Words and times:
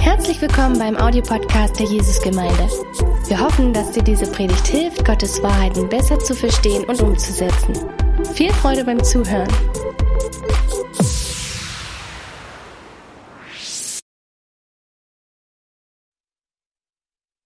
Herzlich 0.00 0.40
willkommen 0.40 0.76
beim 0.76 0.96
Audiopodcast 0.96 1.78
der 1.78 1.86
Jesusgemeinde. 1.86 2.64
Wir 3.28 3.38
hoffen, 3.38 3.72
dass 3.72 3.92
dir 3.92 4.02
diese 4.02 4.28
Predigt 4.32 4.66
hilft, 4.66 5.04
Gottes 5.04 5.40
Wahrheiten 5.40 5.88
besser 5.88 6.18
zu 6.18 6.34
verstehen 6.34 6.84
und 6.84 7.00
umzusetzen. 7.00 7.74
Viel 8.34 8.52
Freude 8.54 8.84
beim 8.84 9.02
Zuhören. 9.04 9.48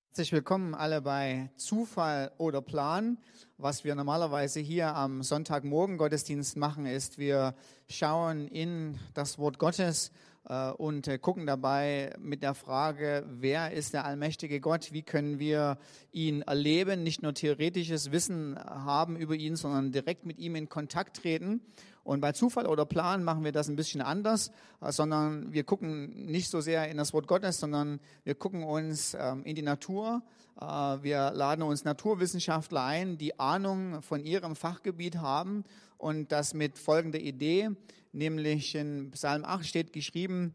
Herzlich 0.08 0.32
willkommen 0.32 0.74
alle 0.74 1.02
bei 1.02 1.50
Zufall 1.56 2.32
oder 2.38 2.62
Plan. 2.62 3.18
Was 3.58 3.84
wir 3.84 3.94
normalerweise 3.94 4.60
hier 4.60 4.94
am 4.94 5.22
Sonntagmorgen 5.22 5.98
Gottesdienst 5.98 6.56
machen, 6.56 6.86
ist, 6.86 7.18
wir 7.18 7.54
schauen 7.90 8.48
in 8.48 8.98
das 9.12 9.38
Wort 9.38 9.58
Gottes 9.58 10.12
und 10.44 11.06
äh, 11.06 11.18
gucken 11.18 11.46
dabei 11.46 12.14
mit 12.18 12.42
der 12.42 12.54
Frage, 12.54 13.24
wer 13.28 13.72
ist 13.72 13.94
der 13.94 14.04
allmächtige 14.04 14.60
Gott? 14.60 14.92
Wie 14.92 15.02
können 15.02 15.38
wir 15.38 15.78
ihn 16.10 16.42
erleben? 16.42 17.04
Nicht 17.04 17.22
nur 17.22 17.32
theoretisches 17.32 18.10
Wissen 18.10 18.58
haben 18.58 19.16
über 19.16 19.34
ihn, 19.34 19.54
sondern 19.54 19.92
direkt 19.92 20.26
mit 20.26 20.38
ihm 20.38 20.56
in 20.56 20.68
Kontakt 20.68 21.18
treten. 21.18 21.60
Und 22.04 22.20
bei 22.20 22.32
Zufall 22.32 22.66
oder 22.66 22.84
Plan 22.84 23.22
machen 23.22 23.44
wir 23.44 23.52
das 23.52 23.68
ein 23.68 23.76
bisschen 23.76 24.00
anders, 24.00 24.50
äh, 24.80 24.90
sondern 24.90 25.52
wir 25.52 25.64
gucken 25.64 26.26
nicht 26.26 26.50
so 26.50 26.60
sehr 26.60 26.88
in 26.88 26.96
das 26.96 27.12
Wort 27.12 27.28
Gottes, 27.28 27.60
sondern 27.60 28.00
wir 28.24 28.34
gucken 28.34 28.64
uns 28.64 29.16
ähm, 29.18 29.44
in 29.44 29.54
die 29.54 29.62
Natur. 29.62 30.22
Äh, 30.60 30.64
wir 30.64 31.30
laden 31.30 31.62
uns 31.62 31.84
Naturwissenschaftler 31.84 32.82
ein, 32.82 33.18
die 33.18 33.38
Ahnung 33.38 34.02
von 34.02 34.24
ihrem 34.24 34.56
Fachgebiet 34.56 35.18
haben 35.18 35.62
und 35.98 36.32
das 36.32 36.52
mit 36.52 36.78
folgender 36.78 37.20
Idee, 37.20 37.70
nämlich 38.12 38.74
in 38.74 39.10
Psalm 39.12 39.44
8 39.44 39.66
steht 39.66 39.92
geschrieben, 39.92 40.54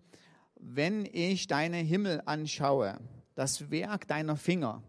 wenn 0.60 1.06
ich 1.06 1.48
deine 1.48 1.78
Himmel 1.78 2.22
anschaue, 2.26 2.98
das 3.36 3.70
Werk 3.70 4.08
deiner 4.08 4.36
Finger, 4.36 4.82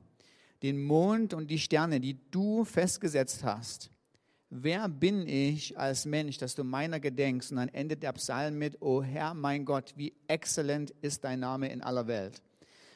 den 0.63 0.83
Mond 0.83 1.35
und 1.35 1.51
die 1.51 1.59
Sterne, 1.59 2.01
die 2.01 2.19
du 2.31 2.65
festgesetzt 2.65 3.45
hast, 3.45 3.91
wer 4.51 4.89
bin 4.89 5.29
ich 5.29 5.79
als 5.79 6.07
Mensch, 6.07 6.39
dass 6.39 6.55
du 6.55 6.65
meiner 6.65 7.01
gedenkst? 7.01 7.51
Und 7.51 7.59
dann 7.59 7.69
endet 7.69 8.03
der 8.03 8.13
Psalm 8.15 8.59
mit, 8.59 8.81
O 8.81 9.03
Herr, 9.03 9.35
mein 9.35 9.65
Gott, 9.65 9.93
wie 9.97 10.15
exzellent 10.27 10.91
ist 11.03 11.25
dein 11.25 11.41
Name 11.41 11.71
in 11.71 11.83
aller 11.83 12.07
Welt. 12.07 12.43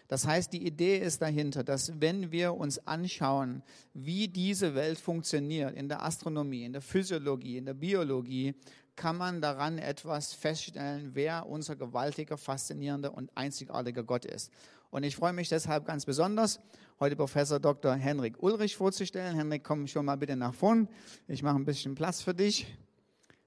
Das 0.08 0.26
heißt, 0.26 0.52
die 0.52 0.66
Idee 0.66 0.98
ist 0.98 1.22
dahinter, 1.22 1.64
dass 1.64 1.98
wenn 1.98 2.32
wir 2.32 2.52
uns 2.54 2.86
anschauen, 2.86 3.62
wie 3.94 4.28
diese 4.28 4.74
Welt 4.74 4.98
funktioniert, 4.98 5.74
in 5.74 5.88
der 5.88 6.02
Astronomie, 6.02 6.64
in 6.64 6.72
der 6.72 6.82
Physiologie, 6.82 7.56
in 7.56 7.64
der 7.64 7.74
Biologie, 7.74 8.54
kann 8.96 9.16
man 9.16 9.40
daran 9.40 9.78
etwas 9.78 10.32
feststellen, 10.32 11.10
wer 11.14 11.46
unser 11.46 11.76
gewaltiger, 11.76 12.36
faszinierender 12.36 13.14
und 13.14 13.30
einzigartiger 13.36 14.02
Gott 14.02 14.24
ist. 14.24 14.52
Und 14.90 15.04
ich 15.04 15.16
freue 15.16 15.32
mich 15.32 15.48
deshalb 15.48 15.86
ganz 15.86 16.04
besonders, 16.04 16.60
heute 17.00 17.16
Professor 17.16 17.58
Dr. 17.58 17.94
Henrik 17.94 18.42
Ulrich 18.42 18.76
vorzustellen. 18.76 19.34
Henrik, 19.34 19.64
komm 19.64 19.86
schon 19.86 20.04
mal 20.04 20.16
bitte 20.16 20.36
nach 20.36 20.54
vorn. 20.54 20.88
Ich 21.28 21.42
mache 21.42 21.56
ein 21.56 21.64
bisschen 21.64 21.94
Platz 21.94 22.20
für 22.20 22.34
dich. 22.34 22.66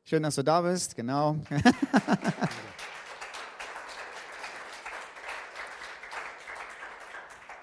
Schön, 0.03 0.23
dass 0.23 0.35
du 0.35 0.43
da 0.43 0.61
bist. 0.61 0.95
Genau. 0.95 1.37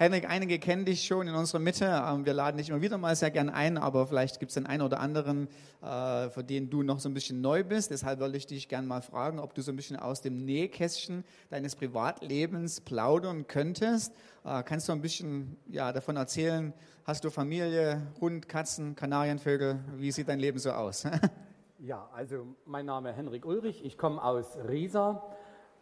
Henrik, 0.02 0.28
einige 0.28 0.58
kennen 0.58 0.84
dich 0.84 1.06
schon 1.06 1.28
in 1.28 1.34
unserer 1.36 1.60
Mitte. 1.60 1.84
Ähm, 1.84 2.26
wir 2.26 2.34
laden 2.34 2.56
dich 2.56 2.70
immer 2.70 2.80
wieder 2.80 2.98
mal 2.98 3.14
sehr 3.14 3.30
gern 3.30 3.48
ein, 3.48 3.78
aber 3.78 4.08
vielleicht 4.08 4.40
gibt 4.40 4.50
es 4.50 4.54
den 4.54 4.66
einen 4.66 4.82
oder 4.82 4.98
anderen, 4.98 5.46
äh, 5.80 6.28
für 6.28 6.42
den 6.42 6.70
du 6.70 6.82
noch 6.82 6.98
so 6.98 7.08
ein 7.08 7.14
bisschen 7.14 7.40
neu 7.40 7.62
bist. 7.62 7.92
Deshalb 7.92 8.18
wollte 8.18 8.36
ich 8.36 8.48
dich 8.48 8.68
gerne 8.68 8.84
mal 8.84 9.00
fragen, 9.00 9.38
ob 9.38 9.54
du 9.54 9.62
so 9.62 9.70
ein 9.70 9.76
bisschen 9.76 9.96
aus 9.96 10.20
dem 10.20 10.44
Nähkästchen 10.44 11.22
deines 11.50 11.76
Privatlebens 11.76 12.80
plaudern 12.80 13.46
könntest. 13.46 14.12
Äh, 14.44 14.64
kannst 14.64 14.88
du 14.88 14.92
ein 14.92 15.02
bisschen 15.02 15.56
ja, 15.68 15.92
davon 15.92 16.16
erzählen? 16.16 16.74
Hast 17.04 17.22
du 17.22 17.30
Familie, 17.30 18.02
Hund, 18.20 18.48
Katzen, 18.48 18.96
Kanarienvögel? 18.96 19.84
Wie 19.98 20.10
sieht 20.10 20.26
dein 20.26 20.40
Leben 20.40 20.58
so 20.58 20.72
aus? 20.72 21.06
ja, 21.78 22.10
also 22.12 22.56
mein 22.64 22.86
Name 22.86 23.10
ist 23.10 23.18
Henrik 23.18 23.46
Ulrich. 23.46 23.84
Ich 23.84 23.96
komme 23.96 24.20
aus 24.20 24.58
Riesa, 24.68 25.22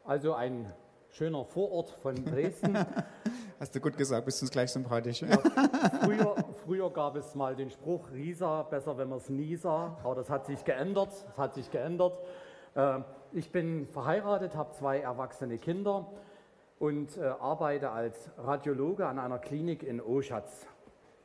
also 0.04 0.34
ein 0.34 0.70
schöner 1.08 1.46
Vorort 1.46 1.88
von 2.02 2.22
Dresden. 2.22 2.76
Hast 3.60 3.74
du 3.74 3.80
gut 3.80 3.94
gesagt, 3.94 4.24
bist 4.24 4.40
uns 4.40 4.50
gleich 4.50 4.72
sympathisch. 4.72 5.20
Ja, 5.20 5.36
früher, 6.02 6.34
früher, 6.64 6.90
gab 6.90 7.14
es 7.16 7.34
mal 7.34 7.54
den 7.54 7.68
Spruch, 7.68 8.10
Riesa, 8.10 8.62
besser 8.62 8.96
wenn 8.96 9.10
man 9.10 9.18
es 9.18 9.28
nie 9.28 9.54
sah, 9.54 9.98
aber 10.02 10.14
das 10.14 10.30
hat 10.30 10.46
sich 10.46 10.64
geändert, 10.64 11.10
das 11.26 11.36
hat 11.36 11.52
sich 11.52 11.70
geändert. 11.70 12.18
Äh, 12.74 13.00
ich 13.32 13.52
bin 13.52 13.86
verheiratet, 13.86 14.56
habe 14.56 14.72
zwei 14.72 15.00
erwachsene 15.00 15.58
Kinder 15.58 16.06
und 16.78 17.18
äh, 17.18 17.26
arbeite 17.38 17.90
als 17.90 18.30
Radiologe 18.38 19.06
an 19.06 19.18
einer 19.18 19.38
Klinik 19.38 19.82
in 19.82 20.00
Oschatz. 20.00 20.66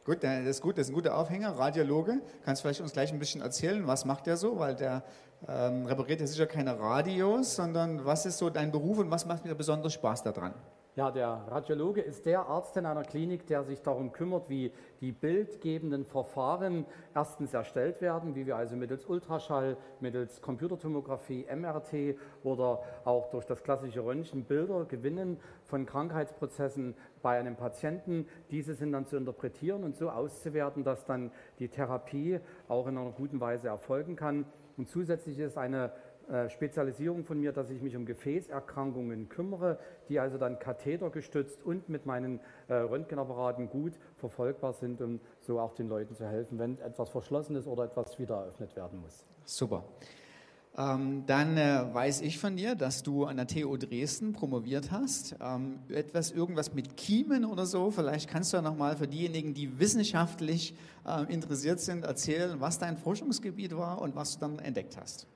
Gut, 0.03 0.21
das 0.21 0.45
ist 0.45 0.61
gut, 0.61 0.77
das 0.77 0.87
ist 0.87 0.91
ein 0.91 0.95
guter 0.95 1.17
Aufhänger. 1.17 1.57
Radiologe, 1.57 2.19
kannst 2.43 2.61
du 2.61 2.67
vielleicht 2.67 2.81
uns 2.81 2.91
gleich 2.91 3.13
ein 3.13 3.19
bisschen 3.19 3.43
erzählen, 3.43 3.87
was 3.87 4.03
macht 4.03 4.25
der 4.25 4.35
so? 4.35 4.59
Weil 4.59 4.75
der 4.75 5.03
ähm, 5.47 5.85
repariert 5.85 6.19
ja 6.19 6.27
sicher 6.27 6.47
keine 6.47 6.77
Radios, 6.77 7.55
sondern 7.55 8.03
was 8.03 8.25
ist 8.25 8.39
so 8.39 8.49
dein 8.49 8.73
Beruf 8.73 8.97
und 8.97 9.09
was 9.09 9.25
macht 9.25 9.45
dir 9.45 9.55
besonders 9.55 9.93
Spaß 9.93 10.23
daran? 10.23 10.53
Ja, 10.97 11.11
der 11.11 11.27
Radiologe 11.49 11.99
ist 11.99 12.25
der 12.25 12.45
Arzt 12.45 12.77
in 12.77 12.85
einer 12.85 13.03
Klinik, 13.03 13.45
der 13.47 13.65
sich 13.65 13.81
darum 13.81 14.13
kümmert, 14.13 14.47
wie 14.47 14.71
die 15.01 15.11
bildgebenden 15.11 16.05
Verfahren 16.05 16.85
erstens 17.13 17.53
erstellt 17.53 17.99
werden, 17.99 18.33
wie 18.33 18.45
wir 18.45 18.55
also 18.55 18.77
mittels 18.77 19.05
Ultraschall, 19.05 19.75
mittels 19.99 20.41
Computertomographie, 20.41 21.47
MRT 21.53 22.17
oder 22.45 22.81
auch 23.03 23.29
durch 23.29 23.45
das 23.45 23.61
klassische 23.61 24.05
Röntgen 24.05 24.45
Bilder 24.45 24.85
gewinnen 24.85 25.37
von 25.65 25.85
Krankheitsprozessen 25.85 26.95
bei 27.21 27.37
einem 27.37 27.57
Patienten. 27.57 28.25
Diese 28.49 28.73
sind 28.73 28.93
dann 28.93 29.05
zu 29.05 29.17
interpretieren 29.17 29.83
und 29.83 29.97
so 29.97 30.09
auszuwerten, 30.09 30.85
dass 30.85 31.03
dann 31.03 31.29
die 31.59 31.67
Therapie 31.67 32.39
auch 32.69 32.87
in 32.87 32.97
einer 32.97 33.11
guten 33.11 33.41
Weise 33.41 33.67
erfolgen 33.67 34.15
kann. 34.15 34.45
Und 34.77 34.87
zusätzlich 34.87 35.39
ist 35.39 35.57
eine 35.57 35.91
Spezialisierung 36.49 37.23
von 37.23 37.39
mir, 37.39 37.51
dass 37.51 37.69
ich 37.69 37.81
mich 37.81 37.95
um 37.95 38.05
Gefäßerkrankungen 38.05 39.29
kümmere, 39.29 39.79
die 40.09 40.19
also 40.19 40.37
dann 40.37 40.59
kathetergestützt 40.59 41.63
und 41.63 41.89
mit 41.89 42.05
meinen 42.05 42.39
äh, 42.67 42.73
Röntgenapparaten 42.75 43.69
gut 43.69 43.93
verfolgbar 44.17 44.73
sind, 44.73 45.01
um 45.01 45.19
so 45.41 45.59
auch 45.59 45.73
den 45.73 45.87
Leuten 45.87 46.15
zu 46.15 46.27
helfen, 46.27 46.57
wenn 46.59 46.79
etwas 46.79 47.09
verschlossen 47.09 47.55
ist 47.55 47.67
oder 47.67 47.85
etwas 47.85 48.17
wieder 48.19 48.35
eröffnet 48.35 48.75
werden 48.75 49.01
muss. 49.01 49.25
Super. 49.45 49.83
Ähm, 50.77 51.23
dann 51.25 51.57
äh, 51.57 51.85
weiß 51.93 52.21
ich 52.21 52.37
von 52.37 52.57
dir, 52.57 52.75
dass 52.75 53.01
du 53.01 53.23
an 53.23 53.37
der 53.37 53.47
TU 53.47 53.77
Dresden 53.77 54.33
promoviert 54.33 54.91
hast. 54.91 55.35
Ähm, 55.39 55.79
etwas, 55.87 56.31
irgendwas 56.31 56.73
mit 56.73 56.97
Kiemen 56.97 57.45
oder 57.45 57.65
so. 57.65 57.91
Vielleicht 57.91 58.29
kannst 58.29 58.51
du 58.51 58.57
ja 58.57 58.61
nochmal 58.61 58.97
für 58.97 59.07
diejenigen, 59.07 59.53
die 59.53 59.79
wissenschaftlich 59.79 60.75
äh, 61.05 61.31
interessiert 61.31 61.79
sind, 61.79 62.03
erzählen, 62.03 62.59
was 62.59 62.77
dein 62.77 62.97
Forschungsgebiet 62.97 63.77
war 63.77 64.01
und 64.01 64.15
was 64.15 64.33
du 64.33 64.39
dann 64.41 64.59
entdeckt 64.59 64.97
hast. 64.97 65.27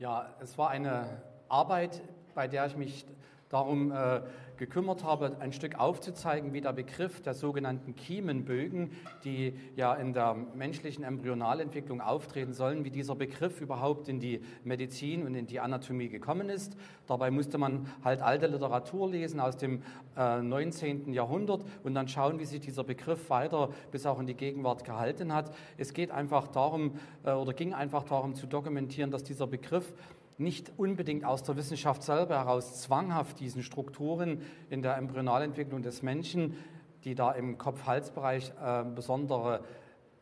Ja, 0.00 0.30
es 0.40 0.56
war 0.56 0.70
eine 0.70 1.04
Arbeit, 1.50 2.00
bei 2.34 2.48
der 2.48 2.64
ich 2.64 2.74
mich 2.74 3.04
darum 3.50 3.92
äh, 3.92 4.22
gekümmert 4.56 5.02
habe, 5.04 5.36
ein 5.40 5.52
Stück 5.52 5.78
aufzuzeigen, 5.78 6.52
wie 6.52 6.60
der 6.60 6.72
Begriff 6.72 7.20
der 7.20 7.34
sogenannten 7.34 7.96
Kiemenbögen, 7.96 8.92
die 9.24 9.54
ja 9.74 9.94
in 9.94 10.12
der 10.12 10.34
menschlichen 10.54 11.02
Embryonalentwicklung 11.02 12.00
auftreten 12.00 12.52
sollen, 12.52 12.84
wie 12.84 12.90
dieser 12.90 13.16
Begriff 13.16 13.60
überhaupt 13.60 14.08
in 14.08 14.20
die 14.20 14.40
Medizin 14.62 15.26
und 15.26 15.34
in 15.34 15.46
die 15.46 15.60
Anatomie 15.60 16.08
gekommen 16.08 16.48
ist. 16.48 16.76
Dabei 17.06 17.30
musste 17.30 17.58
man 17.58 17.86
halt 18.04 18.22
alte 18.22 18.46
Literatur 18.46 19.10
lesen 19.10 19.40
aus 19.40 19.56
dem 19.56 19.82
äh, 20.16 20.40
19. 20.40 21.12
Jahrhundert 21.12 21.64
und 21.82 21.94
dann 21.94 22.06
schauen, 22.06 22.38
wie 22.38 22.44
sich 22.44 22.60
dieser 22.60 22.84
Begriff 22.84 23.30
weiter 23.30 23.70
bis 23.90 24.06
auch 24.06 24.20
in 24.20 24.26
die 24.26 24.34
Gegenwart 24.34 24.84
gehalten 24.84 25.34
hat. 25.34 25.52
Es 25.76 25.92
geht 25.92 26.12
einfach 26.12 26.46
darum 26.46 26.92
äh, 27.24 27.32
oder 27.32 27.52
ging 27.52 27.74
einfach 27.74 28.04
darum 28.04 28.34
zu 28.34 28.46
dokumentieren, 28.46 29.10
dass 29.10 29.24
dieser 29.24 29.48
Begriff 29.48 29.92
nicht 30.40 30.72
unbedingt 30.76 31.24
aus 31.24 31.42
der 31.42 31.56
Wissenschaft 31.56 32.02
selber 32.02 32.38
heraus 32.38 32.80
zwanghaft 32.82 33.38
diesen 33.40 33.62
Strukturen 33.62 34.42
in 34.70 34.82
der 34.82 34.96
Embryonalentwicklung 34.96 35.82
des 35.82 36.02
Menschen, 36.02 36.56
die 37.04 37.14
da 37.14 37.32
im 37.32 37.58
Kopf-Hals-Bereich 37.58 38.52
äh, 38.62 38.84
besondere 38.84 39.62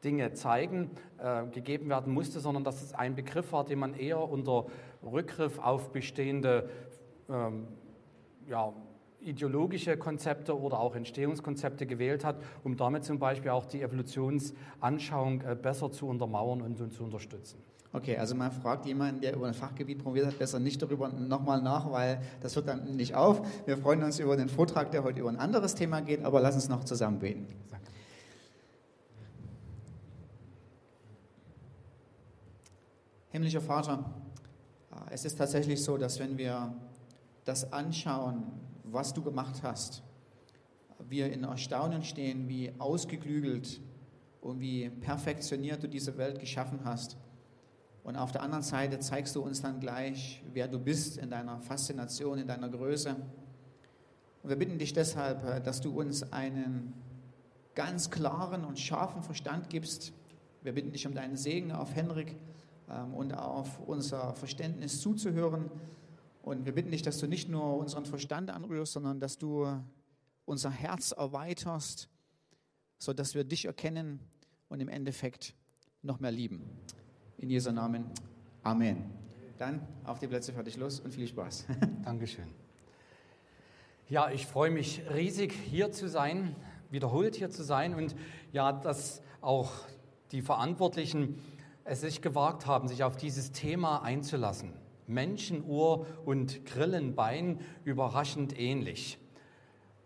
Dinge 0.04 0.32
zeigen, 0.32 0.90
äh, 1.18 1.46
gegeben 1.46 1.88
werden 1.88 2.12
musste, 2.12 2.40
sondern 2.40 2.64
dass 2.64 2.82
es 2.82 2.94
ein 2.94 3.14
Begriff 3.14 3.52
war, 3.52 3.64
den 3.64 3.78
man 3.78 3.94
eher 3.94 4.20
unter 4.20 4.66
Rückgriff 5.02 5.58
auf 5.58 5.90
bestehende 5.90 6.68
ähm, 7.28 7.68
ja, 8.46 8.72
ideologische 9.20 9.96
Konzepte 9.96 10.58
oder 10.58 10.78
auch 10.78 10.94
Entstehungskonzepte 10.94 11.86
gewählt 11.86 12.24
hat, 12.24 12.36
um 12.64 12.76
damit 12.76 13.04
zum 13.04 13.18
Beispiel 13.18 13.50
auch 13.50 13.66
die 13.66 13.82
Evolutionsanschauung 13.82 15.42
äh, 15.42 15.56
besser 15.60 15.90
zu 15.90 16.06
untermauern 16.06 16.62
und, 16.62 16.80
und 16.80 16.92
zu 16.92 17.04
unterstützen. 17.04 17.58
Okay, 17.92 18.18
also 18.18 18.34
man 18.34 18.52
fragt 18.52 18.84
jemanden, 18.84 19.22
der 19.22 19.34
über 19.34 19.46
ein 19.46 19.54
Fachgebiet 19.54 19.98
promoviert 19.98 20.26
hat, 20.26 20.38
besser 20.38 20.58
nicht 20.58 20.80
darüber 20.82 21.08
nochmal 21.08 21.62
nach, 21.62 21.90
weil 21.90 22.20
das 22.40 22.54
hört 22.54 22.68
dann 22.68 22.96
nicht 22.96 23.14
auf. 23.14 23.40
Wir 23.66 23.78
freuen 23.78 24.02
uns 24.02 24.18
über 24.18 24.36
den 24.36 24.50
Vortrag, 24.50 24.90
der 24.90 25.04
heute 25.04 25.20
über 25.20 25.30
ein 25.30 25.38
anderes 25.38 25.74
Thema 25.74 26.00
geht, 26.00 26.22
aber 26.22 26.40
lass 26.40 26.54
uns 26.54 26.68
noch 26.68 26.84
zusammen 26.84 27.18
beten. 27.18 27.46
Himmlischer 33.30 33.60
Vater, 33.62 34.04
es 35.10 35.24
ist 35.24 35.36
tatsächlich 35.36 35.82
so, 35.82 35.96
dass 35.96 36.18
wenn 36.18 36.36
wir 36.36 36.74
das 37.44 37.72
anschauen, 37.72 38.42
was 38.92 39.14
du 39.14 39.22
gemacht 39.22 39.62
hast. 39.62 40.02
Wir 41.08 41.32
in 41.32 41.44
Erstaunen 41.44 42.02
stehen, 42.02 42.48
wie 42.48 42.72
ausgeklügelt 42.78 43.80
und 44.40 44.60
wie 44.60 44.90
perfektioniert 44.90 45.82
du 45.82 45.88
diese 45.88 46.16
Welt 46.16 46.40
geschaffen 46.40 46.80
hast. 46.84 47.16
Und 48.04 48.16
auf 48.16 48.32
der 48.32 48.42
anderen 48.42 48.62
Seite 48.62 48.98
zeigst 49.00 49.36
du 49.36 49.42
uns 49.42 49.60
dann 49.60 49.80
gleich, 49.80 50.42
wer 50.52 50.66
du 50.66 50.78
bist 50.78 51.18
in 51.18 51.30
deiner 51.30 51.60
Faszination, 51.60 52.38
in 52.38 52.46
deiner 52.46 52.68
Größe. 52.68 53.14
Und 54.42 54.48
wir 54.48 54.56
bitten 54.56 54.78
dich 54.78 54.92
deshalb, 54.92 55.64
dass 55.64 55.80
du 55.80 55.98
uns 55.98 56.32
einen 56.32 56.94
ganz 57.74 58.10
klaren 58.10 58.64
und 58.64 58.78
scharfen 58.78 59.22
Verstand 59.22 59.68
gibst. 59.68 60.12
Wir 60.62 60.72
bitten 60.72 60.90
dich 60.92 61.06
um 61.06 61.14
deinen 61.14 61.36
Segen 61.36 61.70
auf 61.70 61.94
Henrik 61.94 62.34
ähm, 62.90 63.14
und 63.14 63.32
auf 63.34 63.78
unser 63.86 64.34
Verständnis 64.34 65.00
zuzuhören. 65.00 65.70
Und 66.42 66.64
wir 66.64 66.72
bitten 66.72 66.90
dich, 66.90 67.02
dass 67.02 67.18
du 67.18 67.26
nicht 67.26 67.48
nur 67.48 67.76
unseren 67.76 68.06
Verstand 68.06 68.50
anrührst, 68.50 68.92
sondern 68.92 69.20
dass 69.20 69.38
du 69.38 69.66
unser 70.44 70.70
Herz 70.70 71.12
erweiterst, 71.12 72.08
sodass 72.98 73.34
wir 73.34 73.44
dich 73.44 73.66
erkennen 73.66 74.20
und 74.68 74.80
im 74.80 74.88
Endeffekt 74.88 75.54
noch 76.02 76.20
mehr 76.20 76.32
lieben. 76.32 76.62
In 77.38 77.50
Jesu 77.50 77.70
Namen. 77.70 78.06
Amen. 78.62 79.10
Dann 79.58 79.86
auf 80.04 80.18
die 80.18 80.26
Plätze 80.26 80.52
fertig 80.52 80.76
los 80.76 81.00
und 81.00 81.12
viel 81.12 81.26
Spaß. 81.26 81.66
Dankeschön. 82.04 82.48
Ja, 84.08 84.30
ich 84.30 84.46
freue 84.46 84.70
mich 84.70 85.02
riesig, 85.12 85.52
hier 85.52 85.92
zu 85.92 86.08
sein, 86.08 86.56
wiederholt 86.90 87.36
hier 87.36 87.50
zu 87.50 87.62
sein 87.62 87.94
und 87.94 88.16
ja, 88.52 88.72
dass 88.72 89.22
auch 89.40 89.70
die 90.32 90.40
Verantwortlichen 90.40 91.42
es 91.84 92.00
sich 92.00 92.22
gewagt 92.22 92.66
haben, 92.66 92.88
sich 92.88 93.04
auf 93.04 93.16
dieses 93.16 93.52
Thema 93.52 94.02
einzulassen. 94.02 94.72
Menschenuhr 95.08 96.06
und 96.24 96.64
Grillenbein 96.66 97.60
überraschend 97.84 98.58
ähnlich. 98.58 99.18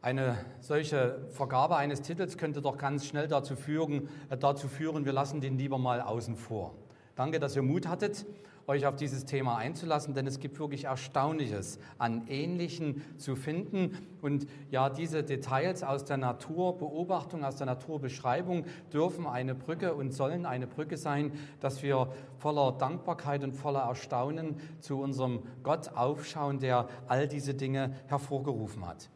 Eine 0.01 0.37
solche 0.61 1.21
Vergabe 1.31 1.77
eines 1.77 2.03
Titels 2.03 2.37
könnte 2.37 2.61
doch 2.61 2.77
ganz 2.77 3.07
schnell 3.07 3.29
dazu 3.29 3.55
führen, 3.55 4.09
äh, 4.31 4.37
dazu 4.37 4.67
führen, 4.67 5.05
wir 5.05 5.13
lassen 5.13 5.41
den 5.41 5.59
lieber 5.59 5.79
mal 5.79 6.01
außen 6.01 6.37
vor. 6.37 6.75
Danke, 7.15 7.39
dass 7.39 7.55
ihr 7.55 7.63
Mut 7.63 7.87
hattet, 7.87 8.27
euch 8.73 8.87
auf 8.87 8.97
dieses 8.97 9.27
Thema 9.27 9.57
einzulassen, 9.57 10.15
denn 10.15 10.27
es 10.27 10.41
gibt 10.41 10.59
wirklich 10.59 10.85
Erstaunliches 10.85 11.79
an 11.99 12.27
Ähnlichen 12.27 13.03
zu 13.19 13.37
finden. 13.37 13.99
Und 14.23 14.47
ja, 14.71 14.89
diese 14.89 15.23
Details 15.23 15.83
aus 15.83 16.05
der 16.05 16.17
Naturbeobachtung, 16.17 17.45
aus 17.45 17.57
der 17.57 17.67
Naturbeschreibung 17.67 18.65
dürfen 18.93 19.27
eine 19.27 19.55
Brücke 19.55 19.95
und 19.95 20.13
sollen 20.13 20.47
eine 20.47 20.67
Brücke 20.67 20.97
sein, 20.97 21.33
dass 21.61 21.83
wir 21.83 22.13
voller 22.39 22.73
Dankbarkeit 22.73 23.45
und 23.45 23.53
voller 23.53 23.81
Erstaunen 23.81 24.57
zu 24.81 25.01
unserem 25.01 25.43
Gott 25.63 25.95
aufschauen, 25.95 26.59
der 26.59 26.89
all 27.09 27.29
diese 27.29 27.55
Dinge 27.55 27.95
hervorgerufen 28.07 28.87
hat. 28.87 29.11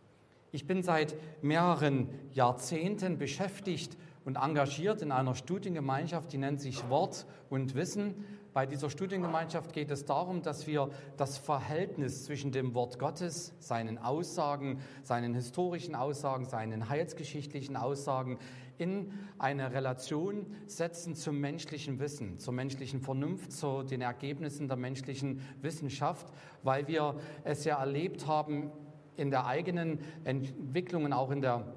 Ich 0.53 0.67
bin 0.67 0.83
seit 0.83 1.17
mehreren 1.43 2.09
Jahrzehnten 2.33 3.19
beschäftigt 3.19 3.97
und 4.27 4.37
engagiert 4.37 5.03
in 5.03 5.13
einer 5.13 5.37
Studiengemeinschaft, 5.37 6.33
die 6.33 6.39
nennt 6.39 6.61
sich 6.61 6.91
Wort 6.91 7.27
und 7.49 7.77
Wissen. 7.77 8.25
Bei 8.57 8.65
dieser 8.65 8.89
Studiengemeinschaft 8.89 9.75
geht 9.75 9.91
es 9.91 10.07
darum, 10.07 10.41
dass 10.41 10.67
wir 10.67 10.89
das 11.19 11.37
Verhältnis 11.37 12.25
zwischen 12.25 12.53
dem 12.53 12.73
Wort 12.73 12.99
Gottes, 12.99 13.53
seinen 13.59 13.99
Aussagen, 13.99 14.81
seinen 15.03 15.35
historischen 15.35 15.95
Aussagen, 15.95 16.47
seinen 16.47 16.89
heilsgeschichtlichen 16.89 17.77
Aussagen 17.77 18.39
in 18.79 19.13
eine 19.39 19.75
Relation 19.75 20.47
setzen 20.65 21.15
zum 21.15 21.39
menschlichen 21.39 22.01
Wissen, 22.01 22.39
zur 22.39 22.55
menschlichen 22.55 23.03
Vernunft, 23.03 23.53
zu 23.53 23.83
den 23.83 24.01
Ergebnissen 24.01 24.69
der 24.69 24.79
menschlichen 24.79 25.43
Wissenschaft, 25.61 26.27
weil 26.63 26.89
wir 26.89 27.17
es 27.45 27.67
ja 27.67 27.79
erlebt 27.79 28.27
haben 28.27 28.73
in 29.19 29.31
der 29.31 29.45
eigenen 29.45 29.99
Entwicklung 30.25 31.05
und 31.05 31.13
auch 31.13 31.31
in 31.31 31.43
der 31.43 31.75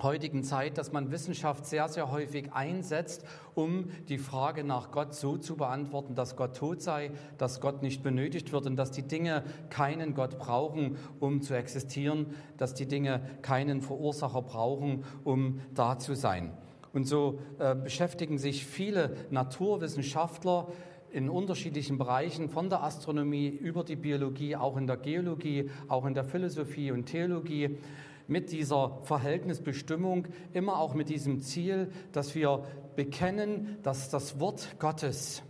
heutigen 0.00 0.44
Zeit, 0.44 0.78
dass 0.78 0.92
man 0.92 1.10
Wissenschaft 1.10 1.66
sehr, 1.66 1.88
sehr 1.88 2.10
häufig 2.10 2.52
einsetzt, 2.52 3.24
um 3.54 3.90
die 4.08 4.18
Frage 4.18 4.64
nach 4.64 4.90
Gott 4.90 5.14
so 5.14 5.36
zu 5.36 5.56
beantworten, 5.56 6.14
dass 6.14 6.36
Gott 6.36 6.56
tot 6.56 6.82
sei, 6.82 7.10
dass 7.36 7.60
Gott 7.60 7.82
nicht 7.82 8.02
benötigt 8.02 8.52
wird 8.52 8.66
und 8.66 8.76
dass 8.76 8.90
die 8.90 9.02
Dinge 9.02 9.42
keinen 9.70 10.14
Gott 10.14 10.38
brauchen, 10.38 10.96
um 11.20 11.42
zu 11.42 11.54
existieren, 11.54 12.34
dass 12.56 12.74
die 12.74 12.86
Dinge 12.86 13.22
keinen 13.42 13.80
Verursacher 13.80 14.42
brauchen, 14.42 15.04
um 15.24 15.60
da 15.74 15.98
zu 15.98 16.14
sein. 16.14 16.52
Und 16.92 17.04
so 17.04 17.38
äh, 17.58 17.74
beschäftigen 17.74 18.38
sich 18.38 18.64
viele 18.64 19.16
Naturwissenschaftler 19.30 20.68
in 21.10 21.30
unterschiedlichen 21.30 21.98
Bereichen, 21.98 22.48
von 22.48 22.68
der 22.68 22.82
Astronomie 22.82 23.48
über 23.48 23.84
die 23.84 23.96
Biologie, 23.96 24.56
auch 24.56 24.76
in 24.76 24.86
der 24.86 24.96
Geologie, 24.96 25.70
auch 25.88 26.04
in 26.06 26.14
der 26.14 26.24
Philosophie 26.24 26.92
und 26.92 27.06
Theologie, 27.06 27.78
mit 28.28 28.52
dieser 28.52 28.98
Verhältnisbestimmung, 29.02 30.28
immer 30.52 30.78
auch 30.78 30.94
mit 30.94 31.08
diesem 31.08 31.40
Ziel, 31.40 31.90
dass 32.12 32.34
wir 32.34 32.62
bekennen, 32.94 33.78
dass 33.82 34.10
das 34.10 34.38
Wort 34.38 34.76
Gottes 34.78 35.42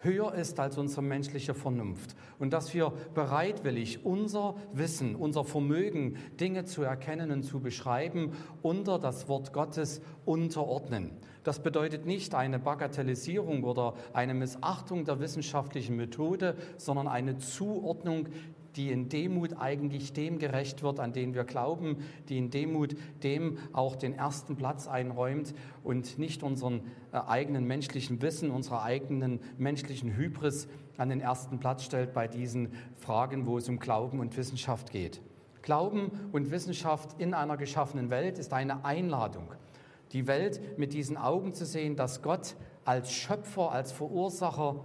höher 0.00 0.34
ist 0.34 0.58
als 0.58 0.78
unsere 0.78 1.02
menschliche 1.02 1.54
Vernunft 1.54 2.16
und 2.38 2.52
dass 2.52 2.72
wir 2.72 2.92
bereitwillig 3.14 4.04
unser 4.04 4.56
Wissen, 4.72 5.14
unser 5.14 5.44
Vermögen, 5.44 6.16
Dinge 6.40 6.64
zu 6.64 6.82
erkennen 6.82 7.30
und 7.30 7.42
zu 7.42 7.60
beschreiben, 7.60 8.32
unter 8.62 8.98
das 8.98 9.28
Wort 9.28 9.52
Gottes 9.52 10.00
unterordnen. 10.24 11.12
Das 11.44 11.62
bedeutet 11.62 12.06
nicht 12.06 12.34
eine 12.34 12.58
Bagatellisierung 12.58 13.64
oder 13.64 13.94
eine 14.12 14.34
Missachtung 14.34 15.04
der 15.04 15.20
wissenschaftlichen 15.20 15.96
Methode, 15.96 16.56
sondern 16.76 17.08
eine 17.08 17.38
Zuordnung, 17.38 18.28
die 18.76 18.90
in 18.90 19.08
Demut 19.08 19.56
eigentlich 19.58 20.12
dem 20.12 20.38
gerecht 20.38 20.82
wird, 20.82 21.00
an 21.00 21.12
den 21.12 21.34
wir 21.34 21.44
glauben, 21.44 21.98
die 22.28 22.38
in 22.38 22.50
Demut 22.50 22.96
dem 23.22 23.58
auch 23.72 23.96
den 23.96 24.14
ersten 24.14 24.56
Platz 24.56 24.88
einräumt 24.88 25.54
und 25.82 26.18
nicht 26.18 26.42
unseren 26.42 26.82
äh, 27.12 27.18
eigenen 27.26 27.66
menschlichen 27.66 28.22
Wissen, 28.22 28.50
unserer 28.50 28.82
eigenen 28.82 29.40
menschlichen 29.58 30.16
Hybris 30.16 30.68
an 30.96 31.08
den 31.08 31.20
ersten 31.20 31.58
Platz 31.58 31.84
stellt 31.84 32.12
bei 32.12 32.28
diesen 32.28 32.72
Fragen, 32.96 33.46
wo 33.46 33.58
es 33.58 33.68
um 33.68 33.78
Glauben 33.78 34.20
und 34.20 34.36
Wissenschaft 34.36 34.90
geht. 34.92 35.20
Glauben 35.62 36.10
und 36.32 36.50
Wissenschaft 36.50 37.20
in 37.20 37.34
einer 37.34 37.56
geschaffenen 37.56 38.10
Welt 38.10 38.38
ist 38.38 38.52
eine 38.52 38.84
Einladung 38.84 39.48
die 40.12 40.26
Welt 40.26 40.78
mit 40.78 40.92
diesen 40.92 41.16
Augen 41.16 41.52
zu 41.52 41.64
sehen, 41.64 41.96
dass 41.96 42.22
Gott 42.22 42.56
als 42.84 43.12
Schöpfer, 43.12 43.72
als 43.72 43.92
Verursacher, 43.92 44.84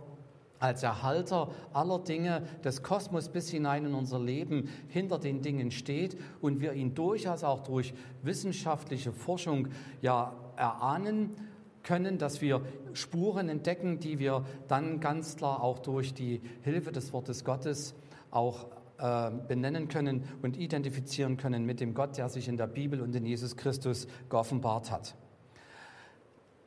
als 0.60 0.84
Erhalter 0.84 1.50
aller 1.74 2.00
Dinge 2.00 2.44
des 2.64 2.84
Kosmos 2.84 3.30
bis 3.30 3.50
hinein 3.50 3.86
in 3.86 3.94
unser 3.94 4.20
Leben 4.20 4.70
hinter 4.88 5.20
den 5.20 5.42
Dingen 5.42 5.72
steht 5.72 6.18
und 6.42 6.62
wir 6.62 6.74
ihn 6.74 6.96
durchaus 6.96 7.44
auch 7.44 7.62
durch 7.62 7.94
wissenschaftliche 8.24 9.12
Forschung 9.12 9.68
ja 10.02 10.34
erahnen 10.56 11.36
können, 11.84 12.18
dass 12.18 12.42
wir 12.42 12.62
Spuren 12.94 13.50
entdecken, 13.50 14.00
die 14.00 14.20
wir 14.20 14.46
dann 14.68 15.00
ganz 15.00 15.36
klar 15.36 15.62
auch 15.62 15.80
durch 15.80 16.14
die 16.14 16.42
Hilfe 16.64 16.92
des 16.92 17.14
Wortes 17.14 17.44
Gottes 17.46 17.94
auch 18.32 18.66
äh, 18.98 19.32
benennen 19.48 19.88
können 19.88 20.24
und 20.42 20.58
identifizieren 20.58 21.38
können 21.38 21.66
mit 21.66 21.80
dem 21.80 21.94
Gott, 21.94 22.18
der 22.18 22.30
sich 22.30 22.48
in 22.48 22.58
der 22.58 22.68
Bibel 22.68 23.02
und 23.02 23.16
in 23.16 23.26
Jesus 23.26 23.56
Christus 23.56 24.08
geoffenbart 24.30 24.90
hat. 24.90 25.16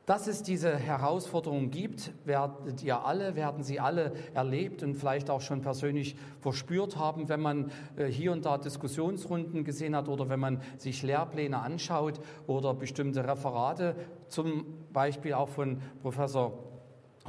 Dass 0.09 0.25
es 0.25 0.41
diese 0.41 0.75
Herausforderungen 0.75 1.69
gibt, 1.69 2.13
werdet 2.25 2.81
ihr 2.81 3.05
alle, 3.05 3.35
werden 3.35 3.61
Sie 3.61 3.79
alle 3.79 4.13
erlebt 4.33 4.81
und 4.81 4.95
vielleicht 4.95 5.29
auch 5.29 5.39
schon 5.39 5.61
persönlich 5.61 6.15
verspürt 6.39 6.97
haben, 6.97 7.29
wenn 7.29 7.39
man 7.41 7.69
äh, 7.95 8.07
hier 8.07 8.31
und 8.31 8.43
da 8.43 8.57
Diskussionsrunden 8.57 9.63
gesehen 9.63 9.95
hat 9.95 10.07
oder 10.07 10.27
wenn 10.27 10.39
man 10.39 10.63
sich 10.79 11.03
Lehrpläne 11.03 11.59
anschaut 11.59 12.19
oder 12.47 12.73
bestimmte 12.73 13.23
Referate, 13.23 13.95
zum 14.29 14.65
Beispiel 14.91 15.35
auch 15.35 15.49
von 15.49 15.79
Professor 16.01 16.57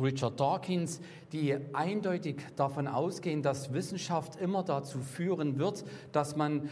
Richard 0.00 0.40
Dawkins, 0.40 1.02
die 1.32 1.54
eindeutig 1.74 2.36
davon 2.56 2.88
ausgehen, 2.88 3.42
dass 3.42 3.74
Wissenschaft 3.74 4.36
immer 4.40 4.62
dazu 4.62 5.00
führen 5.00 5.58
wird, 5.58 5.84
dass 6.12 6.34
man 6.34 6.70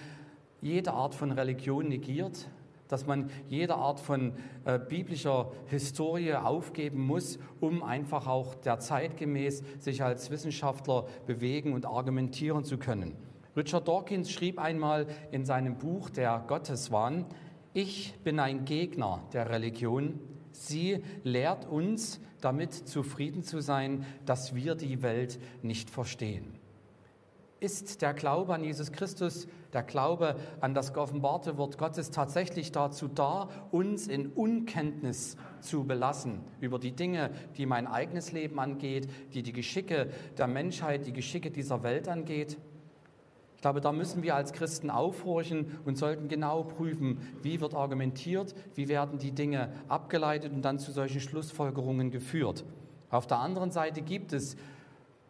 jede 0.62 0.95
Art 0.95 1.15
von 1.15 1.33
Religion 1.33 1.87
negiert, 1.87 2.49
dass 2.88 3.07
man 3.07 3.30
jede 3.49 3.76
Art 3.76 4.00
von 4.00 4.33
äh, 4.64 4.78
biblischer 4.78 5.52
Historie 5.66 6.35
aufgeben 6.35 7.07
muss, 7.07 7.38
um 7.61 7.83
einfach 7.83 8.26
auch 8.26 8.54
der 8.54 8.78
zeitgemäß 8.80 9.62
sich 9.78 10.02
als 10.02 10.30
Wissenschaftler 10.30 11.07
bewegen 11.26 11.73
und 11.75 11.87
argumentieren 11.87 12.64
zu 12.64 12.78
können. 12.78 13.14
Richard 13.57 13.88
Dawkins 13.88 14.30
schrieb 14.30 14.59
einmal 14.59 15.07
in 15.30 15.45
seinem 15.45 15.76
Buch 15.76 16.11
Der 16.11 16.45
Gotteswahn, 16.47 17.26
ich 17.75 18.14
bin 18.25 18.40
ein 18.40 18.64
Gegner 18.64 19.23
der 19.33 19.50
Religion, 19.50 20.21
Sie 20.52 21.02
lehrt 21.23 21.66
uns, 21.66 22.21
damit 22.40 22.73
zufrieden 22.73 23.42
zu 23.42 23.61
sein, 23.61 24.04
dass 24.26 24.54
wir 24.54 24.75
die 24.75 25.02
Welt 25.02 25.38
nicht 25.62 25.90
verstehen. 25.90 26.58
Ist 27.61 28.03
der 28.03 28.15
Glaube 28.15 28.55
an 28.55 28.62
Jesus 28.62 28.93
Christus, 28.93 29.49
der 29.73 29.83
Glaube 29.83 30.37
an 30.61 30.75
das 30.75 30.95
geoffenbarte 30.95 31.59
Wort 31.59 31.77
Gottes 31.77 32.12
tatsächlich 32.12 32.71
dazu 32.71 33.09
da, 33.09 33.49
uns 33.73 34.07
in 34.07 34.29
Unkenntnis 34.29 35.37
zu 35.61 35.83
belassen 35.83 36.41
über 36.61 36.79
die 36.79 36.93
Dinge, 36.93 37.31
die 37.57 37.67
mein 37.67 37.88
eigenes 37.88 38.31
Leben 38.31 38.61
angeht, 38.61 39.11
die 39.35 39.43
die 39.43 39.53
Geschicke 39.53 40.09
der 40.37 40.47
Menschheit, 40.47 41.05
die 41.07 41.12
Geschicke 41.12 41.50
dieser 41.50 41.83
Welt 41.83 42.09
angeht? 42.09 42.59
Ich 43.57 43.62
glaube, 43.62 43.81
da 43.81 43.91
müssen 43.91 44.23
wir 44.23 44.37
als 44.37 44.53
Christen 44.53 44.88
aufhorchen 44.88 45.79
und 45.85 45.99
sollten 45.99 46.29
genau 46.29 46.62
prüfen, 46.62 47.19
wie 47.43 47.61
wird 47.61 47.75
argumentiert, 47.75 48.55
wie 48.77 48.87
werden 48.87 49.19
die 49.19 49.33
Dinge 49.33 49.73
abgeleitet 49.88 50.53
und 50.53 50.62
dann 50.62 50.79
zu 50.79 50.93
solchen 50.93 51.21
Schlussfolgerungen 51.21 52.12
geführt. 52.12 52.65
Auf 53.11 53.27
der 53.27 53.38
anderen 53.38 53.73
Seite 53.73 54.00
gibt 54.00 54.33
es, 54.33 54.57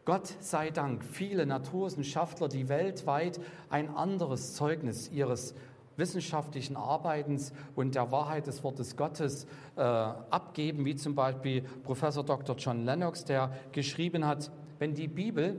Gott 0.08 0.36
sei 0.40 0.70
Dank, 0.70 1.04
viele 1.04 1.44
Naturwissenschaftler, 1.44 2.48
die 2.48 2.70
weltweit 2.70 3.38
ein 3.68 3.94
anderes 3.94 4.54
Zeugnis 4.54 5.10
ihres 5.10 5.54
wissenschaftlichen 5.98 6.76
Arbeitens 6.76 7.52
und 7.76 7.94
der 7.94 8.10
Wahrheit 8.10 8.46
des 8.46 8.64
Wortes 8.64 8.96
Gottes 8.96 9.46
äh, 9.76 9.82
abgeben, 9.82 10.86
wie 10.86 10.96
zum 10.96 11.14
Beispiel 11.14 11.60
Professor 11.84 12.24
Dr. 12.24 12.56
John 12.56 12.86
Lennox, 12.86 13.26
der 13.26 13.52
geschrieben 13.72 14.26
hat, 14.26 14.50
wenn 14.78 14.94
die 14.94 15.08
Bibel 15.08 15.58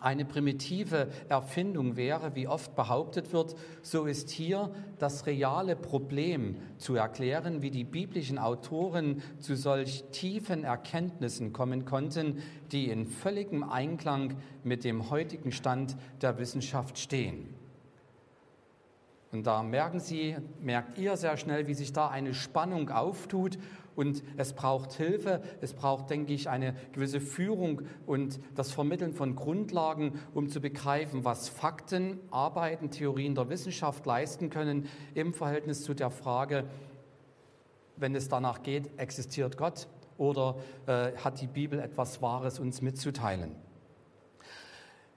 eine 0.00 0.24
primitive 0.24 1.08
Erfindung 1.28 1.96
wäre, 1.96 2.34
wie 2.34 2.48
oft 2.48 2.76
behauptet 2.76 3.32
wird, 3.32 3.56
so 3.82 4.04
ist 4.04 4.30
hier 4.30 4.70
das 4.98 5.26
reale 5.26 5.76
Problem 5.76 6.56
zu 6.76 6.94
erklären, 6.94 7.62
wie 7.62 7.70
die 7.70 7.84
biblischen 7.84 8.38
Autoren 8.38 9.22
zu 9.40 9.56
solch 9.56 10.04
tiefen 10.12 10.64
Erkenntnissen 10.64 11.52
kommen 11.52 11.84
konnten, 11.84 12.42
die 12.72 12.90
in 12.90 13.06
völligem 13.06 13.62
Einklang 13.62 14.36
mit 14.64 14.84
dem 14.84 15.10
heutigen 15.10 15.52
Stand 15.52 15.96
der 16.20 16.38
Wissenschaft 16.38 16.98
stehen. 16.98 17.54
Und 19.32 19.46
da 19.46 19.62
merken 19.62 20.00
Sie, 20.00 20.36
merkt 20.62 20.98
ihr 20.98 21.16
sehr 21.16 21.36
schnell, 21.36 21.66
wie 21.66 21.74
sich 21.74 21.92
da 21.92 22.08
eine 22.08 22.32
Spannung 22.32 22.90
auftut 22.90 23.58
und 23.96 24.22
es 24.36 24.52
braucht 24.52 24.92
Hilfe, 24.92 25.42
es 25.60 25.72
braucht, 25.72 26.10
denke 26.10 26.32
ich, 26.32 26.48
eine 26.48 26.74
gewisse 26.92 27.20
Führung 27.20 27.82
und 28.06 28.38
das 28.54 28.70
Vermitteln 28.70 29.14
von 29.14 29.34
Grundlagen, 29.34 30.20
um 30.34 30.48
zu 30.48 30.60
begreifen, 30.60 31.24
was 31.24 31.48
Fakten, 31.48 32.20
Arbeiten, 32.30 32.90
Theorien 32.90 33.34
der 33.34 33.48
Wissenschaft 33.48 34.06
leisten 34.06 34.50
können 34.50 34.86
im 35.14 35.34
Verhältnis 35.34 35.82
zu 35.82 35.94
der 35.94 36.10
Frage, 36.10 36.64
wenn 37.96 38.14
es 38.14 38.28
danach 38.28 38.62
geht, 38.62 38.90
existiert 38.98 39.56
Gott 39.56 39.88
oder 40.18 40.56
äh, 40.86 41.12
hat 41.16 41.40
die 41.40 41.46
Bibel 41.46 41.80
etwas 41.80 42.20
Wahres 42.22 42.58
uns 42.58 42.82
mitzuteilen. 42.82 43.56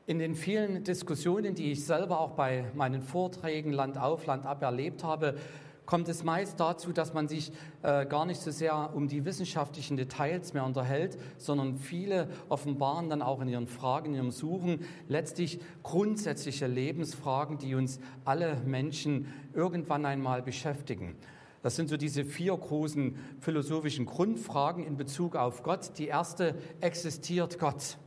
In 0.05 0.17
den 0.17 0.33
vielen 0.33 0.83
Diskussionen, 0.83 1.53
die 1.53 1.71
ich 1.71 1.85
selber 1.85 2.19
auch 2.19 2.31
bei 2.31 2.65
meinen 2.73 3.01
Vorträgen 3.01 3.71
Land 3.71 3.97
auf, 3.97 4.25
Land 4.25 4.45
ab 4.45 4.63
erlebt 4.63 5.03
habe, 5.03 5.35
kommt 5.89 6.07
es 6.07 6.23
meist 6.23 6.59
dazu, 6.59 6.93
dass 6.93 7.15
man 7.15 7.27
sich 7.27 7.51
äh, 7.81 8.05
gar 8.05 8.27
nicht 8.27 8.39
so 8.39 8.51
sehr 8.51 8.91
um 8.93 9.07
die 9.07 9.25
wissenschaftlichen 9.25 9.97
Details 9.97 10.53
mehr 10.53 10.63
unterhält, 10.63 11.17
sondern 11.39 11.77
viele 11.77 12.29
offenbaren 12.47 13.09
dann 13.09 13.23
auch 13.23 13.41
in 13.41 13.47
ihren 13.47 13.65
Fragen, 13.65 14.09
in 14.09 14.13
ihrem 14.13 14.29
Suchen 14.29 14.85
letztlich 15.07 15.59
grundsätzliche 15.81 16.67
Lebensfragen, 16.67 17.57
die 17.57 17.73
uns 17.73 17.99
alle 18.23 18.57
Menschen 18.67 19.33
irgendwann 19.55 20.05
einmal 20.05 20.43
beschäftigen. 20.43 21.15
Das 21.63 21.75
sind 21.75 21.89
so 21.89 21.97
diese 21.97 22.23
vier 22.23 22.55
großen 22.55 23.17
philosophischen 23.39 24.05
Grundfragen 24.05 24.85
in 24.85 24.95
Bezug 24.95 25.35
auf 25.35 25.63
Gott. 25.63 25.97
Die 25.97 26.05
erste, 26.05 26.53
existiert 26.81 27.57
Gott? 27.57 27.97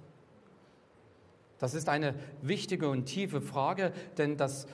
Das 1.59 1.75
ist 1.75 1.89
eine 1.89 2.15
wichtige 2.43 2.89
und 2.89 3.07
tiefe 3.07 3.41
Frage, 3.41 3.93
denn 4.19 4.37
das 4.37 4.69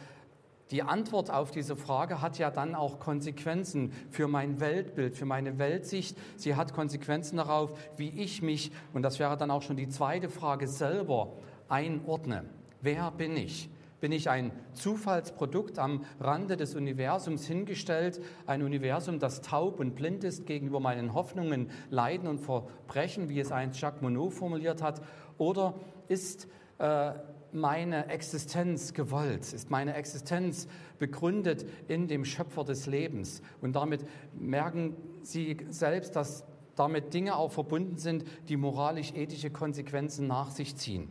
die 0.70 0.82
Antwort 0.82 1.30
auf 1.30 1.50
diese 1.50 1.76
Frage 1.76 2.20
hat 2.20 2.38
ja 2.38 2.50
dann 2.50 2.74
auch 2.74 2.98
Konsequenzen 3.00 3.92
für 4.10 4.28
mein 4.28 4.60
Weltbild, 4.60 5.16
für 5.16 5.24
meine 5.24 5.58
Weltsicht. 5.58 6.16
Sie 6.36 6.56
hat 6.56 6.74
Konsequenzen 6.74 7.38
darauf, 7.38 7.72
wie 7.96 8.10
ich 8.10 8.42
mich, 8.42 8.70
und 8.92 9.02
das 9.02 9.18
wäre 9.18 9.36
dann 9.36 9.50
auch 9.50 9.62
schon 9.62 9.76
die 9.76 9.88
zweite 9.88 10.28
Frage, 10.28 10.68
selber 10.68 11.32
einordne. 11.68 12.44
Wer 12.82 13.10
bin 13.12 13.36
ich? 13.36 13.70
Bin 14.00 14.12
ich 14.12 14.30
ein 14.30 14.52
Zufallsprodukt 14.74 15.78
am 15.78 16.04
Rande 16.20 16.56
des 16.56 16.76
Universums 16.76 17.46
hingestellt, 17.46 18.20
ein 18.46 18.62
Universum, 18.62 19.18
das 19.18 19.40
taub 19.40 19.80
und 19.80 19.96
blind 19.96 20.22
ist 20.22 20.46
gegenüber 20.46 20.78
meinen 20.78 21.14
Hoffnungen, 21.14 21.70
Leiden 21.90 22.28
und 22.28 22.38
Verbrechen, 22.38 23.28
wie 23.28 23.40
es 23.40 23.50
einst 23.50 23.80
Jacques 23.80 24.00
Monod 24.00 24.34
formuliert 24.34 24.82
hat? 24.82 25.02
Oder 25.36 25.74
ist 26.06 26.46
äh, 26.78 27.12
meine 27.52 28.08
Existenz 28.08 28.92
gewollt? 28.92 29.52
Ist 29.52 29.70
meine 29.70 29.94
Existenz 29.94 30.68
begründet 30.98 31.66
in 31.88 32.08
dem 32.08 32.24
Schöpfer 32.24 32.64
des 32.64 32.86
Lebens? 32.86 33.42
Und 33.60 33.76
damit 33.76 34.06
merken 34.34 34.96
Sie 35.22 35.56
selbst, 35.68 36.16
dass 36.16 36.44
damit 36.76 37.12
Dinge 37.12 37.36
auch 37.36 37.50
verbunden 37.50 37.98
sind, 37.98 38.24
die 38.48 38.56
moralisch-ethische 38.56 39.50
Konsequenzen 39.50 40.26
nach 40.26 40.50
sich 40.50 40.76
ziehen. 40.76 41.10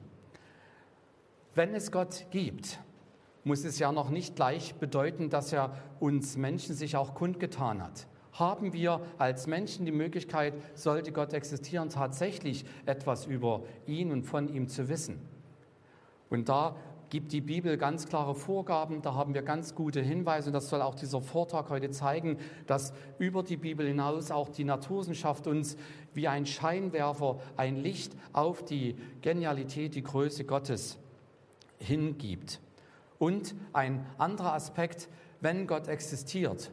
Wenn 1.56 1.74
es 1.74 1.92
Gott 1.92 2.28
gibt, 2.32 2.80
muss 3.44 3.64
es 3.64 3.80
ja 3.80 3.92
noch 3.92 4.10
nicht 4.10 4.36
gleich 4.36 4.76
bedeuten, 4.76 5.30
dass 5.30 5.52
er 5.52 5.76
uns 6.00 6.38
Menschen 6.38 6.76
sich 6.76 6.96
auch 6.96 7.16
kundgetan 7.16 7.82
hat. 7.82 8.08
Haben 8.34 8.74
wir 8.74 9.02
als 9.18 9.48
Menschen 9.48 9.86
die 9.86 9.92
Möglichkeit, 9.92 10.54
sollte 10.76 11.12
Gott 11.12 11.34
existieren, 11.34 11.90
tatsächlich 11.90 12.66
etwas 12.86 13.26
über 13.26 13.64
ihn 13.88 14.12
und 14.12 14.24
von 14.24 14.54
ihm 14.54 14.68
zu 14.68 14.90
wissen? 14.90 15.20
Und 16.30 16.50
da 16.50 16.76
gibt 17.10 17.32
die 17.32 17.42
Bibel 17.42 17.78
ganz 17.78 18.08
klare 18.08 18.36
Vorgaben, 18.36 19.02
da 19.02 19.14
haben 19.14 19.34
wir 19.34 19.42
ganz 19.42 19.76
gute 19.76 20.02
Hinweise 20.02 20.50
und 20.50 20.54
das 20.54 20.70
soll 20.70 20.82
auch 20.82 20.96
dieser 20.96 21.22
Vortrag 21.22 21.70
heute 21.70 21.90
zeigen, 21.90 22.38
dass 22.66 22.94
über 23.18 23.44
die 23.44 23.58
Bibel 23.58 23.88
hinaus 23.88 24.30
auch 24.32 24.50
die 24.50 24.66
Naturwissenschaft 24.66 25.48
uns 25.48 25.78
wie 26.14 26.28
ein 26.28 26.46
Scheinwerfer 26.46 27.40
ein 27.56 27.78
Licht 27.78 28.14
auf 28.34 28.66
die 28.66 28.96
Genialität, 29.22 29.96
die 29.96 30.04
Größe 30.04 30.44
Gottes 30.44 30.98
hingibt. 31.80 32.60
Und 33.20 33.56
ein 33.74 34.06
anderer 34.18 34.54
Aspekt, 34.54 35.08
wenn 35.40 35.66
Gott 35.66 35.88
existiert, 35.88 36.72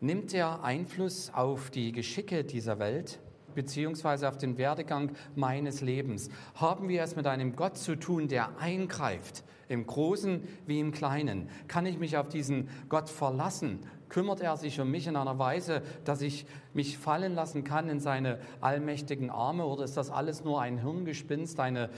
nimmt 0.00 0.34
er 0.34 0.64
Einfluss 0.64 1.32
auf 1.32 1.70
die 1.70 1.92
Geschicke 1.92 2.44
dieser 2.44 2.78
Welt? 2.78 3.20
Beziehungsweise 3.54 4.28
auf 4.28 4.38
den 4.38 4.58
Werdegang 4.58 5.12
meines 5.34 5.80
Lebens. 5.80 6.30
Haben 6.54 6.88
wir 6.88 7.02
es 7.02 7.16
mit 7.16 7.26
einem 7.26 7.56
Gott 7.56 7.76
zu 7.76 7.96
tun, 7.96 8.28
der 8.28 8.58
eingreift, 8.58 9.44
im 9.68 9.86
Großen 9.86 10.42
wie 10.66 10.80
im 10.80 10.92
Kleinen? 10.92 11.48
Kann 11.68 11.86
ich 11.86 11.98
mich 11.98 12.16
auf 12.16 12.28
diesen 12.28 12.68
Gott 12.88 13.08
verlassen? 13.08 13.80
Kümmert 14.08 14.40
er 14.40 14.56
sich 14.56 14.80
um 14.80 14.90
mich 14.90 15.06
in 15.06 15.16
einer 15.16 15.38
Weise, 15.38 15.82
dass 16.04 16.20
ich 16.20 16.46
mich 16.72 16.98
fallen 16.98 17.34
lassen 17.34 17.64
kann 17.64 17.88
in 17.88 18.00
seine 18.00 18.38
allmächtigen 18.60 19.30
Arme? 19.30 19.64
Oder 19.66 19.84
ist 19.84 19.96
das 19.96 20.10
alles 20.10 20.44
nur 20.44 20.60
ein 20.60 20.78
Hirngespinst, 20.78 21.58
eine 21.58 21.90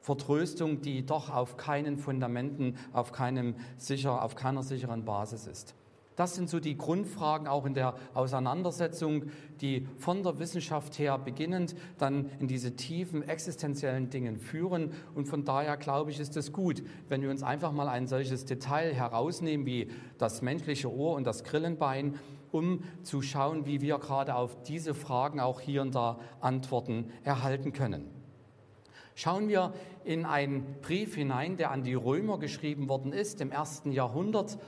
Vertröstung, 0.00 0.82
die 0.82 1.06
doch 1.06 1.34
auf 1.34 1.56
keinen 1.56 1.96
Fundamenten, 1.96 2.76
auf, 2.92 3.12
keinem 3.12 3.54
sicher, 3.78 4.22
auf 4.22 4.36
keiner 4.36 4.62
sicheren 4.62 5.04
Basis 5.04 5.46
ist? 5.46 5.74
Das 6.16 6.36
sind 6.36 6.48
so 6.48 6.60
die 6.60 6.76
Grundfragen 6.76 7.48
auch 7.48 7.66
in 7.66 7.74
der 7.74 7.94
Auseinandersetzung, 8.14 9.24
die 9.60 9.88
von 9.98 10.22
der 10.22 10.38
Wissenschaft 10.38 10.98
her 10.98 11.18
beginnend 11.18 11.74
dann 11.98 12.30
in 12.38 12.46
diese 12.46 12.76
tiefen 12.76 13.22
existenziellen 13.22 14.10
Dingen 14.10 14.38
führen. 14.38 14.92
Und 15.14 15.26
von 15.26 15.44
daher 15.44 15.76
glaube 15.76 16.12
ich, 16.12 16.20
ist 16.20 16.36
es 16.36 16.52
gut, 16.52 16.84
wenn 17.08 17.20
wir 17.22 17.30
uns 17.30 17.42
einfach 17.42 17.72
mal 17.72 17.88
ein 17.88 18.06
solches 18.06 18.44
Detail 18.44 18.94
herausnehmen 18.94 19.66
wie 19.66 19.88
das 20.16 20.40
menschliche 20.40 20.92
Ohr 20.92 21.16
und 21.16 21.24
das 21.24 21.42
Grillenbein, 21.42 22.14
um 22.52 22.84
zu 23.02 23.20
schauen, 23.20 23.66
wie 23.66 23.80
wir 23.80 23.98
gerade 23.98 24.36
auf 24.36 24.62
diese 24.62 24.94
Fragen 24.94 25.40
auch 25.40 25.60
hier 25.60 25.82
und 25.82 25.96
da 25.96 26.20
Antworten 26.40 27.10
erhalten 27.24 27.72
können. 27.72 28.08
Schauen 29.16 29.48
wir 29.48 29.72
in 30.04 30.24
einen 30.24 30.76
Brief 30.80 31.16
hinein, 31.16 31.56
der 31.56 31.72
an 31.72 31.82
die 31.82 31.94
Römer 31.94 32.38
geschrieben 32.38 32.88
worden 32.88 33.12
ist 33.12 33.40
im 33.40 33.50
ersten 33.50 33.90
Jahrhundert 33.90 34.58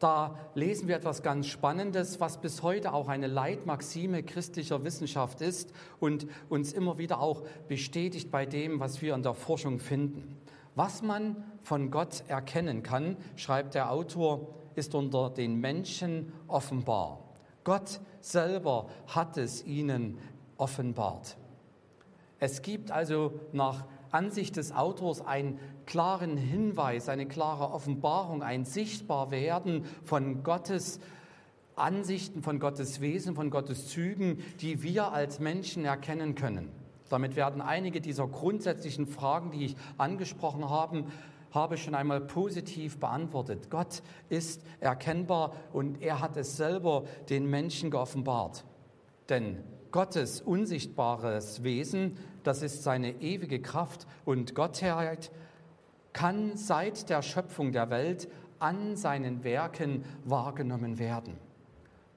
da 0.00 0.34
lesen 0.54 0.88
wir 0.88 0.96
etwas 0.96 1.22
ganz 1.22 1.46
Spannendes, 1.46 2.20
was 2.20 2.40
bis 2.40 2.62
heute 2.62 2.92
auch 2.92 3.08
eine 3.08 3.26
Leitmaxime 3.26 4.22
christlicher 4.22 4.82
Wissenschaft 4.82 5.42
ist 5.42 5.72
und 6.00 6.26
uns 6.48 6.72
immer 6.72 6.98
wieder 6.98 7.20
auch 7.20 7.44
bestätigt 7.68 8.30
bei 8.30 8.46
dem, 8.46 8.80
was 8.80 9.02
wir 9.02 9.14
in 9.14 9.22
der 9.22 9.34
Forschung 9.34 9.78
finden. 9.78 10.38
Was 10.74 11.02
man 11.02 11.44
von 11.62 11.90
Gott 11.90 12.24
erkennen 12.28 12.82
kann, 12.82 13.16
schreibt 13.36 13.74
der 13.74 13.92
Autor, 13.92 14.54
ist 14.74 14.94
unter 14.94 15.28
den 15.28 15.60
Menschen 15.60 16.32
offenbar. 16.48 17.20
Gott 17.62 18.00
selber 18.20 18.88
hat 19.06 19.36
es 19.36 19.66
ihnen 19.66 20.16
offenbart. 20.56 21.36
Es 22.38 22.62
gibt 22.62 22.90
also 22.90 23.38
nach 23.52 23.84
Ansicht 24.10 24.56
des 24.56 24.72
Autors 24.72 25.20
einen 25.20 25.58
klaren 25.90 26.36
Hinweis, 26.36 27.08
eine 27.08 27.26
klare 27.26 27.72
Offenbarung, 27.72 28.44
ein 28.44 28.64
Sichtbarwerden 28.64 29.84
von 30.04 30.44
Gottes 30.44 31.00
Ansichten, 31.74 32.44
von 32.44 32.60
Gottes 32.60 33.00
Wesen, 33.00 33.34
von 33.34 33.50
Gottes 33.50 33.88
Zügen, 33.88 34.38
die 34.60 34.84
wir 34.84 35.12
als 35.12 35.40
Menschen 35.40 35.84
erkennen 35.84 36.36
können. 36.36 36.70
Damit 37.08 37.34
werden 37.34 37.60
einige 37.60 38.00
dieser 38.00 38.28
grundsätzlichen 38.28 39.08
Fragen, 39.08 39.50
die 39.50 39.64
ich 39.64 39.76
angesprochen 39.98 40.70
habe, 40.70 41.06
habe 41.50 41.76
schon 41.76 41.96
einmal 41.96 42.20
positiv 42.20 43.00
beantwortet. 43.00 43.68
Gott 43.68 44.02
ist 44.28 44.62
erkennbar 44.78 45.56
und 45.72 46.00
er 46.00 46.20
hat 46.20 46.36
es 46.36 46.56
selber 46.56 47.02
den 47.30 47.50
Menschen 47.50 47.90
geoffenbart. 47.90 48.64
Denn 49.28 49.56
Gottes 49.90 50.40
unsichtbares 50.40 51.64
Wesen, 51.64 52.16
das 52.44 52.62
ist 52.62 52.84
seine 52.84 53.20
ewige 53.20 53.60
Kraft 53.60 54.06
und 54.24 54.54
Gottheit, 54.54 55.32
kann 56.12 56.56
seit 56.56 57.08
der 57.08 57.22
Schöpfung 57.22 57.72
der 57.72 57.90
Welt 57.90 58.28
an 58.58 58.96
seinen 58.96 59.44
Werken 59.44 60.04
wahrgenommen 60.24 60.98
werden. 60.98 61.38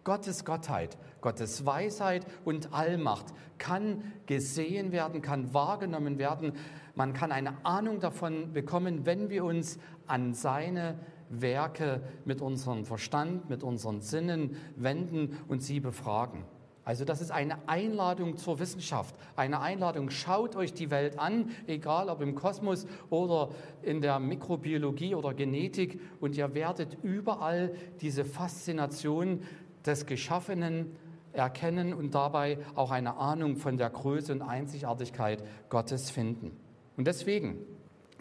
Gottes 0.04 0.44
Gottheit, 0.44 0.98
Gottes 1.22 1.66
Weisheit 1.66 2.26
und 2.44 2.74
Allmacht 2.74 3.28
kann 3.58 4.04
gesehen 4.26 4.92
werden, 4.92 5.22
kann 5.22 5.54
wahrgenommen 5.54 6.18
werden. 6.18 6.54
Man 6.96 7.14
kann 7.14 7.32
eine 7.32 7.66
Ahnung 7.66 8.02
davon 8.02 8.52
bekommen, 8.52 9.06
wenn 9.06 9.30
wir 9.30 9.46
uns 9.46 9.80
an 10.06 10.34
seine 10.34 11.00
Werke 11.30 12.02
mit 12.26 12.42
unserem 12.42 12.84
Verstand, 12.84 13.50
mit 13.50 13.64
unseren 13.64 14.02
Sinnen 14.02 14.58
wenden 14.76 15.40
und 15.48 15.64
sie 15.64 15.80
befragen. 15.80 16.44
Also 16.86 17.06
das 17.06 17.22
ist 17.22 17.32
eine 17.32 17.58
Einladung 17.68 18.38
zur 18.38 18.60
Wissenschaft, 18.60 19.16
eine 19.38 19.62
Einladung, 19.62 20.10
schaut 20.10 20.58
euch 20.58 20.74
die 20.74 20.92
Welt 20.92 21.18
an, 21.18 21.50
egal 21.66 22.10
ob 22.10 22.22
im 22.22 22.36
Kosmos 22.36 22.86
oder 23.10 23.50
in 23.84 24.02
der 24.02 24.20
Mikrobiologie 24.20 25.16
oder 25.16 25.34
Genetik, 25.34 26.02
und 26.20 26.36
ihr 26.36 26.54
werdet 26.54 26.98
überall 27.02 27.74
diese 28.02 28.26
Faszination 28.26 29.44
des 29.86 30.06
Geschaffenen 30.06 30.96
erkennen 31.32 31.94
und 31.94 32.16
dabei 32.16 32.58
auch 32.76 32.92
eine 32.92 33.16
Ahnung 33.16 33.56
von 33.56 33.78
der 33.78 33.90
Größe 33.90 34.34
und 34.34 34.42
Einzigartigkeit 34.42 35.44
Gottes 35.70 36.12
finden. 36.12 36.52
Und 36.98 37.08
deswegen 37.08 37.58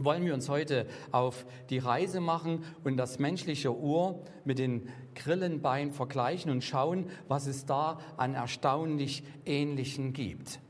wollen 0.05 0.25
wir 0.25 0.35
uns 0.35 0.49
heute 0.49 0.87
auf 1.11 1.47
die 1.71 1.79
Reise 1.79 2.21
machen 2.21 2.65
und 2.85 2.97
das 2.97 3.19
menschliche 3.19 3.77
Ohr 3.77 4.23
mit 4.45 4.59
den 4.59 4.89
Grillenbeinen 5.15 5.93
vergleichen 5.93 6.51
und 6.51 6.65
schauen, 6.65 7.07
was 7.29 7.47
es 7.47 7.67
da 7.67 7.99
an 8.17 8.35
erstaunlich 8.35 9.25
Ähnlichen 9.45 10.13
gibt. 10.13 10.61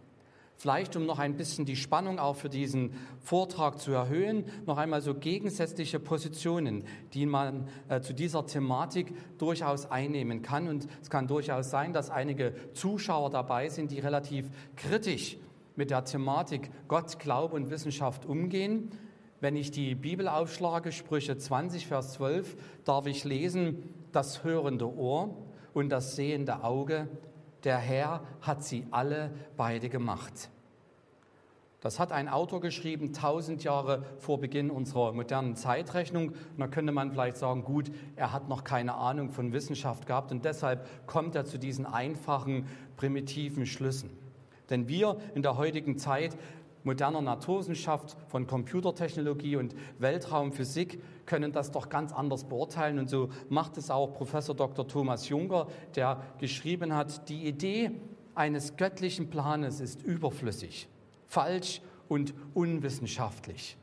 Vielleicht, 0.63 0.95
um 0.95 1.07
noch 1.07 1.19
ein 1.19 1.37
bisschen 1.37 1.67
die 1.67 1.75
Spannung 1.75 2.21
auch 2.21 2.37
für 2.37 2.49
diesen 2.49 2.93
Vortrag 3.19 3.81
zu 3.81 3.91
erhöhen, 3.91 4.45
noch 4.65 4.79
einmal 4.79 5.01
so 5.01 5.13
gegensätzliche 5.13 5.99
Positionen, 5.99 6.85
die 7.15 7.27
man 7.27 7.67
äh, 7.89 8.01
zu 8.01 8.13
dieser 8.15 8.47
Thematik 8.47 9.13
durchaus 9.39 9.91
einnehmen 9.91 10.41
kann. 10.41 10.69
Und 10.69 10.87
es 11.03 11.11
kann 11.11 11.27
durchaus 11.27 11.71
sein, 11.71 11.93
dass 11.93 12.11
einige 12.11 12.55
Zuschauer 12.75 13.31
dabei 13.31 13.71
sind, 13.71 13.91
die 13.91 13.99
relativ 13.99 14.51
kritisch 14.77 15.37
mit 15.75 15.91
der 15.91 16.05
Thematik 16.05 16.71
Gott, 16.87 17.19
Glaube 17.19 17.57
und 17.57 17.71
Wissenschaft 17.71 18.25
umgehen. 18.25 18.93
Wenn 19.43 19.57
ich 19.57 19.73
die 19.73 19.97
Bibel 19.97 20.29
aufschlage, 20.29 20.93
Sprüche 20.93 21.37
20, 21.37 21.89
Vers 21.89 22.13
12, 22.13 22.57
darf 22.85 23.07
ich 23.07 23.25
lesen, 23.25 23.93
das 24.13 24.45
hörende 24.45 24.89
Ohr 24.97 25.37
und 25.75 25.89
das 25.89 26.15
sehende 26.15 26.63
Auge, 26.63 27.09
der 27.65 27.79
Herr 27.79 28.23
hat 28.41 28.63
sie 28.63 28.87
alle 28.93 29.33
beide 29.57 29.89
gemacht. 29.89 30.49
Das 31.81 31.99
hat 31.99 32.13
ein 32.13 32.29
Autor 32.29 32.61
geschrieben, 32.61 33.13
tausend 33.13 33.65
Jahre 33.65 34.05
vor 34.19 34.39
Beginn 34.39 34.71
unserer 34.71 35.11
modernen 35.11 35.57
Zeitrechnung. 35.57 36.29
Und 36.29 36.59
da 36.59 36.69
könnte 36.69 36.93
man 36.93 37.11
vielleicht 37.11 37.37
sagen, 37.37 37.65
gut, 37.65 37.91
er 38.15 38.33
hat 38.33 38.49
noch 38.49 38.63
keine 38.63 38.95
Ahnung 38.95 39.31
von 39.31 39.53
Wissenschaft 39.53 40.07
gehabt 40.07 40.31
und 40.31 40.45
deshalb 40.45 40.87
kommt 41.09 41.35
er 41.35 41.47
zu 41.47 41.59
diesen 41.59 41.85
einfachen, 41.85 42.69
primitiven 42.97 43.67
Schlüssen. 43.67 44.11
Denn 44.71 44.87
wir 44.87 45.17
in 45.35 45.43
der 45.43 45.57
heutigen 45.57 45.99
Zeit 45.99 46.37
moderner 46.85 47.21
Naturwissenschaft, 47.21 48.17
von 48.29 48.47
Computertechnologie 48.47 49.57
und 49.57 49.75
Weltraumphysik 49.99 51.03
können 51.27 51.53
das 51.53 51.71
doch 51.71 51.89
ganz 51.89 52.13
anders 52.13 52.45
beurteilen. 52.45 52.99
Und 52.99 53.09
so 53.09 53.31
macht 53.49 53.79
es 53.79 53.91
auch 53.91 54.15
Professor 54.15 54.55
Dr. 54.55 54.87
Thomas 54.87 55.29
Juncker, 55.29 55.69
der 55.95 56.23
geschrieben 56.39 56.95
hat, 56.95 57.29
die 57.29 57.47
Idee 57.47 57.93
eines 58.35 58.77
göttlichen 58.77 59.31
Planes 59.31 59.81
ist 59.81 60.03
überflüssig, 60.03 60.89
falsch 61.27 61.81
und 62.09 62.35
unwissenschaftlich. 62.55 63.77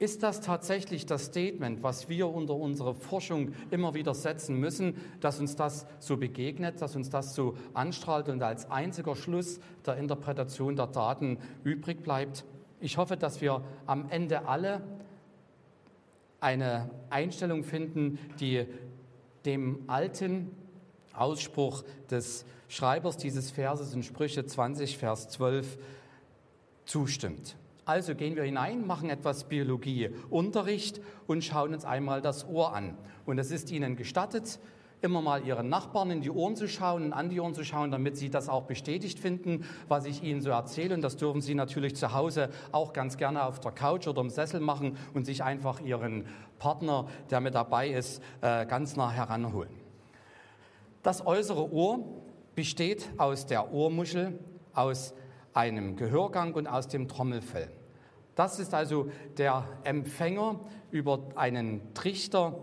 Ist 0.00 0.22
das 0.22 0.40
tatsächlich 0.40 1.06
das 1.06 1.26
Statement, 1.26 1.82
was 1.82 2.08
wir 2.08 2.28
unter 2.28 2.54
unsere 2.54 2.94
Forschung 2.94 3.52
immer 3.72 3.94
wieder 3.94 4.14
setzen 4.14 4.56
müssen, 4.56 4.96
dass 5.20 5.40
uns 5.40 5.56
das 5.56 5.86
so 5.98 6.16
begegnet, 6.16 6.80
dass 6.80 6.94
uns 6.94 7.10
das 7.10 7.34
so 7.34 7.56
anstrahlt 7.74 8.28
und 8.28 8.40
als 8.42 8.70
einziger 8.70 9.16
Schluss 9.16 9.58
der 9.84 9.96
Interpretation 9.96 10.76
der 10.76 10.86
Daten 10.86 11.38
übrig 11.64 12.04
bleibt? 12.04 12.44
Ich 12.80 12.96
hoffe, 12.96 13.16
dass 13.16 13.40
wir 13.40 13.64
am 13.86 14.08
Ende 14.08 14.46
alle 14.46 14.82
eine 16.38 16.90
Einstellung 17.10 17.64
finden, 17.64 18.20
die 18.38 18.66
dem 19.44 19.82
alten 19.88 20.52
Ausspruch 21.12 21.82
des 22.08 22.44
Schreibers 22.68 23.16
dieses 23.16 23.50
Verses 23.50 23.94
in 23.94 24.04
Sprüche 24.04 24.46
20, 24.46 24.96
Vers 24.96 25.28
12 25.30 25.76
zustimmt. 26.84 27.56
Also 27.88 28.14
gehen 28.14 28.36
wir 28.36 28.42
hinein, 28.42 28.86
machen 28.86 29.08
etwas 29.08 29.44
Biologieunterricht 29.44 31.00
und 31.26 31.42
schauen 31.42 31.72
uns 31.72 31.86
einmal 31.86 32.20
das 32.20 32.46
Ohr 32.46 32.74
an. 32.74 32.98
Und 33.24 33.38
es 33.38 33.50
ist 33.50 33.70
Ihnen 33.70 33.96
gestattet, 33.96 34.60
immer 35.00 35.22
mal 35.22 35.42
Ihren 35.42 35.70
Nachbarn 35.70 36.10
in 36.10 36.20
die 36.20 36.30
Ohren 36.30 36.54
zu 36.54 36.68
schauen 36.68 37.02
und 37.06 37.12
an 37.14 37.30
die 37.30 37.40
Ohren 37.40 37.54
zu 37.54 37.64
schauen, 37.64 37.90
damit 37.90 38.18
Sie 38.18 38.28
das 38.28 38.50
auch 38.50 38.64
bestätigt 38.64 39.18
finden, 39.18 39.64
was 39.88 40.04
ich 40.04 40.22
Ihnen 40.22 40.42
so 40.42 40.50
erzähle. 40.50 40.96
Und 40.96 41.00
das 41.00 41.16
dürfen 41.16 41.40
Sie 41.40 41.54
natürlich 41.54 41.96
zu 41.96 42.12
Hause 42.12 42.50
auch 42.72 42.92
ganz 42.92 43.16
gerne 43.16 43.42
auf 43.42 43.58
der 43.58 43.72
Couch 43.72 44.06
oder 44.06 44.20
im 44.20 44.28
Sessel 44.28 44.60
machen 44.60 44.98
und 45.14 45.24
sich 45.24 45.42
einfach 45.42 45.80
Ihren 45.80 46.26
Partner, 46.58 47.08
der 47.30 47.40
mit 47.40 47.54
dabei 47.54 47.88
ist, 47.88 48.22
äh, 48.42 48.66
ganz 48.66 48.96
nah 48.96 49.10
heranholen. 49.10 49.72
Das 51.02 51.26
äußere 51.26 51.72
Ohr 51.72 52.00
besteht 52.54 53.08
aus 53.16 53.46
der 53.46 53.72
Ohrmuschel, 53.72 54.38
aus 54.74 55.14
einem 55.54 55.96
Gehörgang 55.96 56.52
und 56.52 56.66
aus 56.66 56.86
dem 56.86 57.08
Trommelfell. 57.08 57.77
Das 58.38 58.60
ist 58.60 58.72
also 58.72 59.10
der 59.36 59.66
Empfänger 59.82 60.60
über 60.92 61.18
einen 61.34 61.92
Trichter 61.92 62.54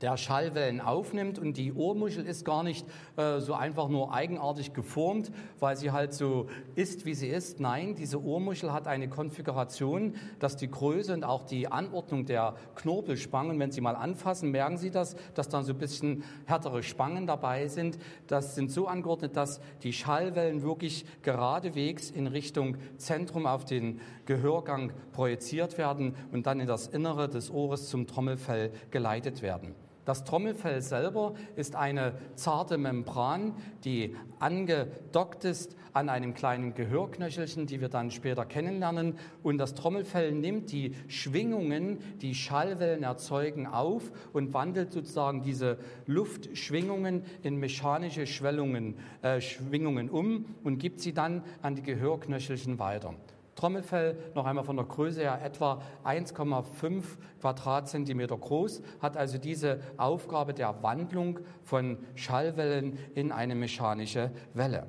der 0.00 0.16
Schallwellen 0.16 0.80
aufnimmt. 0.80 1.38
Und 1.38 1.58
die 1.58 1.74
Ohrmuschel 1.74 2.24
ist 2.24 2.46
gar 2.46 2.62
nicht 2.62 2.86
äh, 3.16 3.40
so 3.40 3.54
einfach 3.54 3.88
nur 3.88 4.14
eigenartig 4.14 4.72
geformt, 4.72 5.30
weil 5.60 5.76
sie 5.76 5.90
halt 5.90 6.14
so 6.14 6.46
ist, 6.74 7.04
wie 7.04 7.14
sie 7.14 7.28
ist. 7.28 7.60
Nein, 7.60 7.94
diese 7.94 8.22
Ohrmuschel 8.22 8.72
hat 8.72 8.86
eine 8.86 9.08
Konfiguration, 9.08 10.14
dass 10.38 10.56
die 10.56 10.70
Größe 10.70 11.12
und 11.12 11.24
auch 11.24 11.44
die 11.44 11.68
Anordnung 11.68 12.24
der 12.24 12.54
Knorpelspangen, 12.74 13.58
wenn 13.58 13.70
Sie 13.70 13.80
mal 13.80 13.96
anfassen, 13.96 14.50
merken 14.50 14.78
Sie 14.78 14.90
das, 14.90 15.16
dass 15.34 15.48
da 15.48 15.62
so 15.62 15.72
ein 15.72 15.78
bisschen 15.78 16.24
härtere 16.46 16.82
Spangen 16.82 17.26
dabei 17.26 17.68
sind. 17.68 17.98
Das 18.26 18.54
sind 18.54 18.70
so 18.70 18.86
angeordnet, 18.86 19.36
dass 19.36 19.60
die 19.82 19.92
Schallwellen 19.92 20.62
wirklich 20.62 21.04
geradewegs 21.22 22.10
in 22.10 22.26
Richtung 22.26 22.76
Zentrum 22.96 23.46
auf 23.46 23.64
den 23.64 24.00
Gehörgang 24.26 24.92
projiziert 25.12 25.76
werden 25.78 26.14
und 26.32 26.46
dann 26.46 26.60
in 26.60 26.66
das 26.66 26.86
Innere 26.86 27.28
des 27.28 27.50
Ohres 27.50 27.88
zum 27.88 28.06
Trommelfell 28.06 28.72
geleitet 28.90 29.42
werden. 29.42 29.74
Das 30.04 30.24
Trommelfell 30.24 30.82
selber 30.82 31.34
ist 31.54 31.76
eine 31.76 32.14
zarte 32.34 32.76
Membran, 32.76 33.54
die 33.84 34.16
angedockt 34.40 35.44
ist 35.44 35.76
an 35.92 36.08
einem 36.08 36.34
kleinen 36.34 36.74
Gehörknöchelchen, 36.74 37.66
die 37.66 37.80
wir 37.80 37.88
dann 37.88 38.10
später 38.10 38.44
kennenlernen. 38.44 39.18
Und 39.44 39.58
das 39.58 39.74
Trommelfell 39.74 40.32
nimmt 40.32 40.72
die 40.72 40.96
Schwingungen, 41.06 41.98
die 42.20 42.34
Schallwellen 42.34 43.04
erzeugen, 43.04 43.66
auf 43.66 44.10
und 44.32 44.52
wandelt 44.54 44.92
sozusagen 44.92 45.42
diese 45.42 45.78
Luftschwingungen 46.06 47.22
in 47.42 47.56
mechanische 47.56 48.26
Schwellungen, 48.26 48.96
äh, 49.22 49.40
Schwingungen 49.40 50.10
um 50.10 50.46
und 50.64 50.78
gibt 50.78 51.00
sie 51.00 51.12
dann 51.12 51.44
an 51.60 51.76
die 51.76 51.82
Gehörknöchelchen 51.82 52.78
weiter. 52.78 53.14
Trommelfell, 53.54 54.16
noch 54.34 54.46
einmal 54.46 54.64
von 54.64 54.76
der 54.76 54.86
Größe 54.86 55.20
her 55.20 55.40
etwa 55.42 55.82
1,5 56.04 57.04
Quadratzentimeter 57.40 58.36
groß, 58.36 58.82
hat 59.00 59.16
also 59.16 59.38
diese 59.38 59.80
Aufgabe 59.96 60.54
der 60.54 60.82
Wandlung 60.82 61.40
von 61.62 61.98
Schallwellen 62.14 62.98
in 63.14 63.30
eine 63.30 63.54
mechanische 63.54 64.30
Welle. 64.54 64.86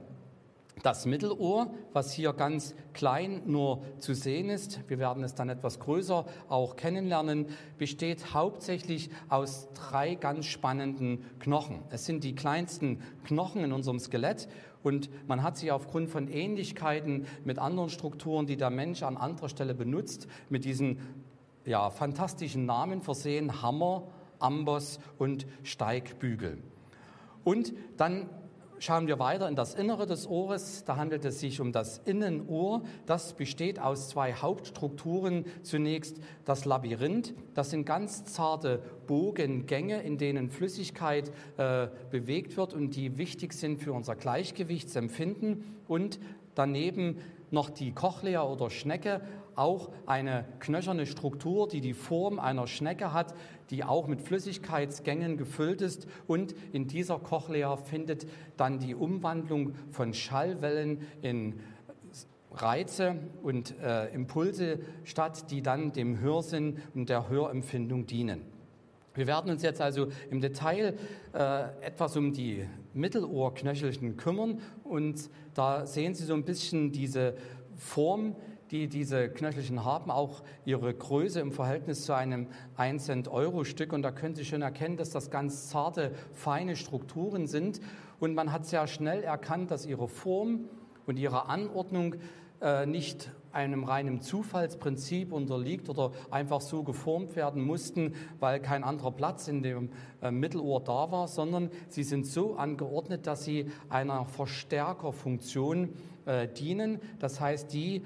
Das 0.81 1.05
Mittelohr, 1.05 1.67
was 1.93 2.11
hier 2.11 2.33
ganz 2.33 2.75
klein 2.93 3.43
nur 3.45 3.81
zu 3.99 4.13
sehen 4.13 4.49
ist, 4.49 4.81
wir 4.89 4.99
werden 4.99 5.23
es 5.23 5.33
dann 5.33 5.47
etwas 5.47 5.79
größer 5.79 6.25
auch 6.49 6.75
kennenlernen, 6.75 7.45
besteht 7.77 8.33
hauptsächlich 8.33 9.09
aus 9.29 9.69
drei 9.75 10.15
ganz 10.15 10.45
spannenden 10.45 11.23
Knochen. 11.39 11.79
Es 11.89 12.05
sind 12.05 12.23
die 12.25 12.35
kleinsten 12.35 13.01
Knochen 13.23 13.63
in 13.63 13.71
unserem 13.71 13.99
Skelett 13.99 14.49
und 14.83 15.09
man 15.27 15.41
hat 15.41 15.57
sie 15.57 15.71
aufgrund 15.71 16.09
von 16.09 16.27
Ähnlichkeiten 16.27 17.25
mit 17.45 17.57
anderen 17.57 17.89
Strukturen, 17.89 18.45
die 18.45 18.57
der 18.57 18.69
Mensch 18.69 19.01
an 19.01 19.17
anderer 19.17 19.49
Stelle 19.49 19.73
benutzt, 19.73 20.27
mit 20.49 20.65
diesen 20.65 20.99
ja, 21.65 21.89
fantastischen 21.89 22.65
Namen 22.65 23.01
versehen, 23.01 23.61
Hammer, 23.61 24.03
Amboss 24.39 24.99
und 25.17 25.47
Steigbügel. 25.63 26.61
Und 27.43 27.73
dann 27.97 28.29
Schauen 28.85 29.07
wir 29.07 29.17
weiter 29.17 29.47
in 29.47 29.55
das 29.55 29.75
Innere 29.75 30.05
des 30.05 30.27
Ohres. 30.27 30.83
Da 30.83 30.97
handelt 30.97 31.23
es 31.23 31.39
sich 31.39 31.61
um 31.61 31.71
das 31.71 31.99
Innenohr. 31.99 32.81
Das 33.05 33.31
besteht 33.31 33.79
aus 33.79 34.09
zwei 34.09 34.33
Hauptstrukturen. 34.33 35.45
Zunächst 35.61 36.17
das 36.43 36.65
Labyrinth. 36.65 37.33
Das 37.53 37.69
sind 37.69 37.85
ganz 37.85 38.25
zarte 38.25 38.83
Bogengänge, 39.07 40.01
in 40.01 40.17
denen 40.17 40.49
Flüssigkeit 40.49 41.31
äh, 41.55 41.87
bewegt 42.11 42.57
wird 42.57 42.73
und 42.73 42.97
die 42.97 43.17
wichtig 43.17 43.53
sind 43.53 43.81
für 43.81 43.93
unser 43.93 44.17
Gleichgewichtsempfinden. 44.17 45.63
Und 45.87 46.19
daneben 46.53 47.19
noch 47.51 47.69
die 47.69 47.93
Cochlea 47.93 48.43
oder 48.43 48.69
Schnecke, 48.69 49.21
auch 49.55 49.91
eine 50.05 50.45
knöcherne 50.59 51.05
Struktur, 51.05 51.67
die 51.67 51.81
die 51.81 51.93
Form 51.93 52.39
einer 52.39 52.67
Schnecke 52.67 53.13
hat, 53.13 53.33
die 53.69 53.83
auch 53.83 54.07
mit 54.07 54.21
Flüssigkeitsgängen 54.21 55.37
gefüllt 55.37 55.81
ist. 55.81 56.07
Und 56.27 56.55
in 56.71 56.87
dieser 56.87 57.19
Cochlea 57.19 57.75
findet 57.77 58.27
dann 58.57 58.79
die 58.79 58.95
Umwandlung 58.95 59.75
von 59.91 60.13
Schallwellen 60.13 61.07
in 61.21 61.59
Reize 62.51 63.15
und 63.41 63.79
äh, 63.79 64.13
Impulse 64.13 64.79
statt, 65.03 65.49
die 65.49 65.61
dann 65.61 65.91
dem 65.91 66.19
Hörsinn 66.19 66.77
und 66.93 67.09
der 67.09 67.29
Hörempfindung 67.29 68.05
dienen. 68.05 68.41
Wir 69.15 69.27
werden 69.27 69.51
uns 69.51 69.61
jetzt 69.61 69.81
also 69.81 70.07
im 70.31 70.41
Detail 70.41 70.95
äh, 71.33 71.63
etwas 71.81 72.17
um 72.17 72.33
die 72.33 72.67
Mittelohrknöchelchen 72.93 74.17
kümmern 74.17 74.59
und 74.83 75.29
da 75.53 75.85
sehen 75.85 76.15
Sie 76.15 76.23
so 76.23 76.33
ein 76.33 76.45
bisschen 76.45 76.91
diese 76.91 77.35
Form, 77.77 78.35
die 78.73 78.87
diese 78.87 79.29
Knöchelchen 79.29 79.85
haben, 79.85 80.09
auch 80.09 80.41
ihre 80.65 80.91
Größe 80.91 81.39
im 81.39 81.51
Verhältnis 81.51 82.05
zu 82.05 82.13
einem 82.13 82.47
1 82.75 83.05
Cent 83.05 83.27
Euro 83.27 83.65
Stück 83.65 83.93
und 83.93 84.01
da 84.01 84.11
können 84.11 84.33
Sie 84.33 84.45
schon 84.45 84.63
erkennen, 84.63 84.97
dass 84.97 85.11
das 85.11 85.29
ganz 85.29 85.69
zarte, 85.69 86.11
feine 86.33 86.75
Strukturen 86.75 87.45
sind 87.45 87.79
und 88.19 88.33
man 88.33 88.51
hat 88.51 88.65
sehr 88.65 88.87
schnell 88.87 89.23
erkannt, 89.23 89.69
dass 89.69 89.85
ihre 89.85 90.07
Form 90.07 90.61
und 91.05 91.19
ihre 91.19 91.45
Anordnung 91.45 92.15
äh, 92.61 92.87
nicht 92.87 93.29
einem 93.51 93.83
reinen 93.83 94.21
Zufallsprinzip 94.21 95.31
unterliegt 95.31 95.87
oder 95.87 96.11
einfach 96.31 96.59
so 96.59 96.81
geformt 96.81 97.35
werden 97.35 97.63
mussten, 97.63 98.15
weil 98.39 98.59
kein 98.59 98.83
anderer 98.83 99.11
Platz 99.11 99.47
in 99.47 99.61
dem 99.61 99.91
äh, 100.23 100.31
Mittelohr 100.31 100.81
da 100.81 101.11
war, 101.11 101.27
sondern 101.27 101.69
sie 101.89 102.03
sind 102.03 102.25
so 102.25 102.55
angeordnet, 102.55 103.27
dass 103.27 103.43
sie 103.43 103.69
einer 103.89 104.25
Verstärkerfunktion 104.25 105.89
äh, 106.25 106.47
dienen. 106.47 106.99
Das 107.19 107.39
heißt, 107.39 107.71
die 107.71 108.03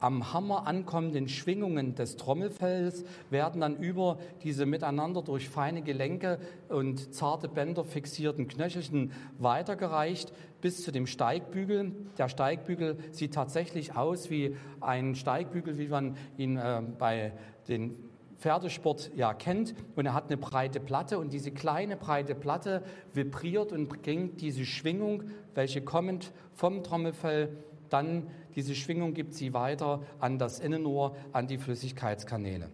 am 0.00 0.32
Hammer 0.32 0.66
ankommenden 0.66 1.28
Schwingungen 1.28 1.94
des 1.94 2.16
Trommelfells 2.16 3.04
werden 3.30 3.60
dann 3.60 3.76
über 3.76 4.18
diese 4.42 4.66
miteinander 4.66 5.22
durch 5.22 5.48
feine 5.48 5.82
Gelenke 5.82 6.38
und 6.68 7.14
zarte 7.14 7.48
Bänder 7.48 7.84
fixierten 7.84 8.48
Knöchelchen 8.48 9.12
weitergereicht 9.38 10.32
bis 10.60 10.82
zu 10.82 10.92
dem 10.92 11.06
Steigbügel. 11.06 11.92
Der 12.16 12.28
Steigbügel 12.28 12.98
sieht 13.10 13.34
tatsächlich 13.34 13.96
aus 13.96 14.30
wie 14.30 14.56
ein 14.80 15.14
Steigbügel, 15.14 15.78
wie 15.78 15.88
man 15.88 16.16
ihn 16.36 16.56
äh, 16.56 16.82
bei 16.98 17.32
den 17.68 17.96
Pferdesport 18.38 19.10
ja 19.16 19.34
kennt 19.34 19.74
und 19.96 20.06
er 20.06 20.14
hat 20.14 20.26
eine 20.26 20.36
breite 20.36 20.78
Platte 20.78 21.18
und 21.18 21.32
diese 21.32 21.50
kleine 21.50 21.96
breite 21.96 22.36
Platte 22.36 22.84
vibriert 23.12 23.72
und 23.72 23.88
bringt 23.88 24.40
diese 24.40 24.64
Schwingung, 24.64 25.24
welche 25.54 25.82
kommend 25.82 26.32
vom 26.54 26.84
Trommelfell 26.84 27.56
dann 27.88 28.28
diese 28.58 28.74
Schwingung 28.74 29.14
gibt 29.14 29.34
sie 29.34 29.54
weiter 29.54 30.02
an 30.18 30.36
das 30.36 30.58
Innenohr, 30.58 31.14
an 31.30 31.46
die 31.46 31.58
Flüssigkeitskanäle. 31.58 32.68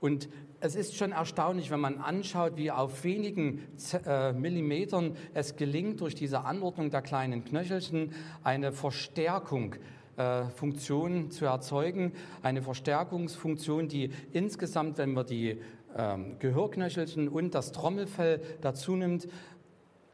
Und 0.00 0.28
es 0.60 0.74
ist 0.74 0.96
schon 0.96 1.12
erstaunlich, 1.12 1.70
wenn 1.70 1.80
man 1.80 1.96
anschaut, 1.96 2.58
wie 2.58 2.70
auf 2.70 3.02
wenigen 3.02 3.62
äh, 4.04 4.34
Millimetern 4.34 5.16
es 5.32 5.56
gelingt, 5.56 6.02
durch 6.02 6.14
diese 6.14 6.44
Anordnung 6.44 6.90
der 6.90 7.00
kleinen 7.00 7.42
Knöchelchen 7.42 8.12
eine 8.44 8.70
Verstärkung 8.72 9.76
äh, 10.18 10.44
Funktion 10.50 11.30
zu 11.30 11.46
erzeugen, 11.46 12.12
eine 12.42 12.60
Verstärkungsfunktion, 12.60 13.88
die 13.88 14.10
insgesamt, 14.32 14.98
wenn 14.98 15.14
man 15.14 15.24
die 15.24 15.58
ähm, 15.96 16.38
Gehörknöchelchen 16.38 17.30
und 17.30 17.54
das 17.54 17.72
Trommelfell 17.72 18.42
dazu 18.60 18.94
nimmt, 18.94 19.26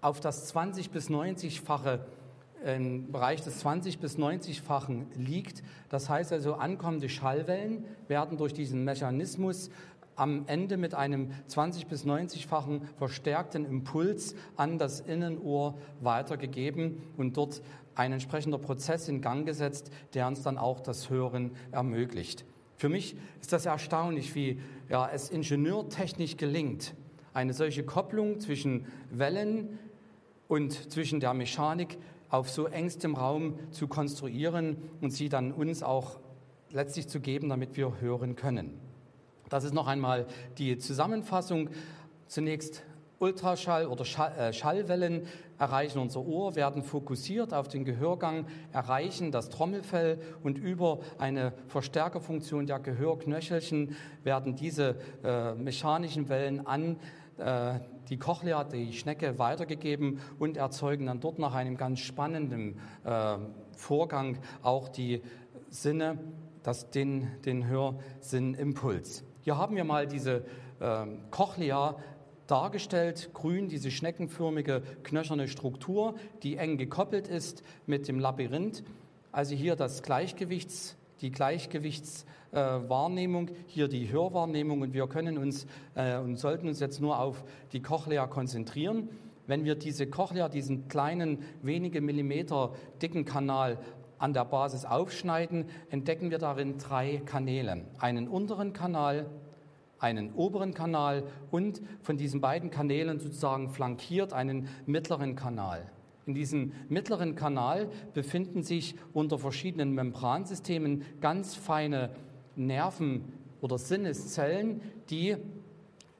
auf 0.01 0.21
das 0.21 0.47
20 0.47 0.91
bis 0.93 1.11
90-fache 1.11 1.99
im 2.75 3.13
Bereich 3.13 3.43
des 3.43 3.61
20 3.61 4.01
bis 4.01 4.19
90-fachen 4.19 5.07
liegt. 5.15 5.63
Das 5.89 6.09
heißt 6.09 6.33
also, 6.33 6.55
ankommende 6.55 7.09
Schallwellen 7.09 7.85
werden 8.09 8.37
durch 8.39 8.53
diesen 8.53 8.85
Mechanismus 8.85 9.71
am 10.17 10.45
Ende 10.47 10.77
mit 10.77 10.95
einem 10.95 11.31
20 11.47 11.87
bis 11.87 12.05
90-fachen 12.05 12.81
verstärkten 12.97 13.65
Impuls 13.67 14.35
an 14.57 14.79
das 14.79 15.01
Innenohr 15.01 15.79
weitergegeben 16.01 17.03
und 17.17 17.37
dort 17.37 17.63
ein 17.95 18.13
entsprechender 18.13 18.59
Prozess 18.59 19.09
in 19.09 19.21
Gang 19.21 19.47
gesetzt, 19.47 19.91
der 20.15 20.27
uns 20.27 20.43
dann 20.43 20.59
auch 20.59 20.81
das 20.81 21.09
Hören 21.09 21.53
ermöglicht. 21.71 22.45
Für 22.77 22.89
mich 22.89 23.17
ist 23.41 23.53
das 23.53 23.65
erstaunlich, 23.67 24.35
wie 24.35 24.61
ja, 24.89 25.09
es 25.09 25.31
ingenieurtechnisch 25.31 26.37
gelingt, 26.37 26.95
eine 27.33 27.53
solche 27.53 27.85
Kopplung 27.85 28.41
zwischen 28.41 28.87
Wellen 29.11 29.79
und 30.49 30.93
zwischen 30.93 31.21
der 31.21 31.33
Mechanik 31.35 31.99
auf 32.29 32.51
so 32.51 32.67
engstem 32.67 33.15
Raum 33.15 33.59
zu 33.71 33.89
konstruieren 33.89 34.77
und 35.01 35.11
sie 35.11 35.29
dann 35.29 35.53
uns 35.53 35.83
auch 35.83 36.21
letztlich 36.71 37.09
zu 37.09 37.21
geben, 37.21 37.49
damit 37.49 37.77
wir 37.77 38.01
hören 38.01 38.37
können. 38.37 38.79
Das 39.49 39.65
ist 39.65 39.75
noch 39.75 39.87
einmal 39.87 40.27
die 40.59 40.79
Zusammenfassung. 40.79 41.71
Zunächst 42.27 42.83
Ultraschall 43.19 43.87
oder 43.87 44.05
äh, 44.37 44.53
Schallwellen 44.53 45.27
erreichen 45.59 45.99
unser 45.99 46.21
Ohr, 46.21 46.55
werden 46.55 46.83
fokussiert 46.83 47.55
auf 47.55 47.69
den 47.69 47.85
Gehörgang, 47.85 48.47
erreichen 48.73 49.33
das 49.33 49.49
Trommelfell 49.49 50.19
und 50.43 50.59
über 50.59 50.99
eine 51.19 51.53
Verstärkerfunktion 51.69 52.67
der 52.67 52.79
Gehörknöchelchen 52.79 53.97
werden 54.23 54.55
diese 54.55 54.97
äh, 55.25 55.55
mechanischen 55.55 56.29
Wellen 56.29 56.67
an 56.67 56.97
die 57.39 58.17
Cochlea, 58.19 58.65
die 58.65 58.93
Schnecke, 58.93 59.39
weitergegeben 59.39 60.21
und 60.39 60.57
erzeugen 60.57 61.07
dann 61.07 61.21
dort 61.21 61.39
nach 61.39 61.55
einem 61.55 61.77
ganz 61.77 62.01
spannenden 62.01 62.79
äh, 63.05 63.37
Vorgang 63.77 64.39
auch 64.63 64.89
die 64.89 65.23
Sinne, 65.69 66.19
das, 66.63 66.91
den, 66.91 67.29
den 67.45 67.67
Hörsinnimpuls. 67.67 69.25
Hier 69.43 69.59
haben 69.59 69.77
wir 69.77 69.85
mal 69.85 70.07
diese 70.07 70.45
äh, 70.81 71.07
Cochlea 71.31 71.97
dargestellt, 72.47 73.31
grün, 73.35 73.69
diese 73.69 73.91
schneckenförmige 73.91 74.83
knöcherne 75.03 75.49
Struktur, 75.49 76.15
die 76.43 76.57
eng 76.57 76.79
gekoppelt 76.79 77.29
ist 77.29 77.63
mit 77.87 78.09
dem 78.09 78.19
Labyrinth. 78.19 78.85
Also 79.33 79.55
hier 79.55 79.77
das 79.77 80.03
Gleichgewichts, 80.03 80.97
die 81.21 81.31
Gleichgewichts 81.31 82.25
äh, 82.57 82.89
Wahrnehmung, 82.89 83.51
hier 83.67 83.87
die 83.87 84.11
Hörwahrnehmung 84.11 84.81
und 84.81 84.95
wir 84.95 85.07
können 85.07 85.37
uns 85.37 85.67
äh, 85.95 86.17
und 86.17 86.37
sollten 86.37 86.69
uns 86.69 86.81
jetzt 86.81 87.01
nur 87.01 87.19
auf 87.19 87.45
die 87.73 87.83
Cochlea 87.83 88.27
konzentrieren. 88.27 89.11
Wenn 89.47 89.65
wir 89.65 89.75
diese 89.75 90.07
Cochlea, 90.07 90.49
diesen 90.49 90.89
kleinen, 90.89 91.41
wenige 91.63 92.01
Millimeter 92.01 92.73
dicken 93.03 93.27
Kanal 93.27 93.79
an 94.19 94.33
der 94.33 94.47
Basis 94.47 94.87
aufschneiden, 94.87 95.67
entdecken 95.91 96.31
wir 96.31 96.39
darin 96.39 96.79
drei 96.79 97.21
Kanäle. 97.27 97.83
Einen 97.99 98.27
unteren 98.27 98.73
Kanal, 98.73 99.27
einen 99.99 100.33
oberen 100.33 100.73
Kanal 100.73 101.25
und 101.51 101.83
von 102.01 102.17
diesen 102.17 102.41
beiden 102.41 102.71
Kanälen 102.71 103.21
sozusagen 103.21 103.69
flankiert 103.69 104.33
einen 104.33 104.69
mittleren 104.87 105.37
Kanal. 105.37 105.91
In 106.27 106.35
diesem 106.35 106.73
mittleren 106.89 107.37
Kanal 107.37 107.89
befinden 108.13 108.65
sich 108.65 108.97
unter 109.13 109.39
verschiedenen 109.39 109.93
Membransystemen 109.93 111.05
ganz 111.21 111.55
feine 111.55 112.11
Nerven 112.57 113.25
oder 113.61 113.79
Sinneszellen, 113.79 114.81
die 115.11 115.37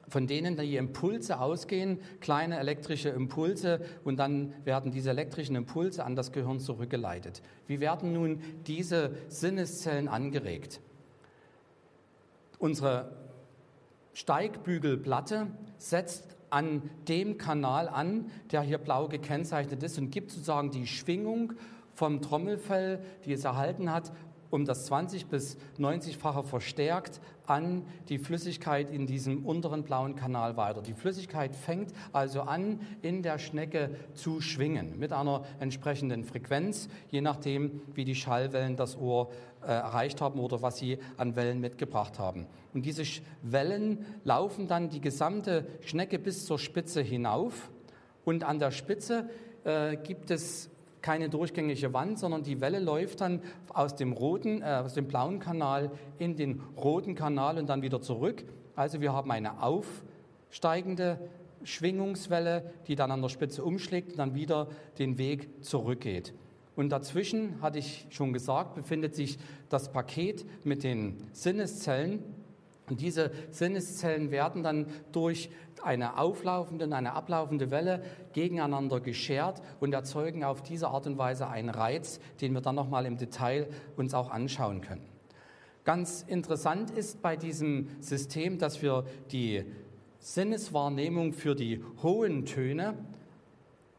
von 0.09 0.25
denen 0.25 0.55
die 0.55 0.77
Impulse 0.77 1.39
ausgehen, 1.39 1.99
kleine 2.21 2.59
elektrische 2.59 3.09
Impulse, 3.09 3.81
und 4.05 4.17
dann 4.17 4.53
werden 4.63 4.91
diese 4.91 5.09
elektrischen 5.09 5.55
Impulse 5.55 6.05
an 6.05 6.15
das 6.15 6.31
Gehirn 6.31 6.59
zurückgeleitet. 6.59 7.41
Wie 7.67 7.79
werden 7.79 8.13
nun 8.13 8.41
diese 8.67 9.11
Sinneszellen 9.27 10.07
angeregt? 10.07 10.79
Unsere 12.57 13.11
Steigbügelplatte 14.13 15.47
setzt 15.77 16.37
an 16.49 16.89
dem 17.07 17.37
Kanal 17.37 17.89
an, 17.89 18.31
der 18.51 18.61
hier 18.61 18.77
blau 18.77 19.09
gekennzeichnet 19.09 19.83
ist 19.83 19.97
und 19.99 20.11
gibt 20.11 20.31
sozusagen 20.31 20.71
die 20.71 20.87
Schwingung 20.87 21.53
vom 21.93 22.21
Trommelfell, 22.21 22.99
die 23.25 23.33
es 23.33 23.43
erhalten 23.43 23.91
hat, 23.91 24.11
um 24.49 24.65
das 24.65 24.85
20 24.85 25.27
bis 25.27 25.57
90-fache 25.79 26.43
verstärkt 26.43 27.21
an 27.45 27.85
die 28.09 28.19
Flüssigkeit 28.19 28.89
in 28.89 29.07
diesem 29.07 29.45
unteren 29.45 29.83
blauen 29.83 30.15
Kanal 30.15 30.57
weiter. 30.57 30.81
Die 30.81 30.93
Flüssigkeit 30.93 31.55
fängt 31.55 31.93
also 32.11 32.41
an, 32.41 32.81
in 33.01 33.23
der 33.23 33.39
Schnecke 33.39 33.91
zu 34.13 34.41
schwingen 34.41 34.99
mit 34.99 35.13
einer 35.13 35.43
entsprechenden 35.59 36.23
Frequenz, 36.23 36.89
je 37.09 37.21
nachdem, 37.21 37.81
wie 37.93 38.05
die 38.05 38.15
Schallwellen 38.15 38.75
das 38.75 38.97
Ohr 38.97 39.31
äh, 39.61 39.67
erreicht 39.67 40.21
haben 40.21 40.39
oder 40.39 40.61
was 40.61 40.77
sie 40.77 40.99
an 41.17 41.35
Wellen 41.35 41.59
mitgebracht 41.59 42.19
haben. 42.19 42.47
Und 42.73 42.85
diese 42.85 43.03
Wellen 43.41 44.05
laufen 44.23 44.67
dann 44.67 44.89
die 44.89 45.01
gesamte 45.01 45.65
Schnecke 45.81 46.19
bis 46.19 46.45
zur 46.45 46.59
Spitze 46.59 47.01
hinauf 47.01 47.69
und 48.25 48.43
an 48.43 48.59
der 48.59 48.71
Spitze 48.71 49.29
äh, 49.63 49.95
gibt 49.97 50.31
es 50.31 50.69
keine 51.07 51.29
durchgängige 51.29 51.93
Wand, 51.93 52.19
sondern 52.19 52.43
die 52.43 52.59
Welle 52.59 52.79
läuft 52.79 53.21
dann 53.21 53.39
aus 53.69 53.95
dem 53.95 54.11
roten, 54.11 54.61
äh, 54.61 54.81
aus 54.83 54.93
dem 54.93 55.07
blauen 55.07 55.39
Kanal 55.39 55.89
in 56.17 56.35
den 56.35 56.59
roten 56.75 57.15
Kanal 57.15 57.57
und 57.57 57.69
dann 57.69 57.81
wieder 57.81 58.01
zurück. 58.01 58.43
Also 58.75 58.99
wir 58.99 59.13
haben 59.13 59.31
eine 59.31 59.63
aufsteigende 59.63 61.17
Schwingungswelle, 61.63 62.73
die 62.87 62.97
dann 62.97 63.09
an 63.11 63.21
der 63.21 63.29
Spitze 63.29 63.63
umschlägt 63.63 64.11
und 64.11 64.17
dann 64.17 64.35
wieder 64.35 64.67
den 64.99 65.17
Weg 65.17 65.63
zurückgeht. 65.63 66.33
Und 66.75 66.89
dazwischen, 66.89 67.61
hatte 67.61 67.79
ich 67.79 68.05
schon 68.09 68.33
gesagt, 68.33 68.75
befindet 68.75 69.15
sich 69.15 69.39
das 69.69 69.93
Paket 69.93 70.45
mit 70.65 70.83
den 70.83 71.15
Sinneszellen. 71.31 72.21
Und 72.89 73.01
diese 73.01 73.31
Sinneszellen 73.49 74.31
werden 74.31 74.63
dann 74.63 74.87
durch 75.11 75.49
eine 75.83 76.17
auflaufende 76.17 76.85
und 76.85 76.93
eine 76.93 77.13
ablaufende 77.13 77.69
Welle 77.69 78.01
gegeneinander 78.33 78.99
geschert 78.99 79.61
und 79.79 79.93
erzeugen 79.93 80.43
auf 80.43 80.63
diese 80.63 80.87
Art 80.87 81.05
und 81.05 81.17
Weise 81.17 81.47
einen 81.47 81.69
Reiz, 81.69 82.19
den 82.41 82.53
wir 82.53 82.61
dann 82.61 82.75
nochmal 82.75 83.05
im 83.05 83.17
Detail 83.17 83.67
uns 83.97 84.13
auch 84.13 84.29
anschauen 84.29 84.81
können. 84.81 85.05
Ganz 85.83 86.23
interessant 86.27 86.91
ist 86.91 87.21
bei 87.21 87.35
diesem 87.37 87.89
System, 87.99 88.57
dass 88.57 88.81
wir 88.81 89.05
die 89.31 89.63
Sinneswahrnehmung 90.19 91.33
für 91.33 91.55
die 91.55 91.83
hohen 92.01 92.45
Töne 92.45 92.95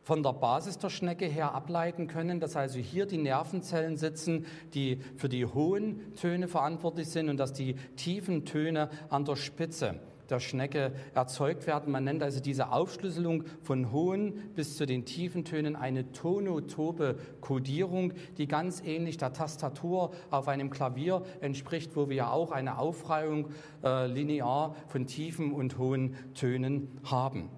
von 0.08 0.22
der 0.22 0.32
Basis 0.32 0.78
der 0.78 0.88
Schnecke 0.88 1.26
her 1.26 1.54
ableiten 1.54 2.06
können, 2.06 2.40
dass 2.40 2.56
also 2.56 2.78
hier 2.78 3.04
die 3.04 3.18
Nervenzellen 3.18 3.98
sitzen, 3.98 4.46
die 4.72 5.02
für 5.18 5.28
die 5.28 5.44
hohen 5.44 6.14
Töne 6.14 6.48
verantwortlich 6.48 7.10
sind 7.10 7.28
und 7.28 7.36
dass 7.36 7.52
die 7.52 7.74
tiefen 7.94 8.46
Töne 8.46 8.88
an 9.10 9.26
der 9.26 9.36
Spitze 9.36 10.00
der 10.30 10.40
Schnecke 10.40 10.92
erzeugt 11.12 11.66
werden. 11.66 11.92
Man 11.92 12.04
nennt 12.04 12.22
also 12.22 12.40
diese 12.40 12.72
Aufschlüsselung 12.72 13.44
von 13.62 13.92
hohen 13.92 14.32
bis 14.54 14.78
zu 14.78 14.86
den 14.86 15.04
tiefen 15.04 15.44
Tönen 15.44 15.76
eine 15.76 16.10
tonotope 16.12 17.18
Kodierung, 17.42 18.14
die 18.38 18.48
ganz 18.48 18.82
ähnlich 18.82 19.18
der 19.18 19.34
Tastatur 19.34 20.12
auf 20.30 20.48
einem 20.48 20.70
Klavier 20.70 21.20
entspricht, 21.42 21.96
wo 21.96 22.08
wir 22.08 22.16
ja 22.16 22.30
auch 22.30 22.50
eine 22.50 22.78
Aufreihung 22.78 23.50
äh, 23.84 24.06
linear 24.06 24.74
von 24.86 25.06
tiefen 25.06 25.52
und 25.52 25.76
hohen 25.76 26.16
Tönen 26.32 26.98
haben. 27.04 27.50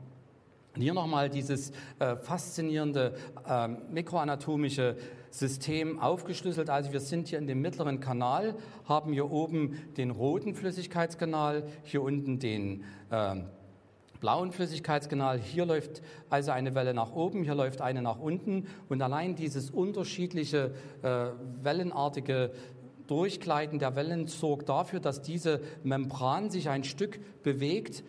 Und 0.81 0.85
hier 0.85 0.95
nochmal 0.95 1.29
dieses 1.29 1.73
äh, 1.99 2.17
faszinierende 2.17 3.13
äh, 3.47 3.69
mikroanatomische 3.69 4.97
System 5.31 5.99
aufgeschlüsselt. 5.99 6.71
Also 6.71 6.91
wir 6.91 7.01
sind 7.01 7.29
hier 7.29 7.39
in 7.39 7.47
dem 7.47 7.61
mittleren 7.61 8.01
Kanal, 8.01 8.55
haben 8.87 9.13
hier 9.13 9.31
oben 9.31 9.79
den 9.99 10.11
roten 10.11 10.55
Flüssigkeitskanal, 10.55 11.65
hier 11.83 12.01
unten 12.01 12.39
den 12.39 12.85
äh, 13.11 13.43
blauen 14.21 14.53
Flüssigkeitskanal. 14.53 15.39
Hier 15.39 15.67
läuft 15.67 16.01
also 16.31 16.51
eine 16.53 16.75
Welle 16.75 16.95
nach 16.95 17.13
oben, 17.13 17.43
hier 17.43 17.55
läuft 17.55 17.83
eine 17.83 18.01
nach 18.01 18.19
unten. 18.19 18.67
Und 18.89 19.03
allein 19.03 19.35
dieses 19.35 19.71
unterschiedliche, 19.71 20.73
äh, 21.03 21.27
wellenartige 21.63 22.53
Durchgleiten 23.07 23.81
der 23.81 23.97
Wellen 23.97 24.29
sorgt 24.29 24.71
dafür, 24.71 25.01
dass 25.01 25.21
diese 25.21 25.61
Membran 25.83 26.49
sich 26.49 26.71
ein 26.71 26.85
Stück 26.85 27.21
bewegt 27.43 28.03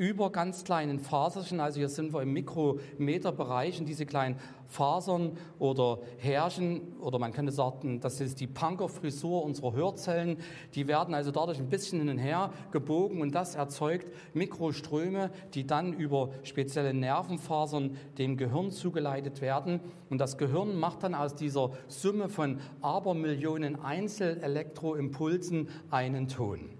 über 0.00 0.32
ganz 0.32 0.64
kleinen 0.64 0.98
Faserchen, 0.98 1.60
also 1.60 1.78
hier 1.78 1.90
sind 1.90 2.14
wir 2.14 2.22
im 2.22 2.32
Mikrometerbereich 2.32 3.80
und 3.80 3.86
diese 3.86 4.06
kleinen 4.06 4.36
Fasern 4.66 5.36
oder 5.58 5.98
Härchen 6.16 6.96
oder 7.00 7.18
man 7.18 7.34
könnte 7.34 7.52
sagen, 7.52 8.00
das 8.00 8.18
ist 8.22 8.40
die 8.40 8.46
Punkerfrisur 8.46 9.44
unserer 9.44 9.74
Hörzellen, 9.74 10.38
die 10.74 10.88
werden 10.88 11.12
also 11.12 11.30
dadurch 11.32 11.58
ein 11.58 11.68
bisschen 11.68 11.98
hin 11.98 12.08
und 12.08 12.16
her 12.16 12.50
gebogen 12.70 13.20
und 13.20 13.34
das 13.34 13.56
erzeugt 13.56 14.06
Mikroströme, 14.32 15.30
die 15.52 15.66
dann 15.66 15.92
über 15.92 16.30
spezielle 16.44 16.94
Nervenfasern 16.94 17.98
dem 18.16 18.38
Gehirn 18.38 18.70
zugeleitet 18.70 19.42
werden 19.42 19.80
und 20.08 20.16
das 20.16 20.38
Gehirn 20.38 20.76
macht 20.76 21.02
dann 21.02 21.14
aus 21.14 21.34
dieser 21.34 21.72
Summe 21.88 22.30
von 22.30 22.58
Abermillionen 22.80 23.78
Einzelelektroimpulsen 23.78 25.68
einen 25.90 26.28
Ton. 26.28 26.70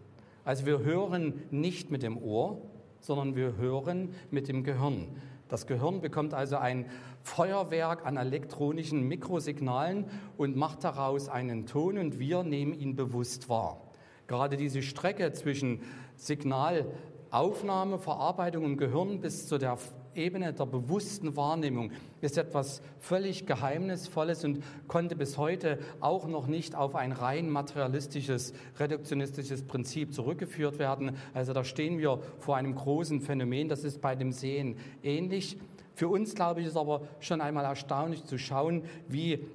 Also 0.42 0.64
wir 0.64 0.78
hören 0.78 1.34
nicht 1.50 1.90
mit 1.90 2.02
dem 2.02 2.16
Ohr, 2.16 2.62
sondern 3.00 3.36
wir 3.36 3.56
hören 3.56 4.14
mit 4.30 4.48
dem 4.48 4.64
Gehirn. 4.64 5.08
Das 5.48 5.66
Gehirn 5.66 6.00
bekommt 6.00 6.32
also 6.32 6.56
ein 6.56 6.86
Feuerwerk 7.22 8.06
an 8.06 8.16
elektronischen 8.16 9.08
Mikrosignalen 9.08 10.04
und 10.36 10.56
macht 10.56 10.84
daraus 10.84 11.28
einen 11.28 11.66
Ton 11.66 11.98
und 11.98 12.18
wir 12.18 12.44
nehmen 12.44 12.72
ihn 12.72 12.94
bewusst 12.94 13.48
wahr. 13.48 13.80
Gerade 14.28 14.56
diese 14.56 14.80
Strecke 14.80 15.32
zwischen 15.32 15.82
Signalaufnahme, 16.14 17.98
Verarbeitung 17.98 18.64
im 18.64 18.76
Gehirn 18.76 19.20
bis 19.20 19.48
zu 19.48 19.58
der 19.58 19.76
Ebene 20.14 20.52
der 20.52 20.66
bewussten 20.66 21.36
Wahrnehmung 21.36 21.92
ist 22.20 22.36
etwas 22.36 22.82
völlig 22.98 23.46
Geheimnisvolles 23.46 24.44
und 24.44 24.62
konnte 24.88 25.16
bis 25.16 25.38
heute 25.38 25.78
auch 26.00 26.26
noch 26.26 26.46
nicht 26.46 26.74
auf 26.74 26.94
ein 26.94 27.12
rein 27.12 27.48
materialistisches, 27.48 28.52
reduktionistisches 28.78 29.62
Prinzip 29.62 30.12
zurückgeführt 30.12 30.78
werden. 30.78 31.16
Also 31.34 31.52
da 31.52 31.64
stehen 31.64 31.98
wir 31.98 32.20
vor 32.38 32.56
einem 32.56 32.74
großen 32.74 33.20
Phänomen, 33.20 33.68
das 33.68 33.84
ist 33.84 34.00
bei 34.00 34.14
dem 34.14 34.32
Sehen 34.32 34.76
ähnlich. 35.02 35.58
Für 35.94 36.08
uns, 36.08 36.34
glaube 36.34 36.60
ich, 36.60 36.66
ist 36.66 36.76
aber 36.76 37.02
schon 37.20 37.40
einmal 37.40 37.64
erstaunlich 37.64 38.24
zu 38.24 38.38
schauen, 38.38 38.84
wie 39.06 39.46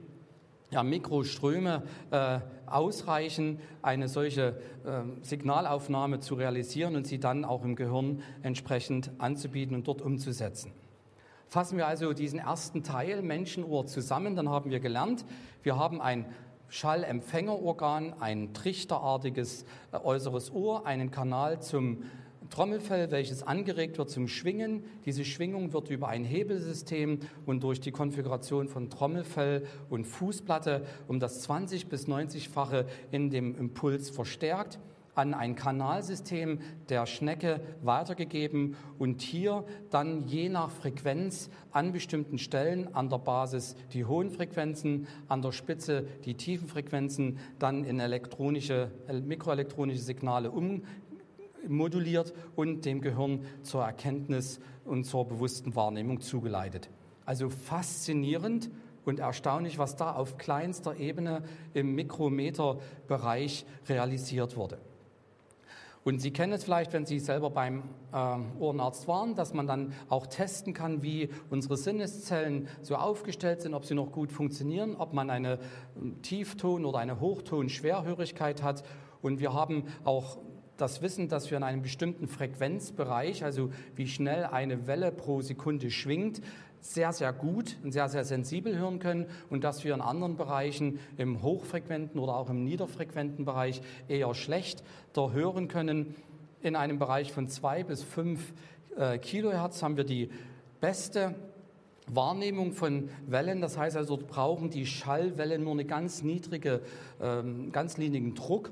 ja, 0.75 0.83
Mikroströme 0.83 1.83
äh, 2.11 2.39
ausreichen, 2.65 3.59
eine 3.81 4.09
solche 4.09 4.59
äh, 4.85 5.03
Signalaufnahme 5.21 6.19
zu 6.19 6.35
realisieren 6.35 6.97
und 6.97 7.07
sie 7.07 7.17
dann 7.17 7.45
auch 7.45 7.63
im 7.63 7.77
Gehirn 7.77 8.21
entsprechend 8.43 9.09
anzubieten 9.17 9.73
und 9.73 9.87
dort 9.87 10.01
umzusetzen. 10.01 10.73
Fassen 11.47 11.77
wir 11.77 11.87
also 11.87 12.11
diesen 12.11 12.39
ersten 12.39 12.83
Teil 12.83 13.21
Menschenohr 13.21 13.85
zusammen, 13.85 14.35
dann 14.35 14.49
haben 14.49 14.69
wir 14.69 14.81
gelernt, 14.81 15.23
wir 15.63 15.77
haben 15.77 16.01
ein 16.01 16.25
Schallempfängerorgan, 16.67 18.15
ein 18.19 18.53
trichterartiges 18.53 19.63
äh, 19.93 19.97
äußeres 19.97 20.51
Ohr, 20.53 20.85
einen 20.85 21.09
Kanal 21.09 21.61
zum 21.61 22.03
Trommelfell, 22.55 23.11
welches 23.11 23.43
angeregt 23.43 23.97
wird 23.97 24.09
zum 24.09 24.29
Schwingen. 24.29 24.85
Diese 25.03 25.25
Schwingung 25.25 25.73
wird 25.73 25.89
über 25.89 26.07
ein 26.07 26.23
Hebelsystem 26.23 27.19
und 27.45 27.61
durch 27.63 27.81
die 27.81 27.91
Konfiguration 27.91 28.69
von 28.69 28.89
Trommelfell 28.89 29.67
und 29.89 30.05
Fußplatte 30.05 30.85
um 31.09 31.19
das 31.19 31.41
20 31.41 31.87
bis 31.87 32.07
90-fache 32.07 32.85
in 33.11 33.29
dem 33.29 33.57
Impuls 33.57 34.09
verstärkt 34.09 34.79
an 35.15 35.33
ein 35.33 35.55
Kanalsystem 35.55 36.59
der 36.89 37.05
Schnecke 37.05 37.61
weitergegeben 37.81 38.75
und 38.99 39.21
hier 39.21 39.63
dann 39.89 40.27
je 40.27 40.49
nach 40.49 40.69
Frequenz 40.69 41.49
an 41.71 41.93
bestimmten 41.93 42.37
Stellen 42.37 42.93
an 42.93 43.09
der 43.09 43.17
Basis 43.17 43.75
die 43.93 44.05
hohen 44.05 44.29
Frequenzen, 44.29 45.07
an 45.27 45.41
der 45.41 45.53
Spitze 45.53 46.05
die 46.25 46.35
tiefen 46.35 46.67
Frequenzen 46.67 47.39
dann 47.59 47.85
in 47.85 47.99
elektronische, 47.99 48.91
mikroelektronische 49.23 50.01
Signale 50.01 50.51
um, 50.51 50.83
moduliert 51.67 52.33
und 52.55 52.85
dem 52.85 53.01
Gehirn 53.01 53.45
zur 53.63 53.83
Erkenntnis 53.83 54.59
und 54.83 55.05
zur 55.05 55.27
bewussten 55.27 55.75
Wahrnehmung 55.75 56.21
zugeleitet. 56.21 56.89
Also 57.25 57.49
faszinierend 57.49 58.69
und 59.05 59.19
erstaunlich, 59.19 59.77
was 59.77 59.95
da 59.95 60.13
auf 60.13 60.37
kleinster 60.37 60.97
Ebene 60.97 61.43
im 61.73 61.95
Mikrometerbereich 61.95 63.65
realisiert 63.87 64.57
wurde. 64.57 64.79
Und 66.05 66.19
Sie 66.19 66.29
kennen 66.29 66.53
es 66.53 66.63
vielleicht, 66.63 66.93
wenn 66.93 67.07
Sie 67.07 67.19
selber 67.19 67.49
beim 67.49 67.81
äh, 68.13 68.37
Ohrenarzt 68.59 69.07
waren, 69.07 69.33
dass 69.33 69.55
man 69.55 69.65
dann 69.65 69.93
auch 70.07 70.27
testen 70.27 70.71
kann, 70.71 71.01
wie 71.01 71.29
unsere 71.49 71.77
Sinneszellen 71.77 72.67
so 72.83 72.95
aufgestellt 72.95 73.63
sind, 73.63 73.73
ob 73.73 73.85
sie 73.85 73.95
noch 73.95 74.11
gut 74.11 74.31
funktionieren, 74.31 74.95
ob 74.97 75.13
man 75.13 75.31
eine 75.31 75.57
ähm, 75.99 76.21
Tiefton- 76.21 76.85
oder 76.85 76.99
eine 76.99 77.19
Hochton-Schwerhörigkeit 77.19 78.61
hat. 78.61 78.83
Und 79.23 79.39
wir 79.39 79.53
haben 79.53 79.85
auch 80.03 80.37
das 80.77 81.01
Wissen, 81.01 81.29
dass 81.29 81.49
wir 81.49 81.57
in 81.57 81.63
einem 81.63 81.81
bestimmten 81.81 82.27
Frequenzbereich, 82.27 83.43
also 83.43 83.71
wie 83.95 84.07
schnell 84.07 84.45
eine 84.45 84.87
Welle 84.87 85.11
pro 85.11 85.41
Sekunde 85.41 85.89
schwingt, 85.91 86.41
sehr, 86.81 87.13
sehr 87.13 87.33
gut 87.33 87.77
und 87.83 87.91
sehr, 87.91 88.09
sehr 88.09 88.23
sensibel 88.23 88.77
hören 88.77 88.99
können 88.99 89.25
und 89.49 89.63
dass 89.63 89.83
wir 89.83 89.93
in 89.93 90.01
anderen 90.01 90.37
Bereichen 90.37 90.99
im 91.17 91.41
hochfrequenten 91.41 92.19
oder 92.19 92.35
auch 92.35 92.49
im 92.49 92.63
niederfrequenten 92.63 93.43
Bereich 93.43 93.81
eher 94.07 94.33
schlecht 94.35 94.83
da 95.13 95.31
hören 95.31 95.67
können. 95.67 96.13
In 96.61 96.75
einem 96.75 96.99
Bereich 96.99 97.31
von 97.31 97.47
zwei 97.47 97.83
bis 97.83 98.03
fünf 98.03 98.53
äh, 98.97 99.17
Kilohertz 99.17 99.81
haben 99.81 99.97
wir 99.97 100.03
die 100.03 100.29
beste 100.79 101.33
Wahrnehmung 102.07 102.73
von 102.73 103.09
Wellen, 103.25 103.61
das 103.61 103.77
heißt 103.77 103.97
also, 103.97 104.17
brauchen 104.17 104.69
die 104.69 104.85
Schallwellen 104.85 105.63
nur 105.63 105.73
einen 105.73 105.87
ganz 105.87 106.21
niedrige, 106.21 106.81
ähm, 107.19 107.71
ganz 107.71 107.97
niedrigen 107.97 108.35
Druck 108.35 108.71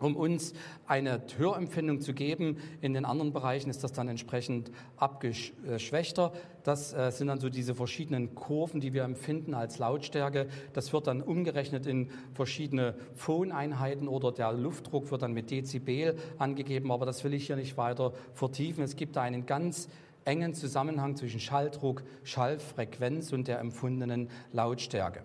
um 0.00 0.16
uns 0.16 0.52
eine 0.86 1.22
Hörempfindung 1.36 2.00
zu 2.00 2.14
geben. 2.14 2.56
In 2.80 2.94
den 2.94 3.04
anderen 3.04 3.32
Bereichen 3.32 3.70
ist 3.70 3.84
das 3.84 3.92
dann 3.92 4.08
entsprechend 4.08 4.72
abgeschwächter. 4.96 6.32
Das 6.64 6.92
äh, 6.92 7.10
sind 7.12 7.28
dann 7.28 7.38
so 7.38 7.48
diese 7.48 7.74
verschiedenen 7.74 8.34
Kurven, 8.34 8.80
die 8.80 8.92
wir 8.92 9.04
empfinden 9.04 9.54
als 9.54 9.78
Lautstärke. 9.78 10.48
Das 10.72 10.92
wird 10.92 11.06
dann 11.06 11.22
umgerechnet 11.22 11.86
in 11.86 12.10
verschiedene 12.34 12.94
Phoneinheiten 13.14 14.08
oder 14.08 14.32
der 14.32 14.52
Luftdruck 14.52 15.10
wird 15.10 15.22
dann 15.22 15.32
mit 15.32 15.50
Dezibel 15.50 16.16
angegeben. 16.38 16.90
Aber 16.90 17.06
das 17.06 17.22
will 17.22 17.34
ich 17.34 17.46
hier 17.46 17.56
nicht 17.56 17.76
weiter 17.76 18.12
vertiefen. 18.34 18.82
Es 18.82 18.96
gibt 18.96 19.16
da 19.16 19.22
einen 19.22 19.46
ganz 19.46 19.88
engen 20.24 20.54
Zusammenhang 20.54 21.16
zwischen 21.16 21.40
Schalldruck, 21.40 22.02
Schallfrequenz 22.24 23.32
und 23.32 23.48
der 23.48 23.60
empfundenen 23.60 24.28
Lautstärke. 24.52 25.22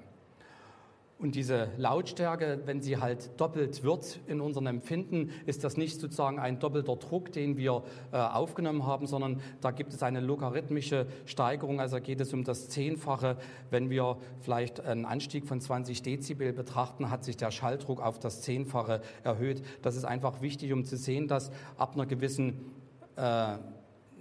Und 1.17 1.35
diese 1.35 1.69
Lautstärke, 1.77 2.59
wenn 2.65 2.81
sie 2.81 2.97
halt 2.97 3.39
doppelt 3.39 3.83
wird 3.83 4.19
in 4.27 4.41
unserem 4.41 4.67
Empfinden, 4.67 5.31
ist 5.45 5.63
das 5.63 5.77
nicht 5.77 6.01
sozusagen 6.01 6.39
ein 6.39 6.59
doppelter 6.59 6.97
Druck, 6.97 7.31
den 7.31 7.55
wir 7.55 7.83
äh, 8.11 8.17
aufgenommen 8.17 8.85
haben, 8.85 9.07
sondern 9.07 9.39
da 9.61 9.71
gibt 9.71 9.93
es 9.93 10.03
eine 10.03 10.19
logarithmische 10.19 11.07
Steigerung. 11.25 11.79
Also 11.79 12.01
geht 12.01 12.19
es 12.19 12.33
um 12.33 12.43
das 12.43 12.67
Zehnfache. 12.67 13.37
Wenn 13.69 13.89
wir 13.89 14.17
vielleicht 14.41 14.81
einen 14.81 15.05
Anstieg 15.05 15.47
von 15.47 15.61
20 15.61 16.01
Dezibel 16.01 16.51
betrachten, 16.51 17.09
hat 17.09 17.23
sich 17.23 17.37
der 17.37 17.49
Schalldruck 17.49 18.01
auf 18.01 18.19
das 18.19 18.41
Zehnfache 18.41 19.01
erhöht. 19.23 19.63
Das 19.83 19.95
ist 19.95 20.03
einfach 20.03 20.41
wichtig, 20.41 20.73
um 20.73 20.83
zu 20.83 20.97
sehen, 20.97 21.29
dass 21.29 21.49
ab 21.77 21.93
einer 21.93 22.07
gewissen 22.07 22.73
äh, 23.15 23.55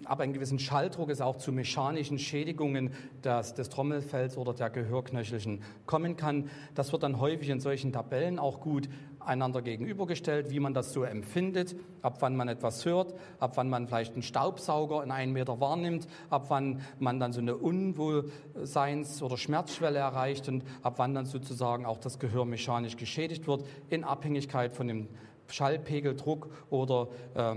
ab 0.04 0.20
einem 0.20 0.32
gewissen 0.32 0.58
Schalldruck 0.58 1.10
es 1.10 1.20
auch 1.20 1.36
zu 1.36 1.52
mechanischen 1.52 2.18
Schädigungen 2.18 2.92
des, 3.22 3.54
des 3.54 3.68
Trommelfells 3.68 4.36
oder 4.36 4.52
der 4.52 4.70
Gehörknöchelchen 4.70 5.62
kommen 5.86 6.16
kann. 6.16 6.50
Das 6.74 6.92
wird 6.92 7.02
dann 7.02 7.20
häufig 7.20 7.48
in 7.48 7.60
solchen 7.60 7.92
Tabellen 7.92 8.38
auch 8.38 8.60
gut 8.60 8.88
einander 9.20 9.62
gegenübergestellt, 9.62 10.50
wie 10.50 10.60
man 10.60 10.74
das 10.74 10.92
so 10.92 11.02
empfindet, 11.02 11.76
ab 12.02 12.18
wann 12.20 12.36
man 12.36 12.48
etwas 12.48 12.84
hört, 12.84 13.14
ab 13.38 13.52
wann 13.54 13.70
man 13.70 13.86
vielleicht 13.86 14.12
einen 14.12 14.22
Staubsauger 14.22 15.02
in 15.02 15.10
einen 15.10 15.32
Meter 15.32 15.60
wahrnimmt, 15.60 16.06
ab 16.28 16.46
wann 16.48 16.82
man 16.98 17.20
dann 17.20 17.32
so 17.32 17.40
eine 17.40 17.54
Unwohlseins- 17.54 19.22
oder 19.22 19.38
Schmerzschwelle 19.38 19.98
erreicht 19.98 20.48
und 20.48 20.64
ab 20.82 20.94
wann 20.98 21.14
dann 21.14 21.26
sozusagen 21.26 21.86
auch 21.86 21.98
das 21.98 22.18
Gehör 22.18 22.44
mechanisch 22.44 22.96
geschädigt 22.96 23.46
wird, 23.46 23.64
in 23.88 24.04
Abhängigkeit 24.04 24.72
von 24.72 24.88
dem 24.88 25.08
Schallpegeldruck 25.48 26.50
oder 26.70 27.08
äh, 27.34 27.56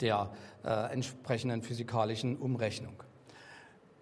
der 0.00 0.30
äh, 0.64 0.92
entsprechenden 0.92 1.62
physikalischen 1.62 2.36
Umrechnung. 2.36 3.02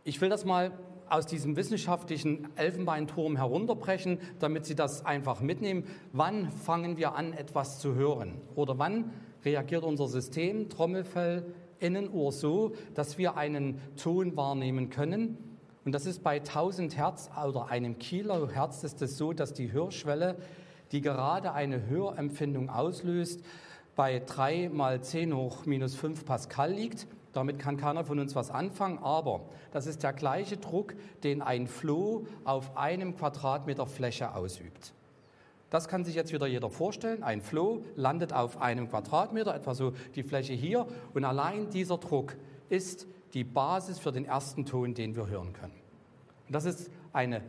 Ich 0.05 0.21
will 0.21 0.29
das 0.29 0.45
mal 0.45 0.73
aus 1.11 1.27
diesem 1.27 1.57
wissenschaftlichen 1.57 2.49
Elfenbeinturm 2.57 3.37
herunterbrechen, 3.37 4.19
damit 4.39 4.67
Sie 4.67 4.75
das 4.75 5.05
einfach 5.05 5.41
mitnehmen. 5.41 5.85
Wann 6.13 6.51
fangen 6.51 6.97
wir 6.97 7.15
an, 7.15 7.33
etwas 7.33 7.79
zu 7.79 7.95
hören? 7.95 8.41
Oder 8.55 8.79
wann 8.79 9.13
reagiert 9.45 9.85
unser 9.85 10.09
System, 10.09 10.69
Trommelfell, 10.69 11.55
Innenohr 11.81 12.33
so, 12.33 12.73
dass 12.95 13.19
wir 13.19 13.37
einen 13.37 13.81
Ton 13.97 14.37
wahrnehmen 14.37 14.91
können? 14.91 15.39
Und 15.85 15.93
das 15.93 16.07
ist 16.07 16.23
bei 16.23 16.39
1000 16.39 16.97
Hertz 16.97 17.31
oder 17.47 17.69
einem 17.69 17.99
Kilohertz 17.99 18.85
ist 18.85 19.01
es 19.01 19.17
so, 19.17 19.33
dass 19.33 19.55
die 19.55 19.73
Hörschwelle, 19.73 20.37
die 20.93 21.01
gerade 21.01 21.53
eine 21.53 21.87
Hörempfindung 21.87 22.69
auslöst, 22.69 23.43
bei 23.99 24.23
3 24.25 24.69
mal 24.73 25.01
10 25.01 25.35
hoch 25.35 25.67
minus 25.67 25.97
5 25.97 26.25
Pascal 26.25 26.73
liegt. 26.73 27.09
Damit 27.33 27.59
kann 27.59 27.77
keiner 27.77 28.05
von 28.05 28.21
uns 28.21 28.37
was 28.37 28.49
anfangen, 28.49 28.99
aber 28.99 29.41
das 29.73 29.89
ist 29.89 30.05
der 30.05 30.13
gleiche 30.13 30.57
Druck, 30.57 30.95
den 31.25 31.43
ein 31.43 31.67
Floh 31.67 32.25
auf 32.45 32.77
einem 32.77 33.17
Quadratmeter 33.17 33.87
Fläche 33.87 34.37
ausübt. 34.37 34.95
Das 35.71 35.89
kann 35.89 36.05
sich 36.05 36.15
jetzt 36.15 36.33
wieder 36.33 36.47
jeder 36.47 36.71
vorstellen. 36.71 37.25
Ein 37.25 37.43
Floh 37.43 37.83
landet 37.97 38.33
auf 38.33 38.63
einem 38.63 38.89
Quadratmeter, 38.89 39.53
etwa 39.53 39.75
so 39.75 39.93
die 40.15 40.23
Fläche 40.23 40.53
hier, 40.53 40.87
und 41.13 41.25
allein 41.25 41.69
dieser 41.71 41.99
Druck 41.99 42.37
ist 42.69 43.09
die 43.35 43.43
Basis 43.43 43.99
für 43.99 44.13
den 44.13 44.27
ersten 44.27 44.65
Ton, 44.65 44.95
den 44.95 45.17
wir 45.17 45.27
hören 45.27 45.53
können. 45.55 45.75
Und 46.47 46.55
das 46.55 46.67
ist 46.67 46.93
eine, 47.13 47.43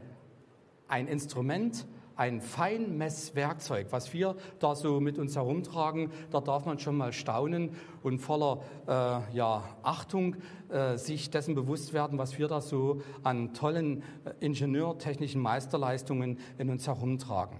ein 0.88 1.08
Instrument, 1.08 1.86
ein 2.19 2.41
Feinmesswerkzeug, 2.41 3.88
was 3.91 4.12
wir 4.13 4.36
da 4.60 4.75
so 4.75 4.99
mit 4.99 5.17
uns 5.17 5.38
herumtragen. 5.38 6.12
Da 6.32 6.41
darf 6.41 6.65
man 6.65 6.77
schon 6.77 6.97
mal 6.97 7.13
staunen 7.13 7.71
und 8.03 8.19
voller 8.19 8.62
äh, 8.88 9.36
ja, 9.36 9.63
Achtung 9.84 10.36
äh, 10.67 10.97
sich 10.97 11.29
dessen 11.29 11.55
bewusst 11.55 11.93
werden, 11.93 12.17
was 12.17 12.38
wir 12.38 12.49
da 12.49 12.60
so 12.60 13.01
an 13.23 13.53
tollen 13.53 14.03
äh, 14.25 14.34
ingenieurtechnischen 14.41 15.41
Meisterleistungen 15.41 16.39
in 16.58 16.69
uns 16.69 16.88
herumtragen. 16.88 17.58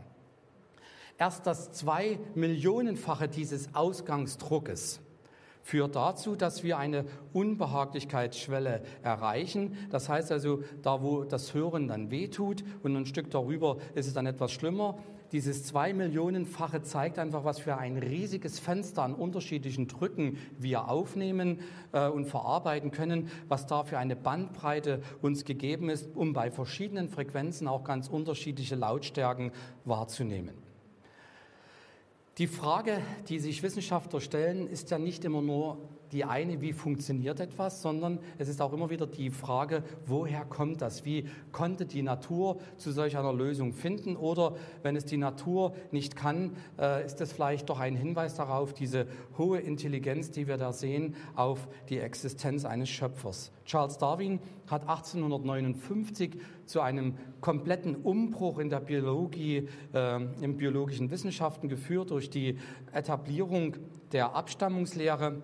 Erst 1.17 1.47
das 1.47 1.71
zwei 1.71 2.19
Millionenfache 2.35 3.29
dieses 3.29 3.73
Ausgangsdruckes 3.73 4.99
führt 5.61 5.95
dazu, 5.95 6.35
dass 6.35 6.63
wir 6.63 6.77
eine 6.77 7.05
Unbehaglichkeitsschwelle 7.33 8.81
erreichen. 9.03 9.77
Das 9.89 10.09
heißt 10.09 10.31
also, 10.31 10.63
da 10.81 11.01
wo 11.01 11.23
das 11.23 11.53
Hören 11.53 11.87
dann 11.87 12.11
wehtut 12.11 12.63
und 12.83 12.95
ein 12.95 13.05
Stück 13.05 13.29
darüber 13.29 13.77
ist 13.95 14.07
es 14.07 14.13
dann 14.13 14.25
etwas 14.25 14.51
schlimmer. 14.51 14.97
Dieses 15.31 15.63
zwei 15.63 15.93
Millionenfache 15.93 16.81
zeigt 16.81 17.19
einfach, 17.19 17.43
was 17.43 17.59
für 17.59 17.77
ein 17.77 17.97
riesiges 17.97 18.59
Fenster 18.59 19.03
an 19.03 19.13
unterschiedlichen 19.13 19.87
Drücken 19.87 20.37
wir 20.57 20.89
aufnehmen 20.89 21.59
äh, 21.91 22.07
und 22.07 22.25
verarbeiten 22.25 22.89
können, 22.89 23.29
was 23.47 23.67
da 23.67 23.83
für 23.83 23.99
eine 23.99 24.15
Bandbreite 24.15 25.01
uns 25.21 25.45
gegeben 25.45 25.89
ist, 25.89 26.15
um 26.15 26.33
bei 26.33 26.49
verschiedenen 26.49 27.09
Frequenzen 27.09 27.67
auch 27.67 27.83
ganz 27.83 28.07
unterschiedliche 28.07 28.75
Lautstärken 28.75 29.51
wahrzunehmen. 29.85 30.68
Die 32.39 32.47
Frage, 32.47 33.02
die 33.28 33.38
sich 33.38 33.62
Wissenschaftler 33.63 34.21
stellen, 34.21 34.65
ist 34.67 34.91
ja 34.91 34.97
nicht 34.97 35.25
immer 35.25 35.41
nur 35.41 35.78
die 36.11 36.25
eine, 36.25 36.61
wie 36.61 36.73
funktioniert 36.73 37.39
etwas, 37.39 37.81
sondern 37.81 38.19
es 38.37 38.49
ist 38.49 38.61
auch 38.61 38.73
immer 38.73 38.89
wieder 38.89 39.07
die 39.07 39.29
Frage, 39.29 39.83
woher 40.05 40.45
kommt 40.45 40.81
das? 40.81 41.05
Wie 41.05 41.25
konnte 41.51 41.85
die 41.85 42.01
Natur 42.01 42.57
zu 42.77 42.91
solch 42.91 43.17
einer 43.17 43.33
Lösung 43.33 43.73
finden? 43.73 44.15
Oder 44.15 44.55
wenn 44.81 44.95
es 44.95 45.05
die 45.05 45.17
Natur 45.17 45.73
nicht 45.91 46.15
kann, 46.15 46.55
äh, 46.79 47.05
ist 47.05 47.21
es 47.21 47.31
vielleicht 47.33 47.69
doch 47.69 47.79
ein 47.79 47.95
Hinweis 47.95 48.35
darauf, 48.35 48.73
diese 48.73 49.07
hohe 49.37 49.59
Intelligenz, 49.59 50.31
die 50.31 50.47
wir 50.47 50.57
da 50.57 50.73
sehen, 50.73 51.15
auf 51.35 51.67
die 51.89 51.99
Existenz 51.99 52.65
eines 52.65 52.89
Schöpfers. 52.89 53.51
Charles 53.65 53.97
Darwin 53.97 54.39
hat 54.67 54.87
1859 54.87 56.39
zu 56.65 56.81
einem 56.81 57.15
kompletten 57.41 57.95
Umbruch 57.95 58.59
in 58.59 58.69
der 58.69 58.79
Biologie, 58.79 59.67
äh, 59.93 60.23
in 60.41 60.57
biologischen 60.57 61.11
Wissenschaften 61.11 61.69
geführt 61.69 62.11
durch 62.11 62.29
die 62.29 62.57
Etablierung 62.91 63.75
der 64.11 64.35
Abstammungslehre. 64.35 65.43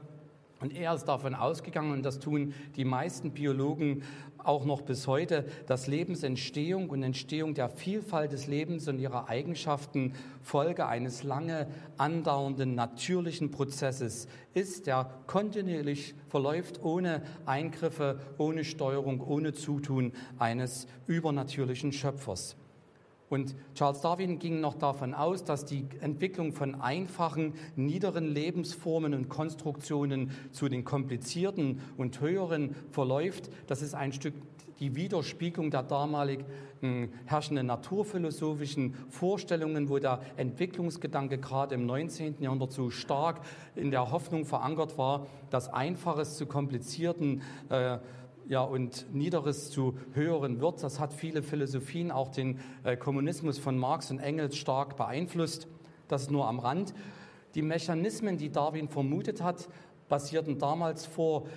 Und 0.65 0.75
er 0.75 0.95
ist 0.95 1.05
davon 1.05 1.35
ausgegangen, 1.35 1.91
und 1.91 2.01
das 2.01 2.17
tun 2.17 2.55
die 2.75 2.85
meisten 2.85 3.29
Biologen 3.29 4.01
auch 4.39 4.65
noch 4.65 4.81
bis 4.81 5.05
heute, 5.05 5.45
dass 5.67 5.85
Lebensentstehung 5.85 6.89
und 6.89 7.03
Entstehung 7.03 7.53
der 7.53 7.69
Vielfalt 7.69 8.31
des 8.31 8.47
Lebens 8.47 8.87
und 8.87 8.97
ihrer 8.97 9.29
Eigenschaften 9.29 10.13
Folge 10.41 10.87
eines 10.87 11.21
lange 11.21 11.67
andauernden 11.97 12.73
natürlichen 12.73 13.51
Prozesses 13.51 14.27
ist, 14.55 14.87
der 14.87 15.11
kontinuierlich 15.27 16.15
verläuft 16.29 16.83
ohne 16.83 17.21
Eingriffe, 17.45 18.19
ohne 18.39 18.63
Steuerung, 18.63 19.21
ohne 19.21 19.53
Zutun 19.53 20.13
eines 20.39 20.87
übernatürlichen 21.05 21.91
Schöpfers. 21.91 22.55
Und 23.29 23.55
Charles 23.73 24.01
Darwin 24.01 24.39
ging 24.39 24.61
noch 24.61 24.75
davon 24.75 25.13
aus, 25.13 25.43
dass 25.43 25.65
die 25.65 25.87
Entwicklung 25.99 26.53
von 26.53 26.75
einfachen, 26.75 27.53
niederen 27.75 28.25
Lebensformen 28.25 29.13
und 29.13 29.29
Konstruktionen 29.29 30.31
zu 30.51 30.69
den 30.69 30.83
komplizierten 30.83 31.81
und 31.97 32.21
höheren 32.21 32.75
verläuft. 32.91 33.49
Das 33.67 33.81
ist 33.81 33.95
ein 33.95 34.13
Stück 34.13 34.33
die 34.79 34.95
Widerspiegelung 34.95 35.71
der 35.71 35.83
damalig 35.83 36.43
herrschenden 37.25 37.67
naturphilosophischen 37.67 38.93
Vorstellungen, 39.09 39.89
wo 39.89 39.99
der 39.99 40.21
Entwicklungsgedanke 40.37 41.37
gerade 41.37 41.75
im 41.75 41.85
19. 41.85 42.41
Jahrhundert 42.41 42.71
so 42.71 42.89
stark 42.89 43.41
in 43.75 43.91
der 43.91 44.11
Hoffnung 44.11 44.45
verankert 44.45 44.97
war, 44.97 45.27
dass 45.49 45.71
Einfaches 45.71 46.37
zu 46.37 46.45
komplizierten 46.45 47.41
äh, 47.69 47.97
ja, 48.47 48.61
und 48.61 49.13
Niederes 49.13 49.71
zu 49.71 49.97
höheren 50.13 50.59
wird. 50.59 50.83
Das 50.83 50.99
hat 50.99 51.13
viele 51.13 51.41
Philosophien, 51.43 52.11
auch 52.11 52.29
den 52.29 52.59
äh, 52.83 52.95
Kommunismus 52.97 53.57
von 53.57 53.77
Marx 53.77 54.11
und 54.11 54.19
Engels 54.19 54.57
stark 54.57 54.97
beeinflusst. 54.97 55.67
Das 56.07 56.29
nur 56.29 56.47
am 56.47 56.59
Rand. 56.59 56.93
Die 57.55 57.61
Mechanismen, 57.61 58.37
die 58.37 58.51
Darwin 58.51 58.89
vermutet 58.89 59.41
hat, 59.41 59.69
basierten 60.09 60.59
damals 60.59 61.05
vor 61.05 61.47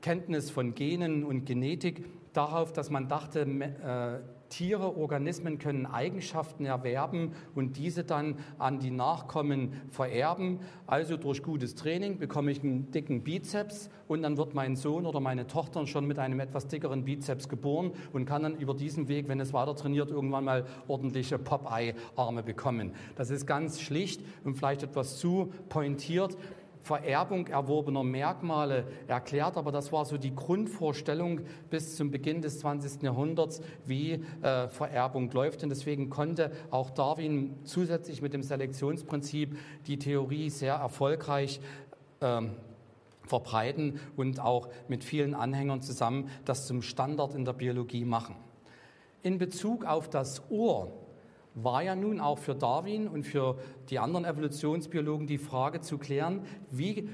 Kenntnis 0.00 0.50
von 0.50 0.74
Genen 0.74 1.24
und 1.24 1.44
Genetik 1.44 2.04
darauf, 2.32 2.72
dass 2.72 2.90
man 2.90 3.08
dachte, 3.08 3.40
äh, 3.40 4.20
Tiere, 4.48 4.96
Organismen 4.96 5.58
können 5.58 5.86
Eigenschaften 5.86 6.64
erwerben 6.64 7.32
und 7.54 7.76
diese 7.76 8.04
dann 8.04 8.36
an 8.58 8.78
die 8.78 8.90
Nachkommen 8.90 9.72
vererben. 9.90 10.60
Also 10.86 11.16
durch 11.16 11.42
gutes 11.42 11.74
Training 11.74 12.18
bekomme 12.18 12.50
ich 12.50 12.62
einen 12.62 12.90
dicken 12.90 13.22
Bizeps 13.22 13.90
und 14.08 14.22
dann 14.22 14.36
wird 14.36 14.54
mein 14.54 14.76
Sohn 14.76 15.06
oder 15.06 15.20
meine 15.20 15.46
Tochter 15.46 15.86
schon 15.86 16.06
mit 16.06 16.18
einem 16.18 16.40
etwas 16.40 16.66
dickeren 16.66 17.04
Bizeps 17.04 17.48
geboren 17.48 17.92
und 18.12 18.24
kann 18.24 18.42
dann 18.42 18.56
über 18.56 18.74
diesen 18.74 19.08
Weg, 19.08 19.28
wenn 19.28 19.40
es 19.40 19.52
weiter 19.52 19.76
trainiert, 19.76 20.10
irgendwann 20.10 20.44
mal 20.44 20.64
ordentliche 20.86 21.38
Popeye-Arme 21.38 22.42
bekommen. 22.42 22.92
Das 23.16 23.30
ist 23.30 23.46
ganz 23.46 23.80
schlicht 23.80 24.22
und 24.44 24.56
vielleicht 24.56 24.82
etwas 24.82 25.18
zu 25.18 25.52
pointiert. 25.68 26.36
Vererbung 26.80 27.46
erworbener 27.48 28.02
Merkmale 28.02 28.86
erklärt, 29.06 29.56
aber 29.56 29.72
das 29.72 29.92
war 29.92 30.04
so 30.04 30.16
die 30.16 30.34
Grundvorstellung 30.34 31.40
bis 31.70 31.96
zum 31.96 32.10
Beginn 32.10 32.40
des 32.40 32.60
20. 32.60 33.02
Jahrhunderts, 33.02 33.60
wie 33.84 34.24
äh, 34.42 34.68
Vererbung 34.68 35.30
läuft. 35.30 35.62
Und 35.62 35.68
deswegen 35.70 36.10
konnte 36.10 36.52
auch 36.70 36.90
Darwin 36.90 37.56
zusätzlich 37.64 38.22
mit 38.22 38.32
dem 38.32 38.42
Selektionsprinzip 38.42 39.58
die 39.86 39.98
Theorie 39.98 40.50
sehr 40.50 40.74
erfolgreich 40.74 41.60
ähm, 42.20 42.52
verbreiten 43.24 44.00
und 44.16 44.40
auch 44.40 44.68
mit 44.88 45.04
vielen 45.04 45.34
Anhängern 45.34 45.82
zusammen 45.82 46.30
das 46.44 46.66
zum 46.66 46.82
Standard 46.82 47.34
in 47.34 47.44
der 47.44 47.52
Biologie 47.52 48.04
machen. 48.04 48.34
In 49.22 49.38
Bezug 49.38 49.84
auf 49.84 50.08
das 50.08 50.42
Ohr 50.50 50.92
war 51.62 51.82
ja 51.82 51.94
nun 51.94 52.20
auch 52.20 52.38
für 52.38 52.54
Darwin 52.54 53.08
und 53.08 53.24
für 53.24 53.58
die 53.90 53.98
anderen 53.98 54.24
Evolutionsbiologen 54.24 55.26
die 55.26 55.38
Frage 55.38 55.80
zu 55.80 55.98
klären, 55.98 56.42
wie 56.70 57.08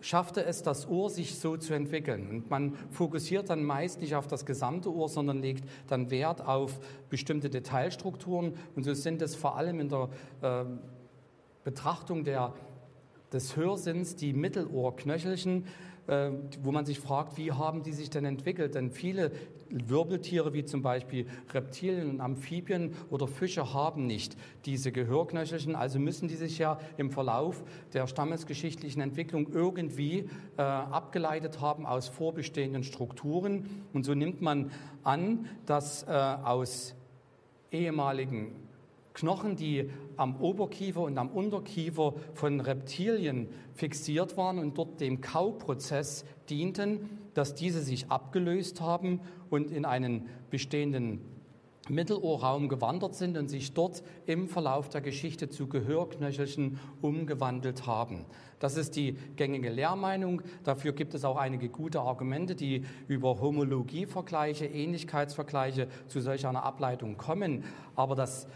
schaffte 0.00 0.44
es 0.44 0.62
das 0.62 0.88
Ohr, 0.88 1.10
sich 1.10 1.38
so 1.38 1.56
zu 1.56 1.74
entwickeln. 1.74 2.28
Und 2.28 2.50
man 2.50 2.74
fokussiert 2.90 3.50
dann 3.50 3.64
meist 3.64 4.00
nicht 4.00 4.14
auf 4.14 4.26
das 4.26 4.46
gesamte 4.46 4.94
Ohr, 4.94 5.08
sondern 5.08 5.40
legt 5.40 5.68
dann 5.88 6.10
Wert 6.10 6.46
auf 6.46 6.78
bestimmte 7.08 7.50
Detailstrukturen. 7.50 8.54
Und 8.74 8.84
so 8.84 8.94
sind 8.94 9.22
es 9.22 9.34
vor 9.34 9.56
allem 9.56 9.80
in 9.80 9.88
der 9.88 10.08
äh, 10.42 10.64
Betrachtung 11.64 12.24
der, 12.24 12.54
des 13.32 13.56
Hörsinns 13.56 14.14
die 14.14 14.32
Mittelohrknöchelchen, 14.32 15.64
wo 16.06 16.72
man 16.72 16.86
sich 16.86 17.00
fragt, 17.00 17.36
wie 17.36 17.52
haben 17.52 17.82
die 17.82 17.92
sich 17.92 18.10
denn 18.10 18.24
entwickelt? 18.24 18.74
Denn 18.74 18.90
viele 18.90 19.32
Wirbeltiere 19.70 20.52
wie 20.52 20.64
zum 20.64 20.82
Beispiel 20.82 21.26
Reptilien 21.52 22.10
und 22.10 22.20
Amphibien 22.20 22.94
oder 23.10 23.26
Fische 23.26 23.74
haben 23.74 24.06
nicht 24.06 24.36
diese 24.64 24.92
Gehörknöchelchen, 24.92 25.74
also 25.74 25.98
müssen 25.98 26.28
die 26.28 26.36
sich 26.36 26.58
ja 26.58 26.78
im 26.96 27.10
Verlauf 27.10 27.64
der 27.92 28.06
stammesgeschichtlichen 28.06 29.02
Entwicklung 29.02 29.48
irgendwie 29.52 30.28
äh, 30.56 30.62
abgeleitet 30.62 31.60
haben 31.60 31.86
aus 31.86 32.08
vorbestehenden 32.08 32.84
Strukturen. 32.84 33.68
Und 33.92 34.04
so 34.04 34.14
nimmt 34.14 34.40
man 34.40 34.70
an, 35.02 35.46
dass 35.66 36.04
äh, 36.04 36.10
aus 36.10 36.94
ehemaligen 37.72 38.65
Knochen, 39.16 39.56
die 39.56 39.90
am 40.18 40.36
Oberkiefer 40.42 41.00
und 41.00 41.16
am 41.16 41.30
Unterkiefer 41.30 42.14
von 42.34 42.60
Reptilien 42.60 43.48
fixiert 43.74 44.36
waren 44.36 44.58
und 44.58 44.76
dort 44.76 45.00
dem 45.00 45.22
Kauprozess 45.22 46.26
dienten, 46.50 47.08
dass 47.32 47.54
diese 47.54 47.80
sich 47.80 48.10
abgelöst 48.10 48.82
haben 48.82 49.20
und 49.48 49.70
in 49.70 49.86
einen 49.86 50.28
bestehenden 50.50 51.20
Mittelohrraum 51.88 52.68
gewandert 52.68 53.14
sind 53.14 53.38
und 53.38 53.48
sich 53.48 53.72
dort 53.72 54.02
im 54.26 54.48
Verlauf 54.48 54.90
der 54.90 55.00
Geschichte 55.00 55.48
zu 55.48 55.66
Gehörknöchelchen 55.66 56.78
umgewandelt 57.00 57.86
haben. 57.86 58.26
Das 58.58 58.76
ist 58.76 58.96
die 58.96 59.16
gängige 59.36 59.70
Lehrmeinung. 59.70 60.42
Dafür 60.64 60.92
gibt 60.92 61.14
es 61.14 61.24
auch 61.24 61.36
einige 61.36 61.68
gute 61.68 62.00
Argumente, 62.00 62.54
die 62.54 62.84
über 63.08 63.40
Homologievergleiche, 63.40 64.66
Ähnlichkeitsvergleiche 64.66 65.88
zu 66.08 66.20
solch 66.20 66.46
einer 66.46 66.64
Ableitung 66.64 67.16
kommen. 67.16 67.64
Aber 67.94 68.14
das 68.14 68.46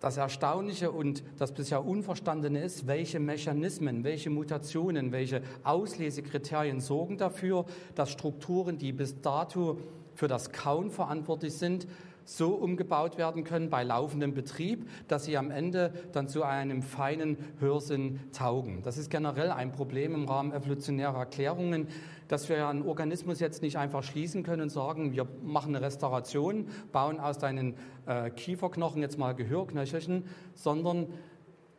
das 0.00 0.16
Erstaunliche 0.16 0.90
und 0.90 1.22
das 1.38 1.52
bisher 1.52 1.84
Unverstandene 1.84 2.62
ist, 2.62 2.86
welche 2.86 3.20
Mechanismen, 3.20 4.04
welche 4.04 4.30
Mutationen, 4.30 5.12
welche 5.12 5.42
Auslesekriterien 5.62 6.80
sorgen 6.80 7.16
dafür, 7.16 7.64
dass 7.94 8.10
Strukturen, 8.10 8.78
die 8.78 8.92
bis 8.92 9.20
dato 9.20 9.78
für 10.14 10.28
das 10.28 10.52
Kauen 10.52 10.90
verantwortlich 10.90 11.54
sind, 11.54 11.86
so 12.24 12.54
umgebaut 12.54 13.18
werden 13.18 13.44
können 13.44 13.70
bei 13.70 13.84
laufendem 13.84 14.34
Betrieb, 14.34 14.88
dass 15.08 15.24
sie 15.24 15.36
am 15.36 15.50
Ende 15.50 15.92
dann 16.12 16.28
zu 16.28 16.42
einem 16.42 16.82
feinen 16.82 17.36
Hörsinn 17.60 18.20
taugen. 18.32 18.82
Das 18.82 18.98
ist 18.98 19.10
generell 19.10 19.50
ein 19.50 19.72
Problem 19.72 20.14
im 20.14 20.28
Rahmen 20.28 20.52
evolutionärer 20.52 21.18
Erklärungen, 21.18 21.88
dass 22.28 22.48
wir 22.48 22.66
einen 22.66 22.86
Organismus 22.86 23.40
jetzt 23.40 23.62
nicht 23.62 23.76
einfach 23.76 24.02
schließen 24.02 24.42
können 24.42 24.62
und 24.62 24.70
sagen, 24.70 25.12
wir 25.12 25.26
machen 25.42 25.76
eine 25.76 25.84
Restauration, 25.84 26.68
bauen 26.90 27.20
aus 27.20 27.38
deinen 27.38 27.74
äh, 28.06 28.30
Kieferknochen 28.30 29.02
jetzt 29.02 29.18
mal 29.18 29.34
Gehörknöchelchen, 29.34 30.24
sondern 30.54 31.08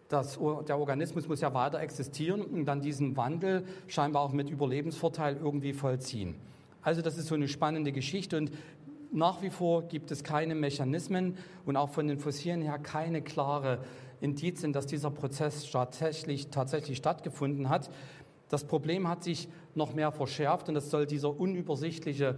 das, 0.08 0.40
der 0.68 0.78
Organismus 0.78 1.28
muss 1.28 1.42
ja 1.42 1.54
weiter 1.54 1.80
existieren 1.80 2.42
und 2.42 2.66
dann 2.66 2.82
diesen 2.82 3.18
Wandel 3.18 3.66
scheinbar 3.88 4.22
auch 4.22 4.34
mit 4.34 4.50
Überlebensvorteil 4.50 5.38
irgendwie 5.38 5.74
vollziehen. 5.74 6.36
Also 6.82 7.02
das 7.02 7.18
ist 7.18 7.28
so 7.28 7.36
eine 7.36 7.48
spannende 7.48 7.92
Geschichte 7.92 8.38
und 8.38 8.52
nach 9.12 9.42
wie 9.42 9.50
vor 9.50 9.84
gibt 9.84 10.12
es 10.12 10.24
keine 10.24 10.56
Mechanismen 10.56 11.38
und 11.66 11.78
auch 11.78 11.90
von 11.90 12.08
den 12.08 12.20
Fossilien 12.20 12.62
her 12.62 12.80
keine 12.80 13.22
klare 13.22 13.80
Indizien, 14.22 14.74
dass 14.74 14.86
dieser 14.86 15.12
Prozess 15.12 15.70
tatsächlich, 15.70 16.50
tatsächlich 16.50 16.98
stattgefunden 16.98 17.70
hat. 17.70 17.90
Das 18.50 18.66
Problem 18.66 19.08
hat 19.08 19.24
sich 19.24 19.48
noch 19.74 19.94
mehr 19.94 20.12
verschärft 20.12 20.70
und 20.70 20.76
das 20.76 20.90
soll 20.90 21.06
dieser 21.06 21.38
unübersichtliche 21.40 22.38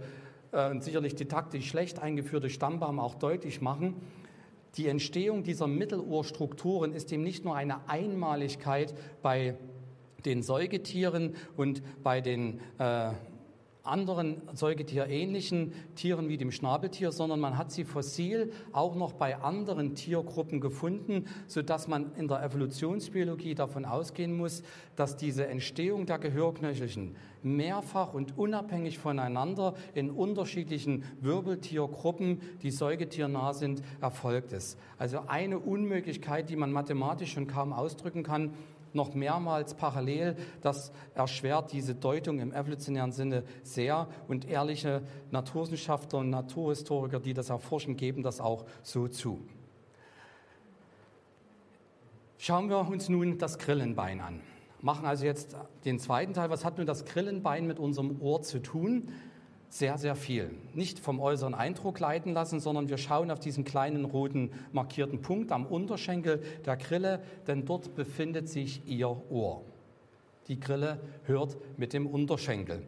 äh, 0.52 0.70
und 0.70 0.82
sicherlich 0.82 1.14
didaktisch 1.14 1.68
schlecht 1.68 1.98
eingeführte 1.98 2.50
Stammbaum 2.50 2.98
auch 2.98 3.14
deutlich 3.14 3.60
machen. 3.60 3.96
Die 4.76 4.88
Entstehung 4.88 5.42
dieser 5.42 5.66
Mittelohrstrukturen 5.66 6.92
ist 6.92 7.12
eben 7.12 7.22
nicht 7.22 7.44
nur 7.44 7.56
eine 7.56 7.88
Einmaligkeit 7.88 8.94
bei 9.22 9.56
den 10.24 10.42
Säugetieren 10.42 11.34
und 11.56 11.82
bei 12.02 12.20
den 12.20 12.60
äh, 12.78 13.12
anderen 13.82 14.42
säugetierähnlichen 14.54 15.72
Tieren 15.94 16.28
wie 16.28 16.36
dem 16.36 16.52
Schnabeltier, 16.52 17.12
sondern 17.12 17.40
man 17.40 17.56
hat 17.56 17.72
sie 17.72 17.84
fossil 17.84 18.52
auch 18.72 18.94
noch 18.94 19.12
bei 19.12 19.36
anderen 19.36 19.94
Tiergruppen 19.94 20.60
gefunden, 20.60 21.26
sodass 21.46 21.88
man 21.88 22.14
in 22.16 22.28
der 22.28 22.42
Evolutionsbiologie 22.42 23.54
davon 23.54 23.84
ausgehen 23.84 24.36
muss, 24.36 24.62
dass 24.96 25.16
diese 25.16 25.46
Entstehung 25.46 26.06
der 26.06 26.18
Gehörknöchelchen 26.18 27.16
mehrfach 27.42 28.14
und 28.14 28.36
unabhängig 28.36 28.98
voneinander 28.98 29.74
in 29.94 30.10
unterschiedlichen 30.10 31.04
Wirbeltiergruppen, 31.20 32.40
die 32.62 32.70
säugetiernah 32.70 33.54
sind, 33.54 33.82
erfolgt 34.00 34.52
ist. 34.52 34.78
Also 34.98 35.20
eine 35.28 35.58
Unmöglichkeit, 35.58 36.50
die 36.50 36.56
man 36.56 36.72
mathematisch 36.72 37.32
schon 37.32 37.46
kaum 37.46 37.72
ausdrücken 37.72 38.22
kann, 38.22 38.54
noch 38.94 39.14
mehrmals 39.14 39.74
parallel. 39.74 40.36
Das 40.60 40.92
erschwert 41.14 41.72
diese 41.72 41.94
Deutung 41.94 42.38
im 42.40 42.52
evolutionären 42.52 43.12
Sinne 43.12 43.44
sehr. 43.62 44.08
Und 44.28 44.48
ehrliche 44.48 45.02
Naturwissenschaftler 45.30 46.20
und 46.20 46.30
Naturhistoriker, 46.30 47.20
die 47.20 47.34
das 47.34 47.50
erforschen, 47.50 47.96
geben 47.96 48.22
das 48.22 48.40
auch 48.40 48.64
so 48.82 49.08
zu. 49.08 49.40
Schauen 52.38 52.68
wir 52.68 52.78
uns 52.78 53.08
nun 53.08 53.38
das 53.38 53.58
Grillenbein 53.58 54.20
an. 54.20 54.40
Machen 54.80 55.06
also 55.06 55.24
jetzt 55.24 55.56
den 55.84 55.98
zweiten 55.98 56.34
Teil. 56.34 56.50
Was 56.50 56.64
hat 56.64 56.78
nun 56.78 56.86
das 56.86 57.04
Grillenbein 57.04 57.66
mit 57.66 57.80
unserem 57.80 58.20
Ohr 58.20 58.42
zu 58.42 58.60
tun? 58.60 59.08
Sehr, 59.68 59.98
sehr 59.98 60.16
viel. 60.16 60.50
Nicht 60.74 60.98
vom 60.98 61.20
äußeren 61.20 61.54
Eindruck 61.54 62.00
leiten 62.00 62.32
lassen, 62.32 62.60
sondern 62.60 62.88
wir 62.88 62.98
schauen 62.98 63.30
auf 63.30 63.38
diesen 63.38 63.64
kleinen 63.64 64.04
roten 64.04 64.50
markierten 64.72 65.20
Punkt 65.20 65.52
am 65.52 65.66
Unterschenkel 65.66 66.42
der 66.64 66.76
Grille, 66.76 67.20
denn 67.46 67.64
dort 67.64 67.94
befindet 67.94 68.48
sich 68.48 68.82
ihr 68.86 69.08
Ohr. 69.30 69.62
Die 70.48 70.58
Grille 70.58 70.98
hört 71.24 71.56
mit 71.76 71.92
dem 71.92 72.06
Unterschenkel. 72.06 72.82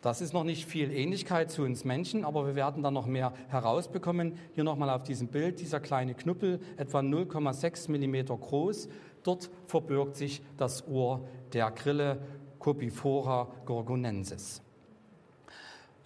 Das 0.00 0.20
ist 0.20 0.32
noch 0.32 0.44
nicht 0.44 0.64
viel 0.64 0.92
Ähnlichkeit 0.92 1.50
zu 1.50 1.62
uns 1.62 1.84
Menschen, 1.84 2.24
aber 2.24 2.46
wir 2.46 2.54
werden 2.54 2.82
dann 2.82 2.94
noch 2.94 3.06
mehr 3.06 3.32
herausbekommen. 3.48 4.34
Hier 4.54 4.62
nochmal 4.62 4.90
auf 4.90 5.02
diesem 5.02 5.28
Bild, 5.28 5.60
dieser 5.60 5.80
kleine 5.80 6.14
Knuppel, 6.14 6.60
etwa 6.76 7.00
0,6 7.00 7.90
mm 7.90 8.26
groß. 8.40 8.88
Dort 9.24 9.50
verbirgt 9.66 10.16
sich 10.16 10.42
das 10.56 10.86
Ohr 10.86 11.26
der 11.52 11.70
Grille 11.72 12.20
Copifora 12.60 13.48
gorgonensis. 13.64 14.62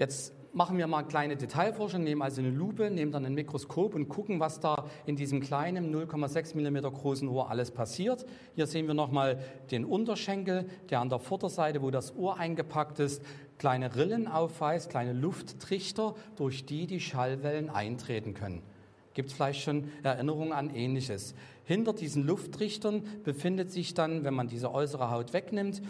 Jetzt 0.03 0.35
machen 0.53 0.79
wir 0.79 0.89
mal 0.89 1.05
kleine 1.05 1.37
Detailforschung, 1.37 2.03
nehmen 2.03 2.23
also 2.23 2.41
eine 2.41 2.51
Lupe, 2.51 2.91
nehmen 2.91 3.13
dann 3.13 3.25
ein 3.25 3.35
Mikroskop 3.35 3.95
und 3.95 4.09
gucken, 4.09 4.41
was 4.41 4.59
da 4.59 4.87
in 5.07 5.15
diesem 5.15 5.41
kleinen 5.41 5.95
0,6 5.95 6.57
mm 6.57 6.93
großen 6.93 7.29
Ohr 7.29 7.51
alles 7.51 7.71
passiert. 7.71 8.27
Hier 8.57 8.67
sehen 8.67 8.89
wir 8.89 8.95
nochmal 8.95 9.39
den 9.71 9.85
Unterschenkel, 9.85 10.69
der 10.91 10.99
an 10.99 11.09
der 11.09 11.21
Vorderseite, 11.21 11.83
wo 11.83 11.93
das 11.93 12.17
Ohr 12.17 12.37
eingepackt 12.37 12.99
ist, 12.99 13.23
kleine 13.59 13.95
Rillen 13.95 14.27
aufweist, 14.27 14.91
kleine 14.91 15.13
Lufttrichter, 15.13 16.17
durch 16.35 16.67
die 16.67 16.89
die 16.89 16.99
Schallwellen 16.99 17.71
eintreten 17.71 18.35
können. 18.35 18.63
Gibt 19.15 19.29
es 19.29 19.37
vielleicht 19.37 19.63
schon 19.63 19.85
Erinnerungen 20.03 20.51
an 20.51 20.75
Ähnliches? 20.75 21.37
Hinter 21.63 21.93
diesen 21.93 22.27
Lufttrichtern 22.27 23.05
befindet 23.23 23.71
sich 23.71 23.95
dann, 23.95 24.25
wenn 24.25 24.35
man 24.35 24.49
diese 24.49 24.75
äußere 24.75 25.13
Haut 25.13 25.33
wegnimmt, 25.33 25.81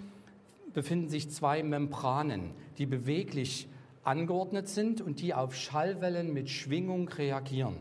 befinden 0.74 1.08
sich 1.08 1.30
zwei 1.30 1.62
Membranen, 1.62 2.50
die 2.76 2.84
beweglich 2.84 3.68
angeordnet 4.02 4.68
sind 4.68 5.00
und 5.00 5.20
die 5.20 5.34
auf 5.34 5.54
Schallwellen 5.54 6.32
mit 6.32 6.50
Schwingung 6.50 7.08
reagieren. 7.08 7.76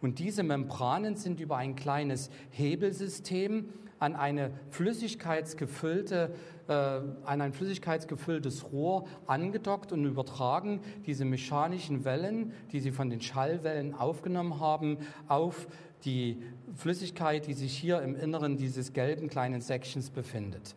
Und 0.00 0.18
diese 0.18 0.42
Membranen 0.42 1.16
sind 1.16 1.40
über 1.40 1.56
ein 1.56 1.76
kleines 1.76 2.30
Hebelsystem 2.50 3.68
an 3.98 4.16
eine 4.16 4.50
flüssigkeitsgefüllte, 4.70 6.34
äh, 6.68 6.72
an 6.72 7.40
ein 7.42 7.52
flüssigkeitsgefülltes 7.52 8.72
Rohr 8.72 9.06
angedockt 9.26 9.92
und 9.92 10.04
übertragen 10.06 10.80
diese 11.06 11.26
mechanischen 11.26 12.04
Wellen, 12.04 12.52
die 12.72 12.80
sie 12.80 12.92
von 12.92 13.10
den 13.10 13.20
Schallwellen 13.20 13.94
aufgenommen 13.94 14.58
haben, 14.58 14.96
auf 15.28 15.68
die 16.04 16.42
Flüssigkeit, 16.74 17.46
die 17.46 17.52
sich 17.52 17.76
hier 17.76 18.00
im 18.00 18.16
Inneren 18.16 18.56
dieses 18.56 18.94
gelben 18.94 19.28
kleinen 19.28 19.60
Säckchens 19.60 20.08
befindet. 20.08 20.74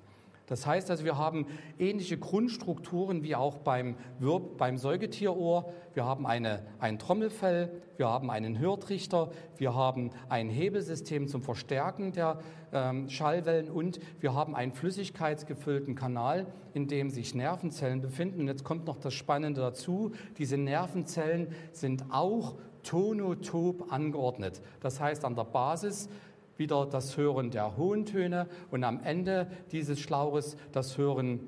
Das 0.48 0.66
heißt 0.66 0.92
also, 0.92 1.06
wir 1.06 1.18
haben 1.18 1.48
ähnliche 1.80 2.18
Grundstrukturen 2.18 3.24
wie 3.24 3.36
auch 3.36 3.60
beim, 3.60 3.96
Wirb, 4.20 4.58
beim 4.58 4.78
Säugetierohr. 4.78 5.72
Wir 5.94 6.06
haben 6.06 6.26
eine, 6.26 6.64
ein 6.80 7.00
Trommelfell, 7.00 7.72
wir 7.98 8.10
haben 8.10 8.30
einen 8.30 8.60
Hörtrichter, 8.60 9.32
wir 9.58 9.74
haben 9.74 10.12
ein 10.28 10.50
Hebelsystem 10.50 11.28
zum 11.28 11.42
Verstärken 11.42 12.12
der 12.12 12.40
ähm, 12.74 13.10
Schallwellen 13.10 13.70
und 13.70 14.00
wir 14.20 14.34
haben 14.34 14.56
einen 14.56 14.74
flüssigkeitsgefüllten 14.74 15.96
Kanal, 15.96 16.48
in 16.74 16.88
dem 16.88 17.10
sich 17.10 17.36
Nervenzellen 17.36 18.02
befinden. 18.02 18.42
Und 18.42 18.48
jetzt 18.48 18.64
kommt 18.64 18.86
noch 18.86 18.98
das 18.98 19.14
Spannende 19.14 19.62
dazu, 19.62 20.12
diese 20.38 20.58
Nervenzellen 20.58 21.48
sind 21.72 22.06
auch 22.10 22.56
tonotop 22.84 23.92
angeordnet. 23.92 24.62
Das 24.82 25.00
heißt, 25.00 25.24
an 25.24 25.36
der 25.36 25.46
Basis 25.46 26.10
wieder 26.58 26.86
das 26.86 27.18
Hören 27.18 27.52
der 27.52 27.78
hohen 27.78 28.06
Töne 28.06 28.48
und 28.72 28.84
am 28.84 29.02
Ende 29.04 29.48
dieses 29.72 30.00
Schlauches 30.00 30.58
das 30.72 30.98
Hören 30.98 31.40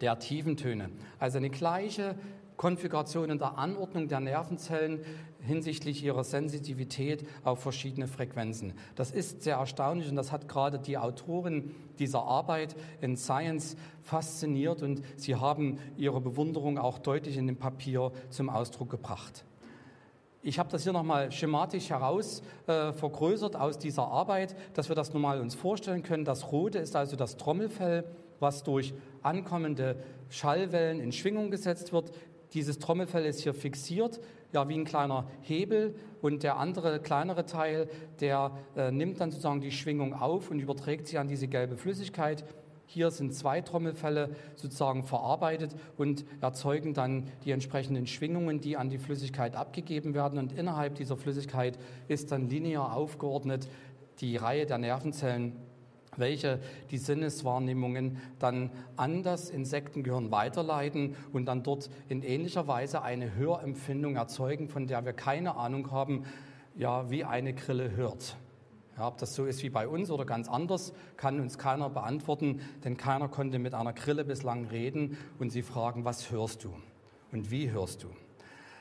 der 0.00 0.18
tiefen 0.18 0.56
Töne. 0.56 0.90
Also 1.18 1.38
eine 1.38 1.50
gleiche 1.50 2.16
Konfiguration 2.56 3.30
in 3.30 3.38
der 3.38 3.58
Anordnung 3.58 4.08
der 4.08 4.20
Nervenzellen 4.20 5.00
hinsichtlich 5.40 6.02
ihrer 6.04 6.24
Sensitivität 6.24 7.26
auf 7.42 7.60
verschiedene 7.60 8.06
Frequenzen. 8.06 8.74
Das 8.94 9.10
ist 9.10 9.42
sehr 9.42 9.56
erstaunlich 9.56 10.08
und 10.08 10.16
das 10.16 10.32
hat 10.32 10.48
gerade 10.48 10.78
die 10.78 10.96
Autoren 10.96 11.74
dieser 11.98 12.22
Arbeit 12.22 12.76
in 13.00 13.16
Science 13.16 13.76
fasziniert 14.02 14.82
und 14.82 15.02
sie 15.16 15.36
haben 15.36 15.78
ihre 15.96 16.20
Bewunderung 16.20 16.78
auch 16.78 16.98
deutlich 16.98 17.36
in 17.36 17.46
dem 17.46 17.56
Papier 17.56 18.12
zum 18.30 18.48
Ausdruck 18.48 18.90
gebracht. 18.90 19.44
Ich 20.46 20.58
habe 20.58 20.68
das 20.70 20.82
hier 20.82 20.92
nochmal 20.92 21.32
schematisch 21.32 21.88
heraus 21.88 22.42
äh, 22.66 22.92
vergrößert 22.92 23.56
aus 23.56 23.78
dieser 23.78 24.06
Arbeit, 24.08 24.54
dass 24.74 24.90
wir 24.90 24.94
das 24.94 25.14
nochmal 25.14 25.40
uns 25.40 25.54
vorstellen 25.54 26.02
können. 26.02 26.26
Das 26.26 26.52
Rote 26.52 26.78
ist 26.78 26.94
also 26.96 27.16
das 27.16 27.38
Trommelfell, 27.38 28.04
was 28.40 28.62
durch 28.62 28.92
ankommende 29.22 29.96
Schallwellen 30.28 31.00
in 31.00 31.12
Schwingung 31.12 31.50
gesetzt 31.50 31.94
wird. 31.94 32.12
Dieses 32.52 32.78
Trommelfell 32.78 33.24
ist 33.24 33.40
hier 33.40 33.54
fixiert, 33.54 34.20
ja 34.52 34.68
wie 34.68 34.74
ein 34.74 34.84
kleiner 34.84 35.26
Hebel 35.40 35.94
und 36.20 36.42
der 36.42 36.58
andere 36.58 37.00
kleinere 37.00 37.46
Teil, 37.46 37.88
der 38.20 38.52
äh, 38.76 38.90
nimmt 38.90 39.22
dann 39.22 39.30
sozusagen 39.30 39.62
die 39.62 39.72
Schwingung 39.72 40.12
auf 40.12 40.50
und 40.50 40.58
überträgt 40.60 41.06
sie 41.06 41.16
an 41.16 41.26
diese 41.26 41.48
gelbe 41.48 41.78
Flüssigkeit. 41.78 42.44
Hier 42.86 43.10
sind 43.10 43.34
zwei 43.34 43.60
Trommelfälle 43.60 44.30
sozusagen 44.56 45.04
verarbeitet 45.04 45.74
und 45.96 46.24
erzeugen 46.40 46.94
dann 46.94 47.28
die 47.44 47.50
entsprechenden 47.50 48.06
Schwingungen, 48.06 48.60
die 48.60 48.76
an 48.76 48.90
die 48.90 48.98
Flüssigkeit 48.98 49.56
abgegeben 49.56 50.14
werden. 50.14 50.38
Und 50.38 50.52
innerhalb 50.52 50.94
dieser 50.94 51.16
Flüssigkeit 51.16 51.78
ist 52.08 52.30
dann 52.32 52.48
linear 52.48 52.94
aufgeordnet 52.94 53.68
die 54.20 54.36
Reihe 54.36 54.66
der 54.66 54.78
Nervenzellen, 54.78 55.56
welche 56.16 56.60
die 56.90 56.98
Sinneswahrnehmungen 56.98 58.18
dann 58.38 58.70
an 58.96 59.22
das 59.22 59.50
Insektengehirn 59.50 60.30
weiterleiten 60.30 61.16
und 61.32 61.46
dann 61.46 61.62
dort 61.62 61.90
in 62.08 62.22
ähnlicher 62.22 62.68
Weise 62.68 63.02
eine 63.02 63.34
Hörempfindung 63.34 64.16
erzeugen, 64.16 64.68
von 64.68 64.86
der 64.86 65.04
wir 65.04 65.12
keine 65.12 65.56
Ahnung 65.56 65.90
haben, 65.90 66.24
ja, 66.76 67.10
wie 67.10 67.24
eine 67.24 67.54
Grille 67.54 67.96
hört. 67.96 68.36
Ja, 68.96 69.08
ob 69.08 69.18
das 69.18 69.34
so 69.34 69.44
ist 69.44 69.62
wie 69.62 69.70
bei 69.70 69.88
uns 69.88 70.10
oder 70.10 70.24
ganz 70.24 70.48
anders, 70.48 70.92
kann 71.16 71.40
uns 71.40 71.58
keiner 71.58 71.90
beantworten, 71.90 72.60
denn 72.84 72.96
keiner 72.96 73.28
konnte 73.28 73.58
mit 73.58 73.74
einer 73.74 73.92
Grille 73.92 74.24
bislang 74.24 74.66
reden 74.66 75.18
und 75.38 75.50
sie 75.50 75.62
fragen, 75.62 76.04
was 76.04 76.30
hörst 76.30 76.64
du 76.64 76.72
und 77.32 77.50
wie 77.50 77.70
hörst 77.70 78.04
du? 78.04 78.08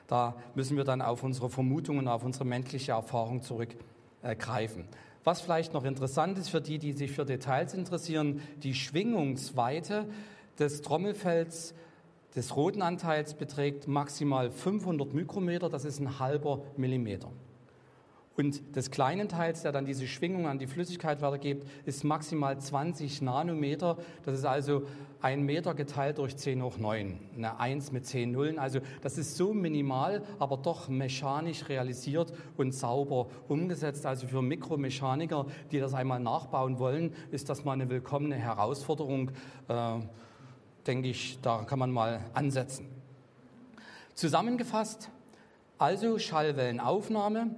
Da 0.07 0.35
müssen 0.53 0.77
wir 0.77 0.83
dann 0.83 1.01
auf 1.01 1.23
unsere 1.23 1.49
Vermutungen, 1.49 2.07
auf 2.07 2.23
unsere 2.23 2.45
menschliche 2.45 2.91
Erfahrung 2.91 3.41
zurückgreifen. 3.41 4.85
Was 5.23 5.41
vielleicht 5.41 5.73
noch 5.73 5.85
interessant 5.85 6.37
ist 6.37 6.49
für 6.49 6.61
die, 6.61 6.77
die 6.77 6.93
sich 6.93 7.11
für 7.11 7.25
Details 7.25 7.73
interessieren, 7.73 8.41
die 8.57 8.75
Schwingungsweite 8.75 10.05
des 10.59 10.81
Trommelfells 10.81 11.73
des 12.35 12.55
roten 12.55 12.81
Anteils 12.81 13.35
beträgt 13.35 13.87
maximal 13.87 14.49
500 14.49 15.13
Mikrometer, 15.13 15.69
das 15.69 15.85
ist 15.85 15.99
ein 15.99 16.19
halber 16.19 16.63
Millimeter. 16.77 17.31
Und 18.35 18.75
des 18.75 18.89
kleinen 18.89 19.29
Teils, 19.29 19.61
der 19.61 19.71
dann 19.71 19.85
diese 19.85 20.07
Schwingung 20.07 20.47
an 20.47 20.57
die 20.57 20.65
Flüssigkeit 20.65 21.21
weitergibt, 21.21 21.67
ist 21.85 22.03
maximal 22.03 22.57
20 22.59 23.21
Nanometer. 23.21 23.97
Das 24.25 24.39
ist 24.39 24.45
also 24.45 24.87
ein 25.21 25.43
Meter 25.43 25.75
geteilt 25.75 26.17
durch 26.17 26.35
10 26.35 26.63
hoch 26.63 26.77
9. 26.79 27.19
Eine 27.37 27.59
1 27.59 27.91
mit 27.91 28.07
10 28.07 28.31
Nullen. 28.31 28.57
Also 28.57 28.79
das 29.01 29.19
ist 29.19 29.37
so 29.37 29.53
minimal, 29.53 30.23
aber 30.39 30.57
doch 30.57 30.89
mechanisch 30.89 31.69
realisiert 31.69 32.33
und 32.57 32.73
sauber 32.73 33.27
umgesetzt. 33.47 34.05
Also 34.07 34.25
für 34.25 34.41
Mikromechaniker, 34.41 35.45
die 35.71 35.79
das 35.79 35.93
einmal 35.93 36.19
nachbauen 36.19 36.79
wollen, 36.79 37.13
ist 37.29 37.49
das 37.49 37.63
mal 37.63 37.73
eine 37.73 37.87
willkommene 37.89 38.35
Herausforderung. 38.35 39.29
Äh, 39.67 39.99
denke 40.87 41.07
ich, 41.07 41.39
da 41.41 41.63
kann 41.63 41.77
man 41.77 41.91
mal 41.91 42.21
ansetzen. 42.33 42.87
Zusammengefasst, 44.15 45.09
also 45.77 46.17
Schallwellenaufnahme, 46.17 47.55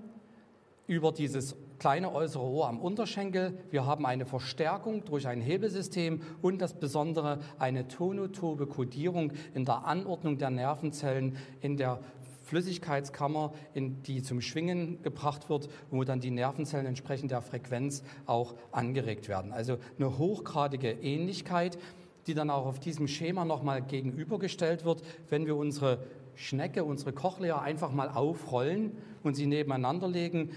über 0.88 1.12
dieses 1.12 1.56
kleine 1.80 2.14
äußere 2.14 2.44
Ohr 2.44 2.68
am 2.68 2.80
Unterschenkel. 2.80 3.58
Wir 3.72 3.86
haben 3.86 4.06
eine 4.06 4.26
Verstärkung 4.26 5.04
durch 5.06 5.28
ein 5.28 5.42
Hebelsystem 5.42 6.22
und 6.42 6.60
das 6.60 6.74
Besondere 6.80 7.40
eine 7.60 7.88
tonotobe 7.88 8.68
Kodierung 8.68 9.34
in 9.54 9.66
der 9.66 9.86
Anordnung 9.86 10.38
der 10.38 10.52
Nervenzellen 10.52 11.38
in 11.62 11.78
der 11.78 12.00
Flüssigkeitskammer, 12.44 13.54
in 13.74 14.04
die 14.04 14.22
zum 14.22 14.40
Schwingen 14.40 15.02
gebracht 15.02 15.50
wird, 15.50 15.68
wo 15.90 16.04
dann 16.04 16.20
die 16.20 16.30
Nervenzellen 16.30 16.86
entsprechend 16.86 17.32
der 17.32 17.42
Frequenz 17.42 18.04
auch 18.28 18.54
angeregt 18.72 19.28
werden. 19.28 19.52
Also 19.52 19.78
eine 19.98 20.20
hochgradige 20.20 20.92
Ähnlichkeit, 20.92 21.80
die 22.28 22.36
dann 22.36 22.52
auch 22.52 22.68
auf 22.68 22.80
diesem 22.80 23.08
Schema 23.08 23.46
nochmal 23.46 23.82
gegenübergestellt 23.82 24.86
wird, 24.86 25.02
wenn 25.30 25.48
wir 25.48 25.56
unsere 25.56 26.06
Schnecke, 26.36 26.84
unsere 26.84 27.14
Cochlea 27.14 27.60
einfach 27.62 27.92
mal 27.92 28.10
aufrollen 28.10 28.92
und 29.24 29.36
sie 29.36 29.48
nebeneinander 29.48 30.08
legen, 30.08 30.52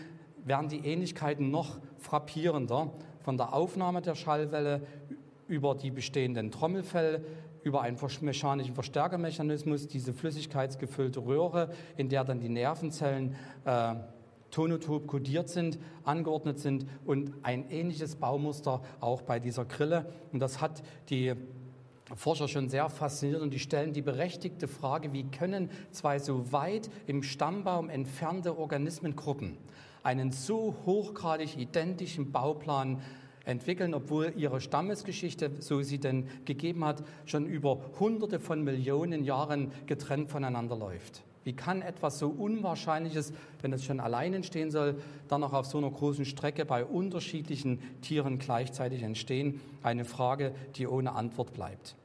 werden 0.45 0.69
die 0.69 0.85
Ähnlichkeiten 0.85 1.51
noch 1.51 1.79
frappierender 1.99 2.93
von 3.21 3.37
der 3.37 3.53
Aufnahme 3.53 4.03
der 4.03 4.15
Schallwelle 4.15 4.83
über 5.49 5.75
die 5.75 5.91
bestehenden 5.91 6.51
Trommelfälle, 6.51 7.25
über 7.63 7.83
einen 7.83 7.99
mechanischen 8.21 8.75
Verstärkermechanismus, 8.75 9.89
diese 9.89 10.13
flüssigkeitsgefüllte 10.13 11.21
Röhre, 11.21 11.71
in 11.97 12.09
der 12.09 12.25
dann 12.25 12.41
die 12.41 12.49
Nervenzellen 12.49 13.35
äh, 13.65 13.95
tonotop 14.51 15.07
kodiert 15.07 15.49
sind, 15.49 15.79
angeordnet 16.05 16.59
sind 16.59 16.87
und 17.05 17.35
ein 17.43 17.71
ähnliches 17.71 18.17
Baumuster 18.17 18.81
auch 19.01 19.23
bei 19.23 19.39
dieser 19.41 19.65
Grille. 19.65 20.07
Und 20.33 20.41
das 20.41 20.61
hat 20.61 20.83
die 21.11 21.35
Forscher 22.15 22.49
schon 22.49 22.71
sehr 22.71 22.89
fasziniert 22.89 23.43
und 23.43 23.53
die 23.53 23.59
stellen 23.59 23.93
die 23.93 24.01
berechtigte 24.01 24.67
Frage, 24.67 25.13
wie 25.13 25.25
können 25.25 25.71
zwei 25.91 26.19
so 26.19 26.51
weit 26.53 26.89
im 27.07 27.23
Stammbaum 27.23 27.91
entfernte 27.91 28.59
Organismengruppen 28.59 29.59
einen 30.03 30.33
so 30.33 30.75
hochgradig 30.87 31.57
identischen 31.57 32.33
Bauplan 32.33 33.01
entwickeln, 33.45 33.95
obwohl 33.95 34.33
ihre 34.37 34.61
Stammesgeschichte, 34.61 35.51
so 35.61 35.83
sie 35.83 35.99
denn 35.99 36.29
gegeben 36.45 36.85
hat, 36.85 37.03
schon 37.25 37.47
über 37.47 37.81
hunderte 37.99 38.39
von 38.41 38.63
Millionen 38.63 39.25
Jahren 39.25 39.73
getrennt 39.87 40.31
voneinander 40.31 40.77
läuft. 40.77 41.23
Wie 41.45 41.55
kann 41.55 41.81
etwas 41.81 42.19
so 42.19 42.29
Unwahrscheinliches, 42.29 43.33
wenn 43.63 43.73
es 43.73 43.83
schon 43.83 44.01
allein 44.01 44.35
entstehen 44.35 44.71
soll, 44.71 44.97
dann 45.29 45.41
noch 45.41 45.55
auf 45.55 45.65
so 45.65 45.79
einer 45.79 45.91
großen 45.91 46.27
Strecke 46.27 46.67
bei 46.67 46.85
unterschiedlichen 46.85 47.81
Tieren 48.03 48.39
gleichzeitig 48.39 49.03
entstehen? 49.03 49.61
Eine 49.83 50.05
Frage, 50.05 50.53
die 50.77 50.87
ohne 50.87 51.13
Antwort 51.13 51.55
bleibt. 51.55 51.97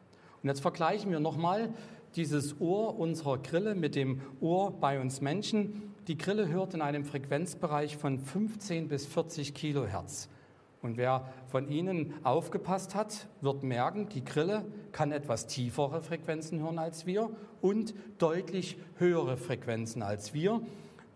Und 0.41 0.47
jetzt 0.47 0.61
vergleichen 0.61 1.11
wir 1.11 1.19
nochmal 1.19 1.73
dieses 2.15 2.61
Ohr 2.61 2.97
unserer 2.97 3.37
Grille 3.37 3.75
mit 3.75 3.95
dem 3.95 4.21
Ohr 4.39 4.71
bei 4.71 5.01
uns 5.01 5.19
Menschen. 5.19 5.92
Die 6.07 6.17
Grille 6.17 6.49
hört 6.49 6.73
in 6.73 6.81
einem 6.81 7.05
Frequenzbereich 7.05 7.95
von 7.95 8.19
15 8.19 8.89
bis 8.89 9.05
40 9.05 9.53
Kilohertz. 9.53 10.27
Und 10.81 10.97
wer 10.97 11.29
von 11.47 11.69
Ihnen 11.69 12.13
aufgepasst 12.23 12.93
hat, 12.93 13.29
wird 13.39 13.63
merken, 13.63 14.09
die 14.09 14.25
Grille 14.25 14.65
kann 14.91 15.13
etwas 15.13 15.47
tiefere 15.47 16.01
Frequenzen 16.01 16.59
hören 16.59 16.77
als 16.77 17.05
wir 17.05 17.29
und 17.61 17.93
deutlich 18.17 18.75
höhere 18.97 19.37
Frequenzen 19.37 20.03
als 20.03 20.33
wir. 20.33 20.59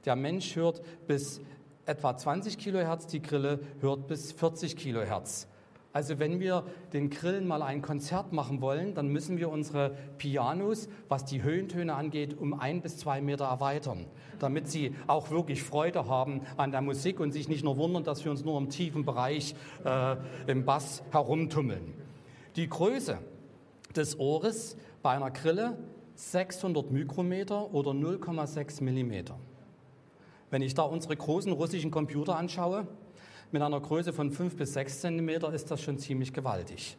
Der 0.05 0.15
Mensch 0.15 0.55
hört 0.55 0.81
bis 1.05 1.41
etwa 1.85 2.15
20 2.15 2.57
Kilohertz, 2.57 3.07
die 3.07 3.21
Grille 3.21 3.59
hört 3.81 4.07
bis 4.07 4.31
40 4.31 4.77
Kilohertz. 4.77 5.49
Also 5.91 6.19
wenn 6.19 6.39
wir 6.39 6.63
den 6.93 7.09
Grillen 7.09 7.47
mal 7.47 7.61
ein 7.61 7.81
Konzert 7.81 8.31
machen 8.31 8.61
wollen, 8.61 8.93
dann 8.93 9.07
müssen 9.07 9.37
wir 9.37 9.49
unsere 9.49 9.97
Pianos, 10.17 10.87
was 11.09 11.25
die 11.25 11.43
Höhentöne 11.43 11.93
angeht, 11.95 12.37
um 12.37 12.53
ein 12.53 12.81
bis 12.81 12.97
zwei 12.97 13.19
Meter 13.19 13.45
erweitern, 13.45 14.05
damit 14.39 14.67
sie 14.67 14.95
auch 15.07 15.29
wirklich 15.31 15.63
Freude 15.63 16.07
haben 16.07 16.41
an 16.57 16.71
der 16.71 16.81
Musik 16.81 17.19
und 17.19 17.31
sich 17.31 17.47
nicht 17.47 17.63
nur 17.63 17.77
wundern, 17.77 18.03
dass 18.03 18.23
wir 18.23 18.31
uns 18.31 18.43
nur 18.43 18.57
im 18.57 18.69
tiefen 18.69 19.05
Bereich 19.05 19.55
äh, 19.83 20.15
im 20.47 20.65
Bass 20.65 21.03
herumtummeln. 21.11 21.93
Die 22.55 22.67
Größe 22.67 23.19
des 23.95 24.19
Ohres 24.19 24.77
bei 25.01 25.11
einer 25.11 25.31
Grille 25.31 25.77
600 26.15 26.91
Mikrometer 26.91 27.73
oder 27.73 27.91
0,6 27.91 28.83
Millimeter. 28.83 29.37
Wenn 30.49 30.61
ich 30.61 30.73
da 30.73 30.83
unsere 30.83 31.15
großen 31.15 31.51
russischen 31.51 31.91
Computer 31.91 32.35
anschaue, 32.35 32.87
mit 33.51 33.61
einer 33.61 33.79
Größe 33.79 34.13
von 34.13 34.31
5 34.31 34.55
bis 34.57 34.73
6 34.73 35.01
Zentimeter 35.01 35.53
ist 35.53 35.71
das 35.71 35.81
schon 35.81 35.99
ziemlich 35.99 36.33
gewaltig. 36.33 36.97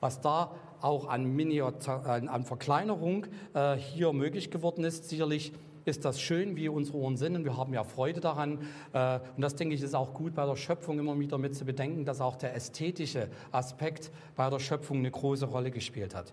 Was 0.00 0.20
da 0.20 0.54
auch 0.80 1.08
an, 1.08 1.24
Miniatur, 1.24 2.06
an 2.06 2.44
Verkleinerung 2.44 3.26
äh, 3.54 3.76
hier 3.76 4.12
möglich 4.12 4.50
geworden 4.50 4.84
ist, 4.84 5.08
sicherlich 5.08 5.52
ist 5.84 6.04
das 6.04 6.20
schön, 6.20 6.56
wie 6.56 6.68
unsere 6.68 6.98
Ohren 6.98 7.16
sind 7.16 7.36
und 7.36 7.44
wir 7.44 7.56
haben 7.56 7.72
ja 7.74 7.84
Freude 7.84 8.20
daran. 8.20 8.58
Äh, 8.92 9.20
und 9.36 9.42
das, 9.42 9.56
denke 9.56 9.74
ich, 9.74 9.82
ist 9.82 9.94
auch 9.94 10.14
gut 10.14 10.34
bei 10.34 10.46
der 10.46 10.56
Schöpfung 10.56 10.98
immer 10.98 11.18
wieder 11.18 11.38
mit 11.38 11.54
zu 11.54 11.64
bedenken, 11.64 12.04
dass 12.04 12.20
auch 12.20 12.36
der 12.36 12.54
ästhetische 12.54 13.28
Aspekt 13.50 14.10
bei 14.36 14.48
der 14.48 14.58
Schöpfung 14.58 14.98
eine 14.98 15.10
große 15.10 15.46
Rolle 15.46 15.70
gespielt 15.70 16.14
hat. 16.14 16.32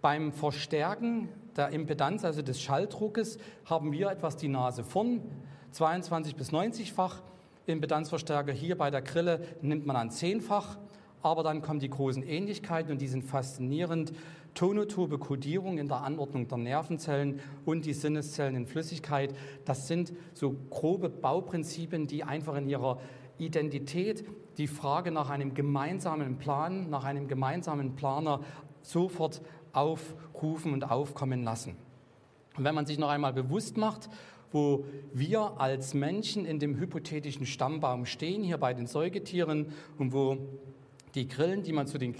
Beim 0.00 0.32
Verstärken 0.32 1.28
der 1.56 1.70
Impedanz, 1.70 2.24
also 2.24 2.42
des 2.42 2.60
Schalldruckes, 2.60 3.38
haben 3.64 3.92
wir 3.92 4.10
etwas 4.10 4.36
die 4.36 4.48
Nase 4.48 4.84
vorn, 4.84 5.22
22 5.70 6.36
bis 6.36 6.52
90-fach. 6.52 7.22
Impedanzverstärker 7.66 8.52
hier 8.52 8.76
bei 8.76 8.90
der 8.90 9.00
Grille 9.00 9.40
nimmt 9.62 9.86
man 9.86 9.96
an 9.96 10.10
10-fach, 10.10 10.76
aber 11.22 11.42
dann 11.42 11.62
kommen 11.62 11.80
die 11.80 11.88
großen 11.88 12.22
Ähnlichkeiten 12.22 12.92
und 12.92 13.00
die 13.00 13.08
sind 13.08 13.24
faszinierend 13.24 14.12
tonotobe 14.54 15.18
Kodierung 15.18 15.78
in 15.78 15.88
der 15.88 16.02
Anordnung 16.02 16.48
der 16.48 16.58
Nervenzellen 16.58 17.40
und 17.64 17.84
die 17.84 17.92
Sinneszellen 17.92 18.56
in 18.56 18.66
Flüssigkeit. 18.66 19.34
Das 19.64 19.88
sind 19.88 20.12
so 20.32 20.54
grobe 20.70 21.08
Bauprinzipien, 21.08 22.06
die 22.06 22.24
einfach 22.24 22.56
in 22.56 22.68
ihrer 22.68 23.00
Identität 23.38 24.24
die 24.56 24.68
Frage 24.68 25.10
nach 25.10 25.30
einem 25.30 25.54
gemeinsamen 25.54 26.38
Plan, 26.38 26.88
nach 26.88 27.04
einem 27.04 27.26
gemeinsamen 27.26 27.96
Planer 27.96 28.40
sofort 28.82 29.42
aufrufen 29.72 30.72
und 30.72 30.90
aufkommen 30.90 31.42
lassen. 31.42 31.76
Und 32.56 32.64
wenn 32.64 32.74
man 32.74 32.86
sich 32.86 32.98
noch 32.98 33.08
einmal 33.08 33.32
bewusst 33.32 33.76
macht, 33.76 34.08
wo 34.52 34.84
wir 35.12 35.60
als 35.60 35.94
Menschen 35.94 36.46
in 36.46 36.60
dem 36.60 36.78
hypothetischen 36.78 37.44
Stammbaum 37.44 38.06
stehen, 38.06 38.44
hier 38.44 38.58
bei 38.58 38.72
den 38.72 38.86
Säugetieren 38.86 39.72
und 39.98 40.12
wo 40.12 40.38
die 41.16 41.26
Grillen, 41.26 41.64
die 41.64 41.72
man 41.72 41.88
zu 41.88 41.98
den 41.98 42.12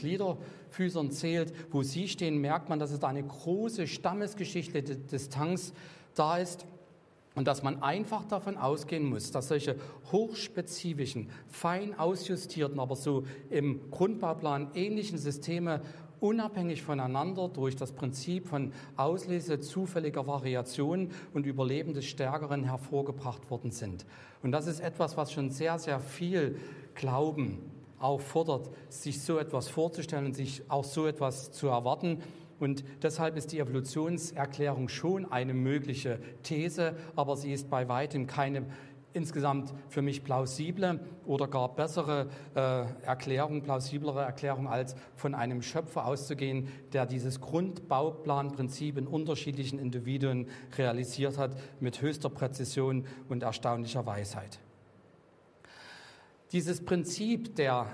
Gliederfüßern 0.75 1.11
zählt, 1.11 1.53
wo 1.71 1.83
sie 1.83 2.09
stehen, 2.09 2.39
merkt 2.39 2.69
man, 2.69 2.79
dass 2.79 2.91
es 2.91 3.01
da 3.01 3.09
eine 3.09 3.23
große 3.23 3.87
stammesgeschichtliche 3.87 4.97
Distanz 4.97 5.73
da 6.15 6.39
ist 6.39 6.67
und 7.35 7.49
dass 7.49 7.63
man 7.63 7.83
einfach 7.83 8.25
davon 8.25 8.57
ausgehen 8.57 9.05
muss, 9.05 9.31
dass 9.31 9.49
solche 9.49 9.77
hochspezifischen, 10.13 11.31
fein 11.49 11.99
ausjustierten, 11.99 12.79
aber 12.79 12.97
so 12.97 13.25
im 13.51 13.91
Grundbauplan 13.91 14.71
ähnlichen 14.75 15.19
Systeme 15.19 15.81
unabhängig 16.21 16.83
voneinander 16.83 17.49
durch 17.49 17.77
das 17.77 17.93
Prinzip 17.93 18.49
von 18.49 18.73
Auslese 18.97 19.61
zufälliger 19.61 20.27
Variationen 20.27 21.11
und 21.35 21.45
Überleben 21.45 21.93
des 21.93 22.07
Stärkeren 22.07 22.65
hervorgebracht 22.65 23.51
worden 23.51 23.73
sind. 23.73 24.07
Und 24.43 24.53
das 24.53 24.67
ist 24.67 24.81
etwas, 24.81 25.17
was 25.17 25.33
schon 25.33 25.51
sehr, 25.51 25.79
sehr 25.79 26.01
viel 26.01 26.57
Glauben 26.95 27.74
auffordert, 28.05 28.71
sich 28.89 29.23
so 29.23 29.39
etwas 29.39 29.69
vorzustellen 29.69 30.27
und 30.27 30.35
sich 30.35 30.63
auch 30.69 30.85
so 30.85 31.07
etwas 31.07 31.51
zu 31.53 31.69
erwarten. 31.69 32.19
Und 32.61 32.85
deshalb 33.03 33.37
ist 33.37 33.53
die 33.53 33.59
Evolutionserklärung 33.59 34.89
schon 34.89 35.31
eine 35.33 35.55
mögliche 35.55 36.21
These, 36.43 36.95
aber 37.17 37.37
sie 37.37 37.53
ist 37.53 37.71
bei 37.71 37.89
weitem 37.89 38.27
keine 38.27 38.67
insgesamt 39.15 39.73
für 39.89 40.03
mich 40.03 40.25
plausible 40.25 41.01
oder 41.25 41.47
gar 41.47 41.75
bessere 41.75 42.29
äh, 42.55 42.85
Erklärung, 43.07 43.63
plausiblere 43.63 44.23
Erklärung, 44.23 44.67
als 44.67 44.97
von 45.15 45.35
einem 45.35 45.63
Schöpfer 45.63 46.05
auszugehen, 46.05 46.69
der 46.93 47.07
dieses 47.07 47.41
Grundbauplanprinzip 47.41 48.99
in 48.99 49.07
unterschiedlichen 49.07 49.79
Individuen 49.79 50.49
realisiert 50.77 51.39
hat, 51.39 51.57
mit 51.81 52.03
höchster 52.03 52.29
Präzision 52.29 53.07
und 53.29 53.45
erstaunlicher 53.45 54.05
Weisheit. 54.05 54.59
Dieses 56.55 56.85
Prinzip 56.85 57.57
der, 57.57 57.89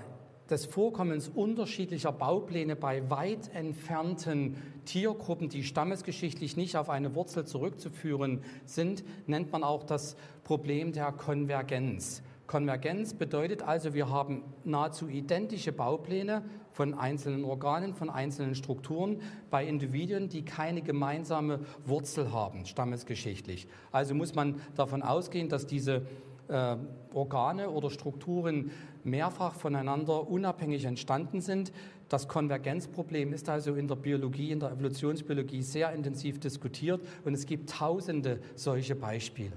des 0.51 0.67
Vorkommens 0.67 1.31
unterschiedlicher 1.31 2.13
Baupläne 2.13 2.77
bei 2.77 3.09
weit 3.09 3.49
entfernten 3.55 4.59
Tiergruppen, 4.85 5.49
die 5.49 5.65
stammesgeschichtlich 5.65 6.59
nicht 6.59 6.77
auf 6.77 6.91
eine 6.91 7.15
Wurzel 7.15 7.47
zurückzuführen 7.47 8.45
sind, 8.67 9.03
nennt 9.27 9.51
man 9.51 9.65
auch 9.65 9.83
das 9.83 10.15
Problem 10.45 10.93
der 10.93 11.11
Konvergenz. 11.11 12.23
Konvergenz 12.47 13.15
bedeutet 13.15 13.63
also, 13.63 13.95
wir 13.95 14.11
haben 14.11 14.43
nahezu 14.65 15.09
identische 15.09 15.73
Baupläne 15.73 16.45
von 16.71 16.93
einzelnen 16.93 17.45
Organen, 17.45 17.95
von 17.95 18.11
einzelnen 18.11 18.55
Strukturen 18.55 19.23
bei 19.49 19.67
Individuen, 19.67 20.29
die 20.29 20.45
keine 20.45 20.83
gemeinsame 20.83 21.61
Wurzel 21.87 22.31
haben, 22.31 22.67
stammesgeschichtlich. 22.67 23.69
Also 23.91 24.15
muss 24.15 24.35
man 24.35 24.61
davon 24.75 25.03
ausgehen, 25.03 25.49
dass 25.49 25.67
diese 25.67 26.03
äh, 26.51 26.77
Organe 27.15 27.71
oder 27.71 27.91
Strukturen 27.91 28.71
mehrfach 29.05 29.55
voneinander 29.55 30.29
unabhängig 30.29 30.85
entstanden 30.85 31.41
sind. 31.41 31.73
Das 32.09 32.29
Konvergenzproblem 32.29 33.33
ist 33.33 33.49
also 33.49 33.75
in 33.75 33.89
der 33.89 33.97
Biologie, 33.97 34.51
in 34.51 34.61
der 34.61 34.73
Evolutionsbiologie 34.73 35.63
sehr 35.63 35.93
intensiv 35.93 36.41
diskutiert 36.41 37.01
und 37.25 37.35
es 37.35 37.47
gibt 37.47 37.71
tausende 37.71 38.41
solche 38.57 38.95
Beispiele. 38.95 39.53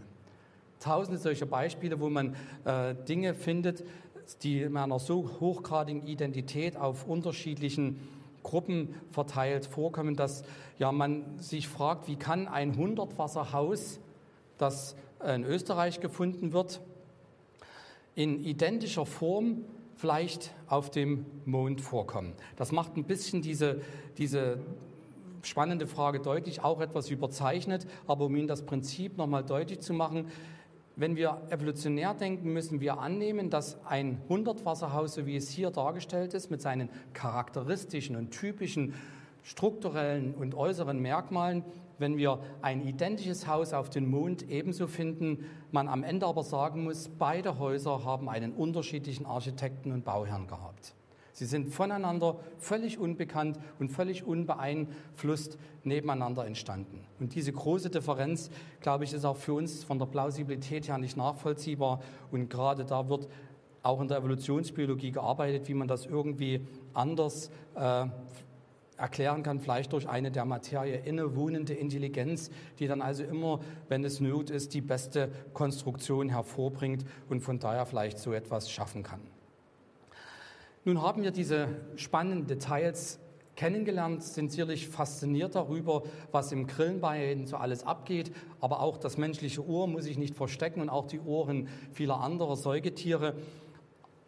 Tausende 0.79 1.17
solcher 1.17 1.45
Beispiele, 1.45 1.99
wo 1.99 2.09
man 2.09 2.35
äh, 2.65 2.93
Dinge 3.07 3.33
findet, 3.33 3.83
die 4.43 4.61
in 4.61 4.77
einer 4.77 4.99
so 4.99 5.29
hochgradigen 5.39 6.05
Identität 6.05 6.77
auf 6.77 7.07
unterschiedlichen 7.07 7.99
Gruppen 8.43 8.93
verteilt 9.11 9.65
vorkommen, 9.65 10.15
dass 10.15 10.43
ja, 10.77 10.91
man 10.91 11.39
sich 11.39 11.67
fragt, 11.67 12.07
wie 12.07 12.17
kann 12.17 12.47
ein 12.47 12.75
Hundertwasserhaus, 12.75 13.99
das 14.57 14.95
in 15.25 15.43
Österreich 15.43 15.99
gefunden 15.99 16.53
wird, 16.53 16.81
in 18.15 18.43
identischer 18.43 19.05
Form 19.05 19.63
vielleicht 19.95 20.51
auf 20.67 20.91
dem 20.91 21.25
Mond 21.45 21.81
vorkommen. 21.81 22.33
Das 22.55 22.71
macht 22.71 22.97
ein 22.97 23.05
bisschen 23.05 23.41
diese, 23.41 23.81
diese 24.17 24.59
spannende 25.41 25.87
Frage 25.87 26.19
deutlich, 26.19 26.63
auch 26.63 26.81
etwas 26.81 27.09
überzeichnet, 27.09 27.87
aber 28.07 28.25
um 28.25 28.35
Ihnen 28.35 28.47
das 28.47 28.63
Prinzip 28.63 29.17
nochmal 29.17 29.43
deutlich 29.43 29.79
zu 29.79 29.93
machen, 29.93 30.27
wenn 30.95 31.15
wir 31.15 31.41
evolutionär 31.49 32.13
denken, 32.13 32.53
müssen 32.53 32.79
wir 32.79 32.99
annehmen, 32.99 33.49
dass 33.49 33.83
ein 33.85 34.21
Hundertwasserhaus, 34.29 35.15
so 35.15 35.25
wie 35.25 35.35
es 35.35 35.49
hier 35.49 35.71
dargestellt 35.71 36.35
ist, 36.35 36.51
mit 36.51 36.61
seinen 36.61 36.89
charakteristischen 37.13 38.15
und 38.15 38.29
typischen 38.29 38.93
strukturellen 39.41 40.35
und 40.35 40.53
äußeren 40.53 40.99
Merkmalen 40.99 41.63
wenn 42.03 42.17
wir 42.17 42.39
ein 42.61 42.85
identisches 42.85 43.47
Haus 43.47 43.71
auf 43.71 43.89
dem 43.89 44.11
Mond 44.11 44.49
ebenso 44.49 44.87
finden, 44.87 45.45
man 45.71 45.87
am 45.87 46.03
Ende 46.03 46.25
aber 46.25 46.43
sagen 46.43 46.83
muss, 46.83 47.07
beide 47.17 47.59
Häuser 47.59 48.03
haben 48.03 48.27
einen 48.27 48.51
unterschiedlichen 48.51 49.25
Architekten 49.25 49.93
und 49.93 50.03
Bauherrn 50.03 50.47
gehabt. 50.47 50.95
Sie 51.31 51.45
sind 51.45 51.69
voneinander 51.69 52.35
völlig 52.57 52.99
unbekannt 52.99 53.57
und 53.79 53.89
völlig 53.89 54.25
unbeeinflusst 54.25 55.57
nebeneinander 55.85 56.45
entstanden. 56.45 57.05
Und 57.21 57.35
diese 57.35 57.53
große 57.53 57.89
Differenz, 57.89 58.51
glaube 58.81 59.05
ich, 59.05 59.13
ist 59.13 59.23
auch 59.23 59.37
für 59.37 59.53
uns 59.53 59.85
von 59.85 59.97
der 59.97 60.05
Plausibilität 60.05 60.89
her 60.89 60.97
nicht 60.97 61.15
nachvollziehbar. 61.15 62.01
Und 62.31 62.49
gerade 62.49 62.83
da 62.83 63.07
wird 63.07 63.29
auch 63.81 64.01
in 64.01 64.09
der 64.09 64.17
Evolutionsbiologie 64.17 65.11
gearbeitet, 65.11 65.69
wie 65.69 65.73
man 65.73 65.87
das 65.87 66.05
irgendwie 66.05 66.67
anders 66.93 67.49
äh, 67.75 68.07
erklären 68.97 69.43
kann, 69.43 69.59
vielleicht 69.59 69.93
durch 69.93 70.07
eine 70.07 70.31
der 70.31 70.45
Materie 70.45 70.97
innewohnende 70.97 71.73
Intelligenz, 71.73 72.51
die 72.79 72.87
dann 72.87 73.01
also 73.01 73.23
immer, 73.23 73.59
wenn 73.89 74.03
es 74.03 74.19
Not 74.19 74.49
ist, 74.49 74.73
die 74.73 74.81
beste 74.81 75.31
Konstruktion 75.53 76.29
hervorbringt 76.29 77.05
und 77.29 77.41
von 77.41 77.59
daher 77.59 77.85
vielleicht 77.85 78.19
so 78.19 78.33
etwas 78.33 78.71
schaffen 78.71 79.03
kann. 79.03 79.21
Nun 80.85 81.01
haben 81.01 81.23
wir 81.23 81.31
diese 81.31 81.69
spannenden 81.95 82.45
Details 82.45 83.19
kennengelernt, 83.55 84.23
sind 84.23 84.51
sicherlich 84.51 84.87
fasziniert 84.87 85.55
darüber, 85.55 86.03
was 86.31 86.51
im 86.51 86.67
Grillenbein 86.67 87.45
so 87.45 87.57
alles 87.57 87.85
abgeht, 87.85 88.31
aber 88.59 88.81
auch 88.81 88.97
das 88.97 89.17
menschliche 89.17 89.65
Ohr 89.65 89.87
muss 89.87 90.05
sich 90.05 90.17
nicht 90.17 90.35
verstecken 90.35 90.81
und 90.81 90.89
auch 90.89 91.07
die 91.07 91.19
Ohren 91.19 91.67
vieler 91.93 92.19
anderer 92.21 92.55
Säugetiere. 92.55 93.35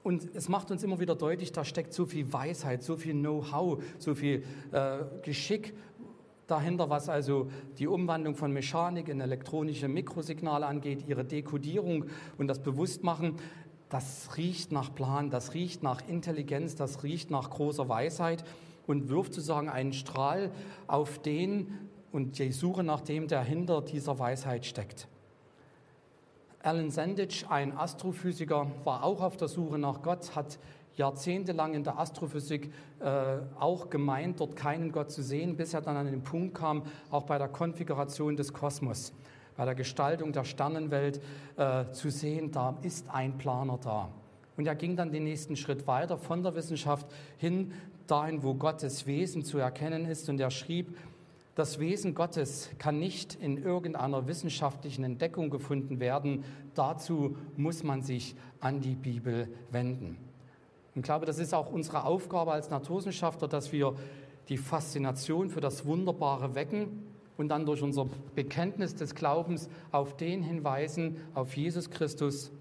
Und 0.06 0.36
es 0.36 0.49
macht 0.49 0.70
uns 0.70 0.84
immer 0.84 0.99
wieder 0.99 1.16
deutlich, 1.16 1.51
da 1.51 1.66
steckt 1.66 1.91
so 1.91 2.06
viel 2.06 2.32
Weisheit, 2.32 2.84
so 2.84 2.95
viel 2.95 3.14
Know-how, 3.14 3.84
so 3.97 4.14
viel 4.14 4.43
äh, 4.72 4.99
Geschick 5.24 5.74
dahinter, 6.45 6.91
was 6.91 7.10
also 7.10 7.49
die 7.80 7.88
Umwandlung 7.88 8.36
von 8.36 8.51
Mechanik 8.53 9.10
in 9.10 9.20
elektronische 9.20 9.88
Mikrosignale 9.88 10.68
angeht, 10.68 11.06
ihre 11.08 11.26
Dekodierung 11.26 12.06
und 12.38 12.47
das 12.47 12.62
Bewusstmachen. 12.62 13.38
Das 13.89 14.38
riecht 14.38 14.72
nach 14.72 14.93
Plan, 14.93 15.32
das 15.32 15.56
riecht 15.56 15.82
nach 15.82 16.08
Intelligenz, 16.08 16.76
das 16.76 17.01
riecht 17.01 17.32
nach 17.32 17.49
großer 17.49 17.89
Weisheit 17.89 18.43
und 18.86 19.10
wirft 19.10 19.34
sozusagen 19.34 19.70
einen 19.70 19.93
Strahl 19.93 20.51
auf 20.86 21.18
den 21.18 21.80
und 22.12 22.38
die 22.38 22.51
Suche 22.51 22.84
nach 22.84 23.01
dem, 23.01 23.28
der 23.28 23.41
hinter 23.41 23.82
dieser 23.82 24.20
Weisheit 24.20 24.68
steckt. 24.68 25.08
Alan 26.66 26.89
Sandage, 26.89 27.45
ein 27.47 27.78
Astrophysiker, 27.78 28.66
war 28.86 29.03
auch 29.03 29.22
auf 29.22 29.38
der 29.38 29.47
Suche 29.47 29.78
nach 29.78 30.01
Gott, 30.01 30.36
hat 30.36 30.57
jahrzehntelang 30.95 31.76
in 31.76 31.84
der 31.84 31.99
Astrophysik 31.99 32.72
äh, 33.01 33.38
auch 33.59 33.91
gemeint, 33.91 34.39
dort 34.39 34.55
keinen 34.55 34.91
Gott 34.91 35.11
zu 35.11 35.22
sehen, 35.22 35.57
bis 35.57 35.76
er 35.76 35.82
dann 35.82 35.95
an 35.95 36.07
den 36.07 36.24
Punkt 36.24 36.55
kam, 36.55 36.82
auch 37.11 37.24
bei 37.24 37.38
der 37.38 37.49
Konfiguration 37.49 38.36
des 38.36 38.51
Kosmos, 38.51 39.13
bei 39.55 39.66
der 39.66 39.76
Gestaltung 39.76 40.34
der 40.34 40.43
Sternenwelt 40.43 41.22
äh, 41.55 41.91
zu 41.91 42.09
sehen, 42.09 42.51
da 42.51 42.76
ist 42.82 43.11
ein 43.11 43.38
Planer 43.38 43.78
da. 43.78 44.09
Und 44.57 44.66
er 44.66 44.74
ging 44.74 44.95
dann 44.95 45.11
den 45.11 45.26
nächsten 45.26 45.55
Schritt 45.55 45.86
weiter 45.86 46.18
von 46.18 46.41
der 46.41 46.55
Wissenschaft 46.55 47.05
hin 47.38 47.74
dahin, 48.07 48.41
wo 48.41 48.55
Gottes 48.55 49.05
Wesen 49.05 49.43
zu 49.43 49.59
erkennen 49.59 50.05
ist. 50.05 50.30
Und 50.30 50.39
er 50.39 50.49
schrieb, 50.49 50.97
das 51.56 51.80
Wesen 51.80 52.16
Gottes 52.16 52.70
kann 52.80 52.99
nicht 52.99 53.36
in 53.36 53.58
irgendeiner 53.58 54.28
wissenschaftlichen 54.28 55.06
Entdeckung 55.06 55.49
gefunden 55.49 56.01
werden. 56.01 56.43
Dazu 56.74 57.38
muss 57.56 57.82
man 57.82 58.01
sich 58.01 58.36
an 58.60 58.82
die 58.82 58.95
Bibel 58.95 59.47
wenden. 59.72 60.18
Ich 60.95 61.01
glaube, 61.01 61.26
das 61.26 61.39
ist 61.39 61.53
auch 61.53 61.72
unsere 61.72 62.03
Aufgabe 62.03 62.51
als 62.51 62.70
Naturwissenschaftler, 62.70 63.47
dass 63.47 63.72
wir 63.72 63.95
die 64.49 64.58
Faszination 64.58 65.49
für 65.49 65.62
das 65.62 65.86
Wunderbare 65.86 66.56
wecken 66.56 67.03
und 67.38 67.49
dann 67.49 67.66
durch 67.66 67.82
unser 67.82 68.08
Bekenntnis 68.36 68.95
des 68.95 69.16
Glaubens 69.16 69.70
auf 69.91 70.18
den 70.18 70.43
hinweisen, 70.43 71.18
auf 71.34 71.56
Jesus 71.56 71.89
Christus, 71.89 72.51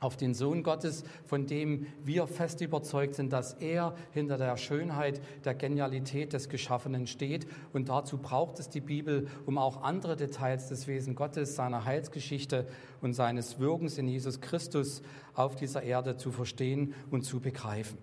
auf 0.00 0.16
den 0.16 0.34
Sohn 0.34 0.62
Gottes, 0.62 1.04
von 1.24 1.46
dem 1.46 1.86
wir 2.04 2.26
fest 2.26 2.60
überzeugt 2.60 3.14
sind, 3.14 3.32
dass 3.32 3.54
er 3.54 3.94
hinter 4.12 4.36
der 4.36 4.56
Schönheit, 4.58 5.22
der 5.44 5.54
Genialität 5.54 6.34
des 6.34 6.50
Geschaffenen 6.50 7.06
steht. 7.06 7.46
Und 7.72 7.88
dazu 7.88 8.18
braucht 8.18 8.58
es 8.58 8.68
die 8.68 8.80
Bibel, 8.80 9.26
um 9.46 9.56
auch 9.56 9.82
andere 9.82 10.16
Details 10.16 10.68
des 10.68 10.86
Wesen 10.86 11.14
Gottes, 11.14 11.56
seiner 11.56 11.86
Heilsgeschichte 11.86 12.66
und 13.00 13.14
seines 13.14 13.58
Wirkens 13.58 13.96
in 13.96 14.06
Jesus 14.06 14.40
Christus 14.42 15.02
auf 15.34 15.56
dieser 15.56 15.82
Erde 15.82 16.18
zu 16.18 16.30
verstehen 16.30 16.94
und 17.10 17.22
zu 17.22 17.40
begreifen. 17.40 17.98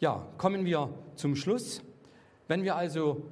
Ja, 0.00 0.26
kommen 0.36 0.66
wir 0.66 0.90
zum 1.16 1.34
Schluss. 1.34 1.82
Wenn 2.46 2.62
wir 2.62 2.76
also 2.76 3.26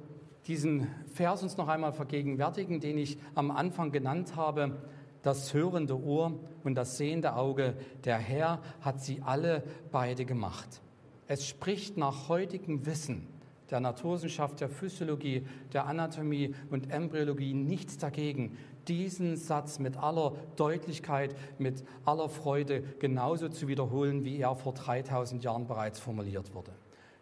diesen 0.47 0.87
Vers 1.13 1.43
uns 1.43 1.57
noch 1.57 1.67
einmal 1.67 1.93
vergegenwärtigen, 1.93 2.79
den 2.79 2.97
ich 2.97 3.19
am 3.35 3.51
Anfang 3.51 3.91
genannt 3.91 4.35
habe, 4.35 4.77
das 5.21 5.53
hörende 5.53 6.01
Ohr 6.01 6.33
und 6.63 6.75
das 6.75 6.97
sehende 6.97 7.35
Auge, 7.35 7.75
der 8.05 8.17
Herr 8.17 8.61
hat 8.81 9.01
sie 9.01 9.21
alle 9.21 9.63
beide 9.91 10.25
gemacht. 10.25 10.81
Es 11.27 11.45
spricht 11.45 11.97
nach 11.97 12.29
heutigem 12.29 12.85
Wissen 12.85 13.27
der 13.69 13.79
Naturwissenschaft, 13.79 14.61
der 14.61 14.69
Physiologie, 14.69 15.45
der 15.73 15.85
Anatomie 15.85 16.55
und 16.71 16.91
Embryologie 16.91 17.53
nichts 17.53 17.97
dagegen, 17.97 18.57
diesen 18.87 19.37
Satz 19.37 19.79
mit 19.79 19.97
aller 19.97 20.33
Deutlichkeit, 20.55 21.35
mit 21.59 21.83
aller 22.05 22.29
Freude 22.29 22.81
genauso 22.99 23.49
zu 23.49 23.67
wiederholen, 23.67 24.25
wie 24.25 24.39
er 24.39 24.55
vor 24.55 24.73
3000 24.73 25.43
Jahren 25.43 25.67
bereits 25.67 25.99
formuliert 25.99 26.53
wurde. 26.53 26.71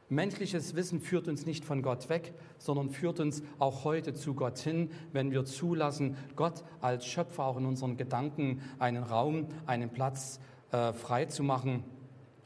Menschliches 0.10 0.74
Wissen 0.74 1.02
führt 1.02 1.28
uns 1.28 1.46
nicht 1.46 1.66
von 1.66 1.82
Gott 1.82 2.08
weg, 2.08 2.34
sondern 2.60 2.90
führt 2.90 3.20
uns 3.20 3.44
auch 3.60 3.84
heute 3.84 4.14
zu 4.14 4.36
Gott 4.36 4.58
hin, 4.58 4.90
wenn 5.12 5.32
wir 5.32 5.44
zulassen, 5.44 6.16
Gott 6.38 6.64
als 6.80 7.06
Schöpfer 7.06 7.44
auch 7.44 7.58
in 7.58 7.66
unseren 7.66 7.98
Gedanken 7.98 8.62
einen 8.80 9.04
Raum, 9.04 9.48
einen 9.66 9.90
Platz 9.90 10.40
äh, 10.72 10.94
frei 10.94 11.28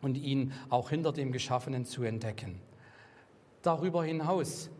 und 0.02 0.16
ihn 0.16 0.54
auch 0.70 0.90
hinter 0.90 1.12
dem 1.12 1.32
Geschaffenen 1.32 1.86
zu 1.86 2.02
entdecken. 2.02 2.60
Darüber 3.62 4.04
hinaus 4.04 4.72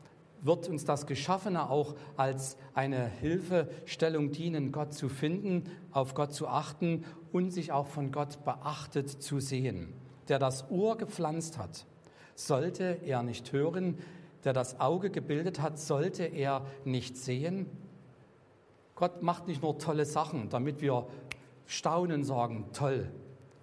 wird 0.42 0.68
uns 0.68 0.84
das 0.84 1.06
Geschaffene 1.06 1.70
auch 1.70 1.94
als 2.18 2.58
eine 2.74 3.06
Hilfestellung 3.06 4.32
dienen, 4.32 4.72
Gott 4.72 4.96
zu 4.96 5.08
finden, 5.08 5.66
auf 5.92 6.16
Gott 6.16 6.34
zu 6.34 6.48
achten 6.48 7.06
und 7.32 7.52
sich 7.52 7.72
auch 7.72 7.86
von 7.86 8.12
Gott 8.12 8.44
beachtet 8.44 9.08
zu 9.08 9.40
sehen, 9.40 9.94
der 10.30 10.40
das 10.40 10.72
Ohr 10.72 10.98
gepflanzt 10.98 11.60
hat 11.60 11.86
sollte 12.48 13.00
er 13.06 13.24
nicht 13.24 13.52
hören, 13.52 13.98
der 14.44 14.54
das 14.54 14.80
Auge 14.80 15.10
gebildet 15.10 15.62
hat, 15.62 15.80
sollte 15.80 16.24
er 16.24 16.66
nicht 16.86 17.18
sehen? 17.18 17.68
Gott 18.96 19.24
macht 19.24 19.48
nicht 19.48 19.62
nur 19.62 19.80
tolle 19.80 20.06
Sachen, 20.06 20.50
damit 20.50 20.82
wir 20.82 21.08
staunen 21.66 22.24
sagen, 22.24 22.66
toll, 22.74 23.10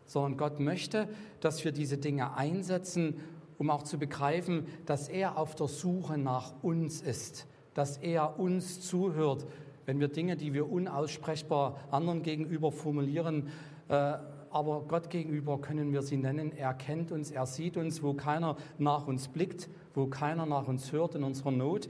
sondern 0.07 0.37
Gott 0.37 0.61
möchte, 0.61 1.09
dass 1.41 1.65
wir 1.65 1.73
diese 1.73 1.99
Dinge 1.99 2.37
einsetzen, 2.37 3.21
um 3.59 3.71
auch 3.71 3.83
zu 3.83 3.99
begreifen, 3.99 4.67
dass 4.87 5.09
er 5.09 5.37
auf 5.37 5.55
der 5.55 5.69
Suche 5.69 6.17
nach 6.17 6.53
uns 6.63 7.03
ist, 7.03 7.47
dass 7.75 7.99
er 7.99 8.39
uns 8.39 8.81
zuhört, 8.81 9.47
wenn 9.85 10.01
wir 10.01 10.09
Dinge, 10.09 10.37
die 10.37 10.55
wir 10.55 10.71
unaussprechbar 10.71 11.77
anderen 11.91 12.23
gegenüber 12.23 12.73
formulieren, 12.73 13.49
äh, 13.89 14.15
aber 14.51 14.83
Gott 14.89 15.11
gegenüber 15.11 15.59
können 15.59 15.93
wir 15.93 16.03
sie 16.03 16.17
nennen. 16.17 16.53
Er 16.57 16.75
kennt 16.75 17.13
uns, 17.13 17.31
er 17.31 17.47
sieht 17.47 17.77
uns, 17.77 18.03
wo 18.03 18.15
keiner 18.15 18.57
nach 18.79 19.07
uns 19.07 19.29
blickt, 19.29 19.69
wo 19.95 20.07
keiner 20.07 20.47
nach 20.47 20.69
uns 20.69 20.93
hört 20.93 21.15
in 21.15 21.25
unserer 21.25 21.51
Not, 21.51 21.89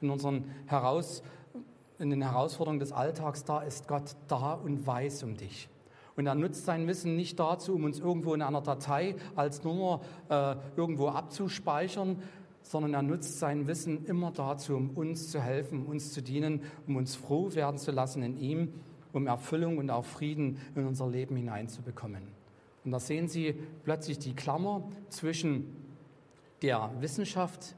in 0.00 0.10
unseren 0.10 0.44
Heraus, 0.66 1.22
in 1.98 2.10
den 2.10 2.22
Herausforderungen 2.22 2.80
des 2.80 2.92
Alltags. 2.92 3.44
Da 3.44 3.60
ist 3.60 3.88
Gott 3.88 4.16
da 4.28 4.54
und 4.54 4.86
weiß 4.86 5.22
um 5.22 5.36
dich. 5.36 5.68
Und 6.16 6.26
er 6.26 6.34
nutzt 6.34 6.64
sein 6.64 6.86
Wissen 6.86 7.14
nicht 7.14 7.38
dazu, 7.38 7.74
um 7.74 7.84
uns 7.84 7.98
irgendwo 7.98 8.32
in 8.34 8.42
einer 8.42 8.62
Datei 8.62 9.16
als 9.34 9.64
Nummer 9.64 10.00
äh, 10.30 10.56
irgendwo 10.76 11.08
abzuspeichern, 11.08 12.22
sondern 12.62 12.94
er 12.94 13.02
nutzt 13.02 13.38
sein 13.38 13.66
Wissen 13.66 14.06
immer 14.06 14.32
dazu, 14.32 14.76
um 14.76 14.90
uns 14.90 15.30
zu 15.30 15.40
helfen, 15.40 15.84
uns 15.84 16.12
zu 16.12 16.22
dienen, 16.22 16.62
um 16.86 16.96
uns 16.96 17.14
froh 17.14 17.54
werden 17.54 17.78
zu 17.78 17.92
lassen 17.92 18.22
in 18.22 18.38
ihm 18.38 18.72
um 19.16 19.26
Erfüllung 19.26 19.78
und 19.78 19.90
auch 19.90 20.04
Frieden 20.04 20.58
in 20.74 20.86
unser 20.86 21.08
Leben 21.08 21.36
hineinzubekommen. 21.36 22.22
Und 22.84 22.92
da 22.92 23.00
sehen 23.00 23.28
Sie 23.28 23.54
plötzlich 23.82 24.18
die 24.18 24.34
Klammer 24.34 24.86
zwischen 25.08 25.74
der 26.62 26.90
Wissenschaft, 27.00 27.74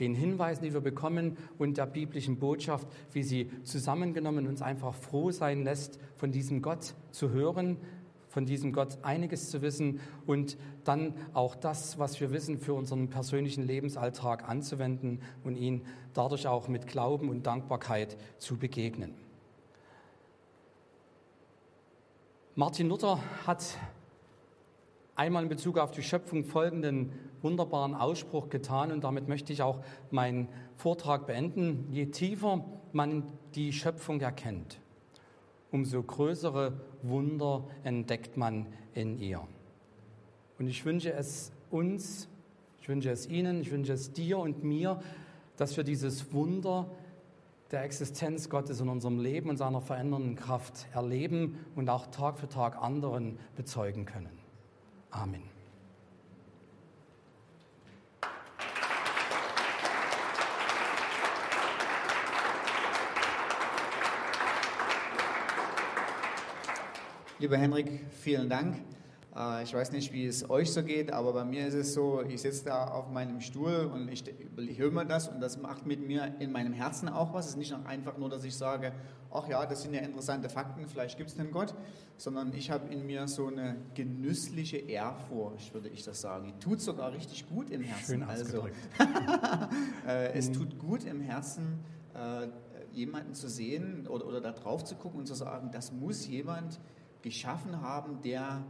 den 0.00 0.14
Hinweisen, 0.14 0.64
die 0.64 0.74
wir 0.74 0.80
bekommen 0.80 1.36
und 1.58 1.78
der 1.78 1.86
biblischen 1.86 2.38
Botschaft, 2.38 2.86
wie 3.12 3.22
sie 3.22 3.50
zusammengenommen 3.62 4.46
uns 4.46 4.60
einfach 4.60 4.94
froh 4.94 5.30
sein 5.30 5.64
lässt, 5.64 5.98
von 6.16 6.32
diesem 6.32 6.60
Gott 6.60 6.94
zu 7.12 7.30
hören, 7.30 7.78
von 8.28 8.44
diesem 8.44 8.72
Gott 8.72 8.98
einiges 9.02 9.48
zu 9.48 9.62
wissen 9.62 10.00
und 10.26 10.58
dann 10.84 11.14
auch 11.32 11.54
das, 11.54 11.98
was 11.98 12.20
wir 12.20 12.30
wissen, 12.32 12.58
für 12.58 12.74
unseren 12.74 13.08
persönlichen 13.08 13.66
Lebensalltag 13.66 14.46
anzuwenden 14.46 15.22
und 15.44 15.56
ihn 15.56 15.80
dadurch 16.12 16.46
auch 16.46 16.68
mit 16.68 16.86
Glauben 16.86 17.30
und 17.30 17.46
Dankbarkeit 17.46 18.18
zu 18.36 18.58
begegnen. 18.58 19.25
Martin 22.58 22.88
Luther 22.88 23.20
hat 23.46 23.76
einmal 25.14 25.42
in 25.42 25.50
Bezug 25.50 25.76
auf 25.76 25.90
die 25.90 26.02
Schöpfung 26.02 26.42
folgenden 26.42 27.12
wunderbaren 27.42 27.94
Ausspruch 27.94 28.48
getan 28.48 28.92
und 28.92 29.04
damit 29.04 29.28
möchte 29.28 29.52
ich 29.52 29.60
auch 29.60 29.84
meinen 30.10 30.48
Vortrag 30.78 31.26
beenden. 31.26 31.86
Je 31.90 32.06
tiefer 32.06 32.64
man 32.94 33.24
die 33.54 33.74
Schöpfung 33.74 34.22
erkennt, 34.22 34.80
umso 35.70 36.02
größere 36.02 36.80
Wunder 37.02 37.66
entdeckt 37.84 38.38
man 38.38 38.64
in 38.94 39.18
ihr. 39.18 39.46
Und 40.58 40.66
ich 40.66 40.82
wünsche 40.86 41.12
es 41.12 41.52
uns, 41.70 42.26
ich 42.80 42.88
wünsche 42.88 43.10
es 43.10 43.26
Ihnen, 43.26 43.60
ich 43.60 43.70
wünsche 43.70 43.92
es 43.92 44.14
dir 44.14 44.38
und 44.38 44.64
mir, 44.64 45.02
dass 45.58 45.76
wir 45.76 45.84
dieses 45.84 46.32
Wunder 46.32 46.86
der 47.70 47.82
Existenz 47.82 48.48
Gottes 48.48 48.80
in 48.80 48.88
unserem 48.88 49.18
Leben 49.18 49.50
und 49.50 49.56
seiner 49.56 49.80
verändernden 49.80 50.36
Kraft 50.36 50.86
erleben 50.92 51.64
und 51.74 51.88
auch 51.88 52.06
Tag 52.06 52.38
für 52.38 52.48
Tag 52.48 52.80
anderen 52.80 53.38
bezeugen 53.56 54.06
können. 54.06 54.38
Amen. 55.10 55.42
Lieber 67.38 67.58
Henrik, 67.58 68.00
vielen 68.12 68.48
Dank. 68.48 68.78
Äh, 69.36 69.62
ich 69.62 69.74
weiß 69.74 69.92
nicht, 69.92 70.12
wie 70.12 70.26
es 70.26 70.48
euch 70.48 70.72
so 70.72 70.82
geht, 70.82 71.12
aber 71.12 71.32
bei 71.32 71.44
mir 71.44 71.66
ist 71.66 71.74
es 71.74 71.94
so, 71.94 72.22
ich 72.22 72.40
sitze 72.40 72.64
da 72.64 72.88
auf 72.88 73.10
meinem 73.10 73.40
Stuhl 73.40 73.90
und 73.92 74.08
ich, 74.08 74.24
ich 74.56 74.78
höre 74.78 74.90
mir 74.90 75.04
das 75.04 75.28
und 75.28 75.40
das 75.40 75.60
macht 75.60 75.86
mit 75.86 76.06
mir 76.06 76.34
in 76.38 76.52
meinem 76.52 76.72
Herzen 76.72 77.08
auch 77.08 77.34
was. 77.34 77.46
Es 77.46 77.50
ist 77.52 77.58
nicht 77.58 77.74
einfach 77.84 78.16
nur, 78.16 78.30
dass 78.30 78.44
ich 78.44 78.56
sage, 78.56 78.92
ach 79.30 79.48
ja, 79.48 79.66
das 79.66 79.82
sind 79.82 79.94
ja 79.94 80.00
interessante 80.00 80.48
Fakten, 80.48 80.86
vielleicht 80.86 81.18
gibt 81.18 81.30
es 81.30 81.36
den 81.36 81.50
Gott, 81.50 81.74
sondern 82.16 82.52
ich 82.54 82.70
habe 82.70 82.92
in 82.92 83.04
mir 83.04 83.28
so 83.28 83.48
eine 83.48 83.76
genüssliche 83.94 84.78
Ehrfurcht, 84.78 85.74
würde 85.74 85.88
ich 85.90 86.02
das 86.02 86.20
sagen. 86.20 86.46
Die 86.46 86.58
tut 86.58 86.80
sogar 86.80 87.12
richtig 87.12 87.48
gut 87.48 87.70
im 87.70 87.82
Herzen. 87.82 88.20
Schön 88.20 88.22
also, 88.22 88.66
äh, 90.06 90.32
es 90.32 90.50
tut 90.52 90.78
gut 90.78 91.04
im 91.04 91.20
Herzen, 91.20 91.80
äh, 92.14 92.48
jemanden 92.92 93.34
zu 93.34 93.48
sehen 93.48 94.06
oder, 94.06 94.26
oder 94.26 94.40
da 94.40 94.52
drauf 94.52 94.84
zu 94.84 94.94
gucken 94.94 95.20
und 95.20 95.26
zu 95.26 95.34
sagen, 95.34 95.70
das 95.70 95.92
muss 95.92 96.26
jemand 96.26 96.80
geschaffen 97.20 97.82
haben, 97.82 98.22
der 98.22 98.64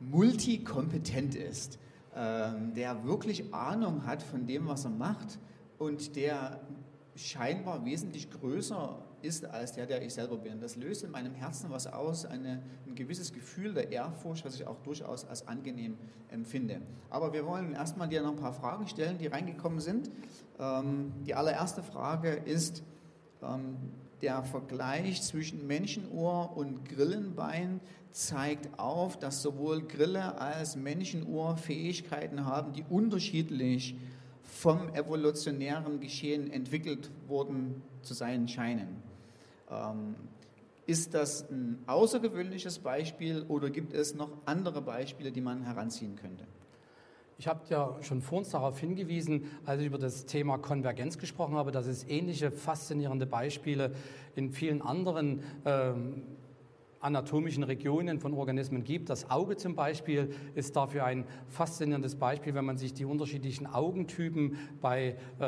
multikompetent 0.00 1.34
ist, 1.34 1.78
ähm, 2.16 2.74
der 2.74 3.04
wirklich 3.04 3.54
Ahnung 3.54 4.06
hat 4.06 4.22
von 4.22 4.46
dem, 4.46 4.66
was 4.66 4.84
er 4.84 4.90
macht 4.90 5.38
und 5.78 6.16
der 6.16 6.60
scheinbar 7.14 7.84
wesentlich 7.84 8.30
größer 8.30 8.98
ist 9.22 9.44
als 9.44 9.72
der, 9.72 9.86
der 9.86 10.02
ich 10.02 10.14
selber 10.14 10.38
bin. 10.38 10.60
Das 10.60 10.76
löst 10.76 11.04
in 11.04 11.10
meinem 11.10 11.34
Herzen 11.34 11.70
was 11.70 11.86
aus, 11.86 12.24
eine, 12.24 12.62
ein 12.86 12.94
gewisses 12.94 13.32
Gefühl 13.32 13.74
der 13.74 13.92
Ehrfurcht, 13.92 14.44
was 14.44 14.54
ich 14.54 14.66
auch 14.66 14.80
durchaus 14.80 15.26
als 15.26 15.46
angenehm 15.46 15.98
empfinde. 16.28 16.80
Aber 17.10 17.32
wir 17.32 17.44
wollen 17.44 17.74
erstmal 17.74 18.08
dir 18.08 18.22
noch 18.22 18.30
ein 18.30 18.36
paar 18.36 18.54
Fragen 18.54 18.86
stellen, 18.88 19.18
die 19.18 19.26
reingekommen 19.26 19.80
sind. 19.80 20.10
Ähm, 20.58 21.12
die 21.26 21.34
allererste 21.34 21.82
Frage 21.82 22.30
ist, 22.30 22.82
ähm, 23.42 23.76
der 24.22 24.42
Vergleich 24.42 25.22
zwischen 25.22 25.66
Menschenuhr 25.66 26.56
und 26.56 26.88
Grillenbein 26.88 27.80
zeigt 28.10 28.78
auf, 28.78 29.18
dass 29.18 29.42
sowohl 29.42 29.82
Grille 29.82 30.38
als 30.38 30.76
Menschenuhr 30.76 31.56
Fähigkeiten 31.56 32.44
haben, 32.44 32.72
die 32.72 32.84
unterschiedlich 32.88 33.96
vom 34.42 34.92
evolutionären 34.94 36.00
Geschehen 36.00 36.50
entwickelt 36.50 37.10
worden 37.28 37.82
zu 38.02 38.14
sein 38.14 38.48
scheinen. 38.48 39.02
Ähm, 39.70 40.16
ist 40.86 41.14
das 41.14 41.48
ein 41.50 41.78
außergewöhnliches 41.86 42.80
Beispiel 42.80 43.44
oder 43.48 43.70
gibt 43.70 43.92
es 43.92 44.14
noch 44.14 44.30
andere 44.44 44.82
Beispiele, 44.82 45.30
die 45.30 45.40
man 45.40 45.62
heranziehen 45.62 46.16
könnte? 46.16 46.44
Ich 47.40 47.48
habe 47.48 47.62
ja 47.70 47.96
schon 48.02 48.20
vor 48.20 48.36
uns 48.36 48.50
darauf 48.50 48.78
hingewiesen, 48.78 49.46
als 49.64 49.80
ich 49.80 49.86
über 49.86 49.96
das 49.96 50.26
Thema 50.26 50.58
Konvergenz 50.58 51.16
gesprochen 51.16 51.54
habe, 51.54 51.72
dass 51.72 51.86
es 51.86 52.06
ähnliche 52.06 52.50
faszinierende 52.50 53.24
Beispiele 53.24 53.92
in 54.36 54.52
vielen 54.52 54.82
anderen 54.82 55.42
ähm, 55.64 56.22
anatomischen 57.00 57.62
Regionen 57.62 58.20
von 58.20 58.34
Organismen 58.34 58.84
gibt. 58.84 59.08
Das 59.08 59.30
Auge 59.30 59.56
zum 59.56 59.74
Beispiel 59.74 60.34
ist 60.54 60.76
dafür 60.76 61.04
ein 61.04 61.24
faszinierendes 61.48 62.16
Beispiel, 62.16 62.54
wenn 62.54 62.66
man 62.66 62.76
sich 62.76 62.92
die 62.92 63.06
unterschiedlichen 63.06 63.66
Augentypen 63.66 64.58
bei 64.82 65.16
äh, 65.38 65.44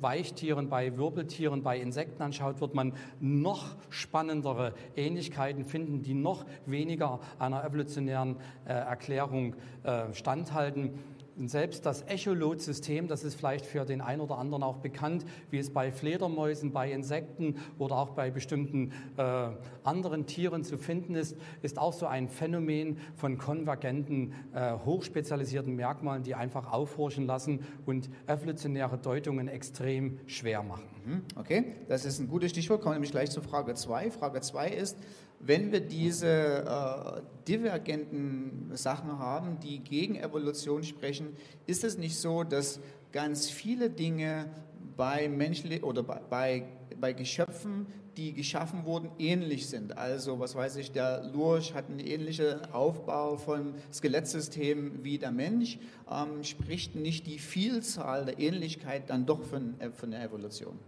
Weichtieren, 0.00 0.70
bei 0.70 0.96
Wirbeltieren, 0.96 1.62
bei 1.62 1.78
Insekten 1.78 2.22
anschaut, 2.22 2.62
wird 2.62 2.74
man 2.74 2.94
noch 3.20 3.76
spannendere 3.90 4.72
Ähnlichkeiten 4.96 5.66
finden, 5.66 6.02
die 6.02 6.14
noch 6.14 6.46
weniger 6.64 7.20
einer 7.38 7.62
evolutionären 7.62 8.36
äh, 8.64 8.72
Erklärung 8.72 9.54
äh, 9.82 10.14
standhalten. 10.14 10.98
Und 11.38 11.50
selbst 11.50 11.84
das 11.84 12.02
Echolot-System, 12.02 13.08
das 13.08 13.22
ist 13.22 13.34
vielleicht 13.34 13.66
für 13.66 13.84
den 13.84 14.00
einen 14.00 14.22
oder 14.22 14.38
anderen 14.38 14.62
auch 14.62 14.78
bekannt, 14.78 15.26
wie 15.50 15.58
es 15.58 15.70
bei 15.70 15.92
Fledermäusen, 15.92 16.72
bei 16.72 16.90
Insekten 16.90 17.56
oder 17.78 17.98
auch 17.98 18.10
bei 18.10 18.30
bestimmten 18.30 18.92
äh, 19.18 19.48
anderen 19.84 20.26
Tieren 20.26 20.64
zu 20.64 20.78
finden 20.78 21.14
ist, 21.14 21.36
ist 21.60 21.78
auch 21.78 21.92
so 21.92 22.06
ein 22.06 22.28
Phänomen 22.28 22.98
von 23.16 23.36
konvergenten, 23.36 24.32
äh, 24.54 24.72
hochspezialisierten 24.84 25.76
Merkmalen, 25.76 26.22
die 26.22 26.34
einfach 26.34 26.72
aufhorchen 26.72 27.26
lassen 27.26 27.60
und 27.84 28.08
evolutionäre 28.26 28.96
Deutungen 28.96 29.48
extrem 29.48 30.18
schwer 30.26 30.62
machen. 30.62 30.88
Mhm, 31.04 31.22
okay, 31.36 31.64
das 31.88 32.06
ist 32.06 32.18
ein 32.18 32.28
gutes 32.28 32.50
Stichwort. 32.50 32.80
Kommen 32.80 32.94
wir 32.94 32.96
nämlich 32.96 33.12
gleich 33.12 33.30
zu 33.30 33.42
Frage 33.42 33.74
2. 33.74 34.10
Frage 34.10 34.40
2 34.40 34.70
ist, 34.70 34.96
wenn 35.40 35.72
wir 35.72 35.80
diese 35.80 36.64
äh, 36.64 37.20
divergenten 37.46 38.70
Sachen 38.74 39.18
haben, 39.18 39.58
die 39.60 39.80
gegen 39.80 40.16
Evolution 40.16 40.82
sprechen, 40.82 41.36
ist 41.66 41.84
es 41.84 41.98
nicht 41.98 42.16
so, 42.16 42.42
dass 42.42 42.80
ganz 43.12 43.48
viele 43.48 43.90
Dinge 43.90 44.50
bei 44.96 45.28
Menschen 45.28 45.82
oder 45.82 46.02
bei, 46.02 46.20
bei, 46.28 46.62
bei 47.00 47.12
Geschöpfen, 47.12 47.86
die 48.16 48.32
geschaffen 48.32 48.86
wurden, 48.86 49.10
ähnlich 49.18 49.68
sind. 49.68 49.98
Also, 49.98 50.40
was 50.40 50.54
weiß 50.54 50.76
ich, 50.76 50.90
der 50.92 51.24
Lurch 51.24 51.74
hat 51.74 51.90
einen 51.90 52.00
ähnlichen 52.00 52.64
Aufbau 52.72 53.36
von 53.36 53.74
Skelettsystem 53.92 55.04
wie 55.04 55.18
der 55.18 55.32
Mensch. 55.32 55.78
Ähm, 56.10 56.42
spricht 56.42 56.94
nicht 56.94 57.26
die 57.26 57.38
Vielzahl 57.38 58.24
der 58.24 58.38
Ähnlichkeit 58.38 59.10
dann 59.10 59.26
doch 59.26 59.42
von, 59.42 59.74
von 59.92 60.10
der 60.10 60.22
Evolution? 60.22 60.78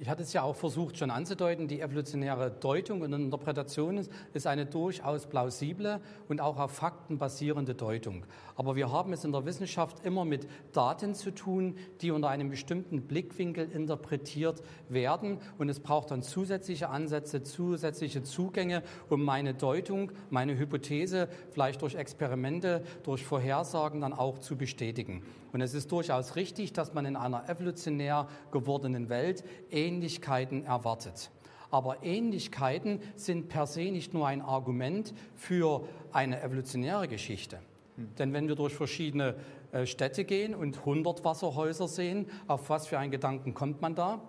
Ich 0.00 0.08
hatte 0.08 0.22
es 0.22 0.32
ja 0.32 0.42
auch 0.44 0.54
versucht 0.54 0.96
schon 0.96 1.10
anzudeuten, 1.10 1.66
die 1.66 1.80
evolutionäre 1.80 2.52
Deutung 2.52 3.00
und 3.00 3.12
Interpretation 3.12 4.06
ist 4.32 4.46
eine 4.46 4.64
durchaus 4.64 5.26
plausible 5.26 6.00
und 6.28 6.40
auch 6.40 6.56
auf 6.56 6.70
Fakten 6.70 7.18
basierende 7.18 7.74
Deutung. 7.74 8.24
Aber 8.54 8.76
wir 8.76 8.92
haben 8.92 9.12
es 9.12 9.24
in 9.24 9.32
der 9.32 9.44
Wissenschaft 9.44 10.06
immer 10.06 10.24
mit 10.24 10.46
Daten 10.72 11.16
zu 11.16 11.32
tun, 11.32 11.76
die 12.00 12.12
unter 12.12 12.28
einem 12.28 12.48
bestimmten 12.48 13.08
Blickwinkel 13.08 13.68
interpretiert 13.72 14.62
werden. 14.88 15.38
Und 15.58 15.68
es 15.68 15.80
braucht 15.80 16.12
dann 16.12 16.22
zusätzliche 16.22 16.90
Ansätze, 16.90 17.42
zusätzliche 17.42 18.22
Zugänge, 18.22 18.84
um 19.08 19.24
meine 19.24 19.52
Deutung, 19.52 20.12
meine 20.30 20.56
Hypothese 20.56 21.28
vielleicht 21.50 21.82
durch 21.82 21.96
Experimente, 21.96 22.84
durch 23.02 23.24
Vorhersagen 23.24 24.00
dann 24.00 24.12
auch 24.12 24.38
zu 24.38 24.56
bestätigen. 24.56 25.24
Und 25.52 25.60
es 25.60 25.74
ist 25.74 25.90
durchaus 25.90 26.36
richtig, 26.36 26.72
dass 26.72 26.94
man 26.94 27.06
in 27.06 27.16
einer 27.16 27.48
evolutionär 27.48 28.28
gewordenen 28.50 29.08
Welt 29.08 29.44
Ähnlichkeiten 29.70 30.64
erwartet. 30.64 31.30
Aber 31.70 32.02
Ähnlichkeiten 32.02 33.00
sind 33.16 33.48
per 33.48 33.66
se 33.66 33.90
nicht 33.90 34.14
nur 34.14 34.26
ein 34.26 34.40
Argument 34.40 35.12
für 35.34 35.86
eine 36.12 36.40
evolutionäre 36.42 37.08
Geschichte. 37.08 37.58
Hm. 37.96 38.08
Denn 38.18 38.32
wenn 38.32 38.48
wir 38.48 38.54
durch 38.54 38.74
verschiedene 38.74 39.36
äh, 39.72 39.86
Städte 39.86 40.24
gehen 40.24 40.54
und 40.54 40.78
100 40.78 41.24
Wasserhäuser 41.24 41.88
sehen, 41.88 42.26
auf 42.46 42.70
was 42.70 42.86
für 42.86 42.98
einen 42.98 43.10
Gedanken 43.10 43.54
kommt 43.54 43.82
man 43.82 43.94
da? 43.94 44.20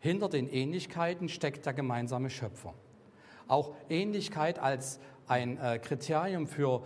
Hinter 0.00 0.28
den 0.28 0.48
Ähnlichkeiten 0.52 1.30
steckt 1.30 1.64
der 1.64 1.72
gemeinsame 1.72 2.28
Schöpfer. 2.28 2.74
Auch 3.48 3.74
Ähnlichkeit 3.88 4.58
als 4.58 5.00
ein 5.26 5.58
äh, 5.58 5.78
Kriterium 5.78 6.46
für 6.46 6.82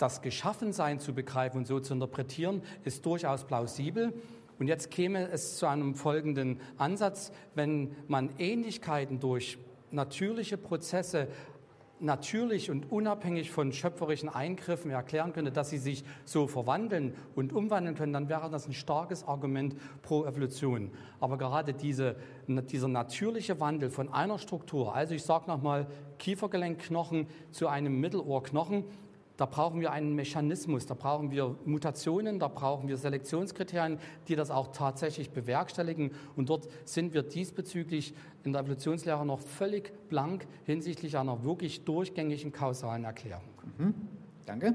das 0.00 0.22
Geschaffensein 0.22 0.98
zu 0.98 1.14
begreifen 1.14 1.58
und 1.58 1.66
so 1.66 1.80
zu 1.80 1.94
interpretieren, 1.94 2.62
ist 2.84 3.04
durchaus 3.06 3.44
plausibel. 3.44 4.12
Und 4.58 4.66
jetzt 4.66 4.90
käme 4.90 5.28
es 5.30 5.56
zu 5.56 5.66
einem 5.66 5.94
folgenden 5.94 6.60
Ansatz, 6.76 7.32
wenn 7.54 7.96
man 8.08 8.30
Ähnlichkeiten 8.38 9.18
durch 9.18 9.58
natürliche 9.90 10.58
Prozesse 10.58 11.28
natürlich 12.00 12.70
und 12.70 12.90
unabhängig 12.90 13.50
von 13.50 13.72
schöpferischen 13.72 14.28
Eingriffen 14.28 14.90
erklären 14.90 15.32
könnte, 15.32 15.52
dass 15.52 15.70
sie 15.70 15.78
sich 15.78 16.04
so 16.24 16.46
verwandeln 16.46 17.14
und 17.34 17.52
umwandeln 17.52 17.94
können, 17.94 18.12
dann 18.12 18.28
wäre 18.28 18.50
das 18.50 18.66
ein 18.66 18.72
starkes 18.72 19.24
Argument 19.24 19.76
pro 20.02 20.24
Evolution. 20.24 20.90
Aber 21.20 21.38
gerade 21.38 21.74
diese, 21.74 22.16
dieser 22.48 22.88
natürliche 22.88 23.60
Wandel 23.60 23.90
von 23.90 24.12
einer 24.12 24.38
Struktur, 24.38 24.94
also 24.94 25.14
ich 25.14 25.22
sage 25.22 25.46
nochmal 25.46 25.86
Kiefergelenkknochen 26.18 27.26
zu 27.50 27.68
einem 27.68 28.00
Mittelohrknochen, 28.00 28.84
da 29.40 29.46
brauchen 29.46 29.80
wir 29.80 29.90
einen 29.90 30.14
Mechanismus, 30.14 30.84
da 30.84 30.92
brauchen 30.92 31.30
wir 31.30 31.56
Mutationen, 31.64 32.38
da 32.38 32.48
brauchen 32.48 32.88
wir 32.88 32.98
Selektionskriterien, 32.98 33.98
die 34.28 34.36
das 34.36 34.50
auch 34.50 34.68
tatsächlich 34.68 35.30
bewerkstelligen. 35.30 36.10
Und 36.36 36.50
dort 36.50 36.68
sind 36.84 37.14
wir 37.14 37.22
diesbezüglich 37.22 38.12
in 38.44 38.52
der 38.52 38.60
Evolutionslehre 38.60 39.24
noch 39.24 39.40
völlig 39.40 39.94
blank 40.10 40.46
hinsichtlich 40.64 41.16
einer 41.16 41.42
wirklich 41.42 41.84
durchgängigen 41.86 42.52
kausalen 42.52 43.04
Erklärung. 43.04 43.48
Mhm. 43.78 43.94
Danke. 44.44 44.74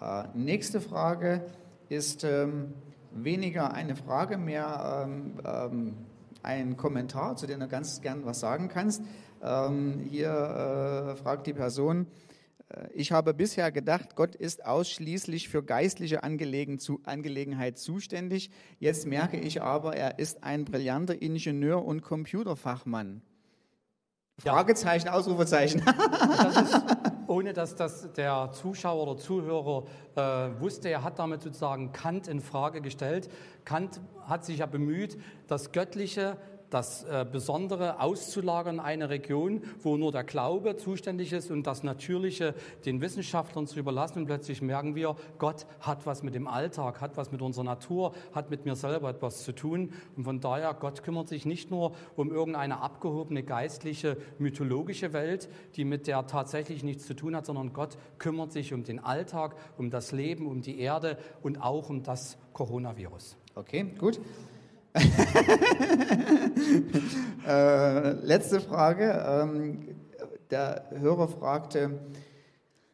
Äh, 0.00 0.24
nächste 0.32 0.80
Frage 0.80 1.44
ist 1.90 2.24
ähm, 2.24 2.72
weniger 3.12 3.74
eine 3.74 3.94
Frage, 3.94 4.38
mehr 4.38 5.06
ähm, 5.06 5.34
ähm, 5.44 5.94
ein 6.42 6.78
Kommentar, 6.78 7.36
zu 7.36 7.46
dem 7.46 7.60
du 7.60 7.68
ganz 7.68 8.00
gern 8.00 8.24
was 8.24 8.40
sagen 8.40 8.68
kannst. 8.68 9.02
Ähm, 9.42 10.00
hier 10.08 10.30
äh, 10.30 11.16
fragt 11.16 11.46
die 11.46 11.52
Person, 11.52 12.06
ich 12.92 13.12
habe 13.12 13.32
bisher 13.32 13.72
gedacht, 13.72 14.14
Gott 14.14 14.34
ist 14.34 14.66
ausschließlich 14.66 15.48
für 15.48 15.62
geistliche 15.62 16.22
Angelegen 16.22 16.78
zu, 16.78 17.00
Angelegenheit 17.04 17.78
zuständig. 17.78 18.50
Jetzt 18.78 19.06
merke 19.06 19.38
ich 19.38 19.62
aber, 19.62 19.96
er 19.96 20.18
ist 20.18 20.44
ein 20.44 20.64
brillanter 20.64 21.20
Ingenieur 21.20 21.84
und 21.84 22.02
Computerfachmann. 22.02 23.22
Fragezeichen, 24.38 25.06
ja. 25.06 25.14
Ausrufezeichen. 25.14 25.82
Das 25.84 26.56
ist, 26.62 26.82
ohne 27.26 27.52
dass 27.54 27.74
das 27.74 28.12
der 28.12 28.50
Zuschauer 28.52 29.02
oder 29.02 29.16
Zuhörer 29.16 29.84
äh, 30.14 30.60
wusste, 30.60 30.90
er 30.90 31.02
hat 31.02 31.18
damit 31.18 31.42
sozusagen 31.42 31.92
Kant 31.92 32.28
in 32.28 32.40
Frage 32.40 32.80
gestellt. 32.80 33.30
Kant 33.64 34.00
hat 34.26 34.44
sich 34.44 34.58
ja 34.58 34.66
bemüht, 34.66 35.18
das 35.48 35.72
Göttliche 35.72 36.36
das 36.70 37.04
äh, 37.04 37.26
Besondere 37.30 38.00
auszulagern 38.00 38.76
in 38.76 38.80
eine 38.80 39.08
Region, 39.08 39.62
wo 39.82 39.96
nur 39.96 40.12
der 40.12 40.24
Glaube 40.24 40.76
zuständig 40.76 41.32
ist 41.32 41.50
und 41.50 41.66
das 41.66 41.82
Natürliche 41.82 42.54
den 42.84 43.00
Wissenschaftlern 43.00 43.66
zu 43.66 43.78
überlassen. 43.78 44.20
Und 44.20 44.26
plötzlich 44.26 44.62
merken 44.62 44.94
wir, 44.94 45.16
Gott 45.38 45.66
hat 45.80 46.06
was 46.06 46.22
mit 46.22 46.34
dem 46.34 46.46
Alltag, 46.46 47.00
hat 47.00 47.16
was 47.16 47.32
mit 47.32 47.42
unserer 47.42 47.64
Natur, 47.64 48.12
hat 48.32 48.50
mit 48.50 48.64
mir 48.64 48.76
selber 48.76 49.10
etwas 49.10 49.44
zu 49.44 49.52
tun. 49.52 49.92
Und 50.16 50.24
von 50.24 50.40
daher, 50.40 50.74
Gott 50.74 51.02
kümmert 51.02 51.28
sich 51.28 51.46
nicht 51.46 51.70
nur 51.70 51.92
um 52.16 52.30
irgendeine 52.30 52.80
abgehobene 52.80 53.42
geistliche, 53.42 54.16
mythologische 54.38 55.12
Welt, 55.12 55.48
die 55.76 55.84
mit 55.84 56.06
der 56.06 56.26
tatsächlich 56.26 56.82
nichts 56.84 57.06
zu 57.06 57.14
tun 57.14 57.34
hat, 57.34 57.46
sondern 57.46 57.72
Gott 57.72 57.96
kümmert 58.18 58.52
sich 58.52 58.74
um 58.74 58.84
den 58.84 58.98
Alltag, 58.98 59.56
um 59.76 59.90
das 59.90 60.12
Leben, 60.12 60.46
um 60.46 60.60
die 60.60 60.80
Erde 60.80 61.18
und 61.42 61.62
auch 61.62 61.88
um 61.88 62.02
das 62.02 62.36
Coronavirus. 62.52 63.36
Okay, 63.54 63.84
gut. 63.98 64.20
Äh, 67.46 68.12
letzte 68.24 68.60
Frage. 68.60 69.24
Ähm, 69.26 69.96
der 70.50 70.84
Hörer 70.90 71.28
fragte, 71.28 71.98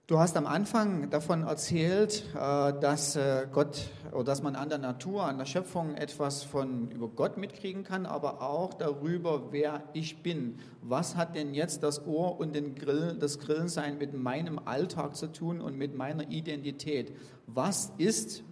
du 0.07 0.19
hast 0.19 0.37
am 0.37 0.47
Anfang 0.47 1.11
davon 1.11 1.43
erzählt, 1.45 2.25
äh, 2.35 2.73
dass 2.81 3.17
äh, 3.17 3.47
Gott 3.53 3.89
oder 4.13 4.25
dass 4.25 4.43
man 4.43 4.57
an 4.57 4.69
der 4.69 4.79
Natur, 4.79 5.25
an 5.25 5.39
der 5.39 5.47
Schöpfung 5.47 5.95
etwas 5.95 6.43
von 6.45 6.91
über 6.91 7.09
Gott 7.09 7.37
mitkriegen 7.37 7.85
kann, 7.85 8.07
aber 8.07 8.43
auch 8.43 8.75
darüber, 8.75 9.53
wer 9.53 9.83
ich 9.93 10.23
bin. 10.23 10.59
Was 10.83 11.17
hat 11.17 11.35
denn 11.35 11.55
jetzt 11.55 11.83
das 11.83 12.07
Ohr 12.07 12.39
und 12.39 12.55
den 12.55 12.75
Grill, 12.75 13.17
das 13.19 13.39
Grillensein 13.39 13.99
mit 13.99 14.15
meinem 14.15 14.61
Alltag 14.65 15.17
zu 15.17 15.29
tun 15.29 15.61
und 15.61 15.77
mit 15.77 15.97
meiner 15.97 16.31
Identität? 16.31 17.13
Was 17.47 17.93
ist 17.99 18.43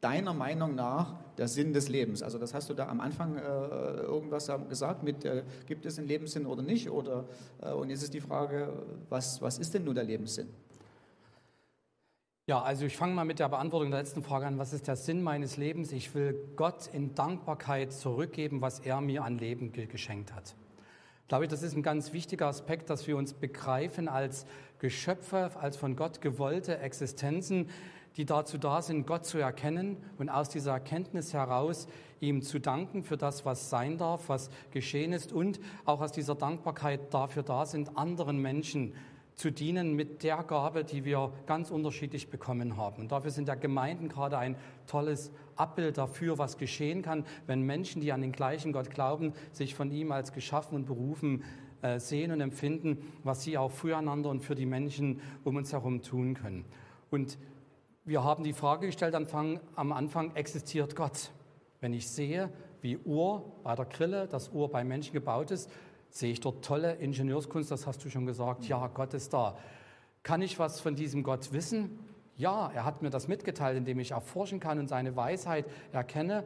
deiner 0.00 0.34
Meinung 0.34 0.74
nach 0.74 1.23
der 1.38 1.48
Sinn 1.48 1.72
des 1.72 1.88
Lebens? 1.88 2.22
Also 2.22 2.38
das 2.38 2.54
hast 2.54 2.70
du 2.70 2.74
da 2.74 2.88
am 2.88 3.00
Anfang 3.00 3.36
äh, 3.36 3.40
irgendwas 3.40 4.50
gesagt 4.68 5.02
mit, 5.02 5.24
äh, 5.24 5.42
gibt 5.66 5.86
es 5.86 5.98
einen 5.98 6.08
Lebenssinn 6.08 6.46
oder 6.46 6.62
nicht? 6.62 6.90
Oder, 6.90 7.24
äh, 7.62 7.72
und 7.72 7.90
jetzt 7.90 8.02
ist 8.02 8.14
die 8.14 8.20
Frage, 8.20 8.72
was, 9.08 9.40
was 9.42 9.58
ist 9.58 9.74
denn 9.74 9.84
nun 9.84 9.94
der 9.94 10.04
Lebenssinn? 10.04 10.48
Ja, 12.46 12.60
also 12.60 12.84
ich 12.84 12.96
fange 12.96 13.14
mal 13.14 13.24
mit 13.24 13.38
der 13.38 13.48
Beantwortung 13.48 13.90
der 13.90 14.00
letzten 14.00 14.22
Frage 14.22 14.46
an. 14.46 14.58
Was 14.58 14.74
ist 14.74 14.86
der 14.86 14.96
Sinn 14.96 15.22
meines 15.22 15.56
Lebens? 15.56 15.92
Ich 15.92 16.14
will 16.14 16.38
Gott 16.56 16.88
in 16.92 17.14
Dankbarkeit 17.14 17.90
zurückgeben, 17.90 18.60
was 18.60 18.80
er 18.80 19.00
mir 19.00 19.24
an 19.24 19.38
Leben 19.38 19.72
geschenkt 19.72 20.34
hat. 20.34 20.54
Ich 21.22 21.28
glaube, 21.28 21.48
das 21.48 21.62
ist 21.62 21.74
ein 21.74 21.82
ganz 21.82 22.12
wichtiger 22.12 22.48
Aspekt, 22.48 22.90
dass 22.90 23.06
wir 23.06 23.16
uns 23.16 23.32
begreifen 23.32 24.08
als 24.08 24.44
Geschöpfe, 24.78 25.52
als 25.58 25.78
von 25.78 25.96
Gott 25.96 26.20
gewollte 26.20 26.76
Existenzen, 26.80 27.70
die 28.16 28.24
dazu 28.24 28.58
da 28.58 28.80
sind, 28.82 29.06
Gott 29.06 29.24
zu 29.24 29.38
erkennen 29.38 29.96
und 30.18 30.28
aus 30.28 30.48
dieser 30.48 30.72
Erkenntnis 30.72 31.32
heraus 31.32 31.88
ihm 32.20 32.42
zu 32.42 32.60
danken 32.60 33.02
für 33.02 33.16
das, 33.16 33.44
was 33.44 33.70
sein 33.70 33.98
darf, 33.98 34.28
was 34.28 34.50
geschehen 34.70 35.12
ist 35.12 35.32
und 35.32 35.60
auch 35.84 36.00
aus 36.00 36.12
dieser 36.12 36.34
Dankbarkeit 36.34 37.12
dafür 37.12 37.42
da 37.42 37.66
sind, 37.66 37.96
anderen 37.96 38.38
Menschen 38.38 38.94
zu 39.34 39.50
dienen 39.50 39.94
mit 39.94 40.22
der 40.22 40.44
Gabe, 40.44 40.84
die 40.84 41.04
wir 41.04 41.32
ganz 41.46 41.70
unterschiedlich 41.70 42.30
bekommen 42.30 42.76
haben. 42.76 43.02
Und 43.02 43.12
dafür 43.12 43.32
sind 43.32 43.48
ja 43.48 43.56
Gemeinden 43.56 44.08
gerade 44.08 44.38
ein 44.38 44.56
tolles 44.86 45.32
Abbild 45.56 45.98
dafür, 45.98 46.38
was 46.38 46.56
geschehen 46.56 47.02
kann, 47.02 47.24
wenn 47.46 47.62
Menschen, 47.62 48.00
die 48.00 48.12
an 48.12 48.20
den 48.20 48.32
gleichen 48.32 48.72
Gott 48.72 48.90
glauben, 48.90 49.32
sich 49.52 49.74
von 49.74 49.90
ihm 49.90 50.12
als 50.12 50.32
geschaffen 50.32 50.76
und 50.76 50.86
berufen 50.86 51.42
äh, 51.82 51.98
sehen 51.98 52.30
und 52.30 52.40
empfinden, 52.40 52.98
was 53.24 53.42
sie 53.42 53.58
auch 53.58 53.72
füreinander 53.72 54.30
und 54.30 54.40
für 54.40 54.54
die 54.54 54.66
Menschen 54.66 55.20
um 55.42 55.56
uns 55.56 55.72
herum 55.72 56.00
tun 56.00 56.34
können. 56.34 56.64
Und 57.10 57.36
wir 58.04 58.22
haben 58.22 58.44
die 58.44 58.52
Frage 58.52 58.86
gestellt 58.86 59.14
am 59.14 59.92
Anfang, 59.92 60.34
existiert 60.34 60.94
Gott? 60.94 61.30
Wenn 61.80 61.94
ich 61.94 62.08
sehe, 62.08 62.50
wie 62.82 62.98
Uhr 62.98 63.52
bei 63.62 63.74
der 63.74 63.86
Grille, 63.86 64.28
das 64.28 64.50
Uhr 64.50 64.70
bei 64.70 64.84
Menschen 64.84 65.12
gebaut 65.12 65.50
ist, 65.50 65.70
sehe 66.10 66.30
ich 66.30 66.40
dort 66.40 66.64
tolle 66.64 66.94
Ingenieurskunst, 66.94 67.70
das 67.70 67.86
hast 67.86 68.04
du 68.04 68.10
schon 68.10 68.26
gesagt, 68.26 68.64
ja, 68.68 68.86
Gott 68.88 69.14
ist 69.14 69.32
da. 69.32 69.56
Kann 70.22 70.42
ich 70.42 70.58
was 70.58 70.80
von 70.80 70.94
diesem 70.94 71.22
Gott 71.22 71.52
wissen? 71.52 71.98
Ja, 72.36 72.70
er 72.74 72.84
hat 72.84 73.02
mir 73.02 73.10
das 73.10 73.26
mitgeteilt, 73.26 73.76
indem 73.76 73.98
ich 74.00 74.10
erforschen 74.10 74.60
kann 74.60 74.78
und 74.78 74.88
seine 74.88 75.16
Weisheit 75.16 75.66
erkenne. 75.92 76.44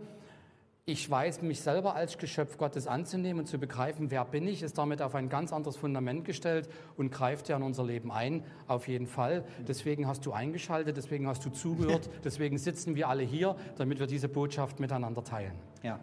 Ich 0.88 1.10
weiß, 1.10 1.42
mich 1.42 1.60
selber 1.60 1.94
als 1.96 2.16
Geschöpf 2.16 2.56
Gottes 2.56 2.86
anzunehmen 2.86 3.40
und 3.40 3.46
zu 3.46 3.58
begreifen, 3.58 4.10
wer 4.10 4.24
bin 4.24 4.48
ich, 4.48 4.62
ist 4.62 4.78
damit 4.78 5.02
auf 5.02 5.14
ein 5.14 5.28
ganz 5.28 5.52
anderes 5.52 5.76
Fundament 5.76 6.24
gestellt 6.24 6.66
und 6.96 7.12
greift 7.12 7.50
ja 7.50 7.58
in 7.58 7.62
unser 7.62 7.84
Leben 7.84 8.10
ein, 8.10 8.42
auf 8.68 8.88
jeden 8.88 9.06
Fall. 9.06 9.44
Deswegen 9.66 10.06
hast 10.06 10.24
du 10.24 10.32
eingeschaltet, 10.32 10.96
deswegen 10.96 11.26
hast 11.26 11.44
du 11.44 11.50
zugehört, 11.50 12.08
deswegen 12.24 12.56
sitzen 12.56 12.94
wir 12.94 13.10
alle 13.10 13.22
hier, 13.22 13.54
damit 13.76 13.98
wir 13.98 14.06
diese 14.06 14.30
Botschaft 14.30 14.80
miteinander 14.80 15.22
teilen. 15.22 15.52
Ja, 15.82 16.00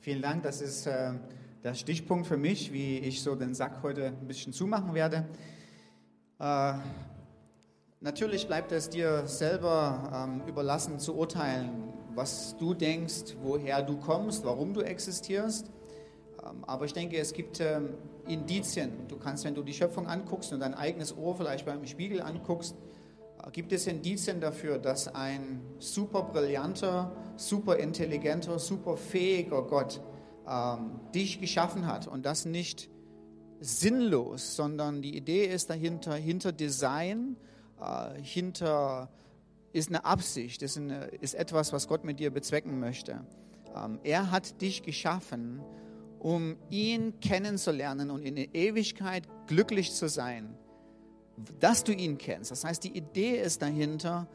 vielen 0.00 0.20
Dank. 0.20 0.42
Das 0.42 0.60
ist 0.60 0.86
äh, 0.86 1.12
der 1.64 1.72
Stichpunkt 1.72 2.26
für 2.26 2.36
mich, 2.36 2.74
wie 2.74 2.98
ich 2.98 3.22
so 3.22 3.36
den 3.36 3.54
Sack 3.54 3.82
heute 3.82 4.08
ein 4.08 4.26
bisschen 4.26 4.52
zumachen 4.52 4.92
werde. 4.92 5.24
Äh, 6.38 6.74
natürlich 8.02 8.46
bleibt 8.46 8.70
es 8.72 8.90
dir 8.90 9.26
selber 9.26 10.28
ähm, 10.28 10.46
überlassen 10.46 10.98
zu 10.98 11.16
urteilen, 11.16 11.95
was 12.16 12.56
du 12.56 12.74
denkst, 12.74 13.36
woher 13.42 13.82
du 13.82 13.98
kommst, 13.98 14.44
warum 14.44 14.72
du 14.72 14.80
existierst. 14.80 15.70
Ähm, 16.42 16.64
aber 16.66 16.86
ich 16.86 16.94
denke, 16.94 17.18
es 17.18 17.32
gibt 17.32 17.60
ähm, 17.60 17.90
Indizien. 18.26 19.06
Du 19.08 19.18
kannst, 19.18 19.44
wenn 19.44 19.54
du 19.54 19.62
die 19.62 19.74
Schöpfung 19.74 20.06
anguckst 20.06 20.52
und 20.52 20.60
dein 20.60 20.74
eigenes 20.74 21.16
Ohr 21.16 21.36
vielleicht 21.36 21.66
beim 21.66 21.86
Spiegel 21.86 22.22
anguckst, 22.22 22.74
äh, 23.44 23.50
gibt 23.50 23.72
es 23.72 23.86
Indizien 23.86 24.40
dafür, 24.40 24.78
dass 24.78 25.14
ein 25.14 25.60
super 25.78 26.22
brillanter, 26.22 27.12
super 27.36 27.76
intelligenter, 27.76 28.58
super 28.58 28.96
fähiger 28.96 29.62
Gott 29.62 30.00
ähm, 30.48 30.98
dich 31.14 31.38
geschaffen 31.40 31.86
hat. 31.86 32.06
Und 32.08 32.24
das 32.24 32.46
nicht 32.46 32.88
sinnlos, 33.60 34.56
sondern 34.56 35.02
die 35.02 35.16
Idee 35.16 35.44
ist 35.44 35.68
dahinter, 35.68 36.14
hinter 36.14 36.52
Design, 36.52 37.36
äh, 37.78 38.20
hinter 38.22 39.10
ist 39.76 39.90
eine 39.90 40.04
Absicht, 40.04 40.62
ist, 40.62 40.78
eine, 40.78 41.06
ist 41.20 41.34
etwas, 41.34 41.72
was 41.72 41.86
Gott 41.86 42.02
mit 42.02 42.18
dir 42.18 42.30
bezwecken 42.30 42.80
möchte. 42.80 43.24
Ähm, 43.76 44.00
er 44.02 44.30
hat 44.30 44.62
dich 44.62 44.82
geschaffen, 44.82 45.60
um 46.18 46.56
ihn 46.70 47.20
kennenzulernen 47.20 48.10
und 48.10 48.22
in 48.22 48.36
der 48.36 48.54
Ewigkeit 48.54 49.24
glücklich 49.46 49.92
zu 49.92 50.08
sein, 50.08 50.56
dass 51.60 51.84
du 51.84 51.92
ihn 51.92 52.16
kennst. 52.16 52.50
Das 52.50 52.64
heißt, 52.64 52.84
die 52.84 52.96
Idee 52.96 53.38
ist 53.38 53.60
dahinter, 53.60 54.26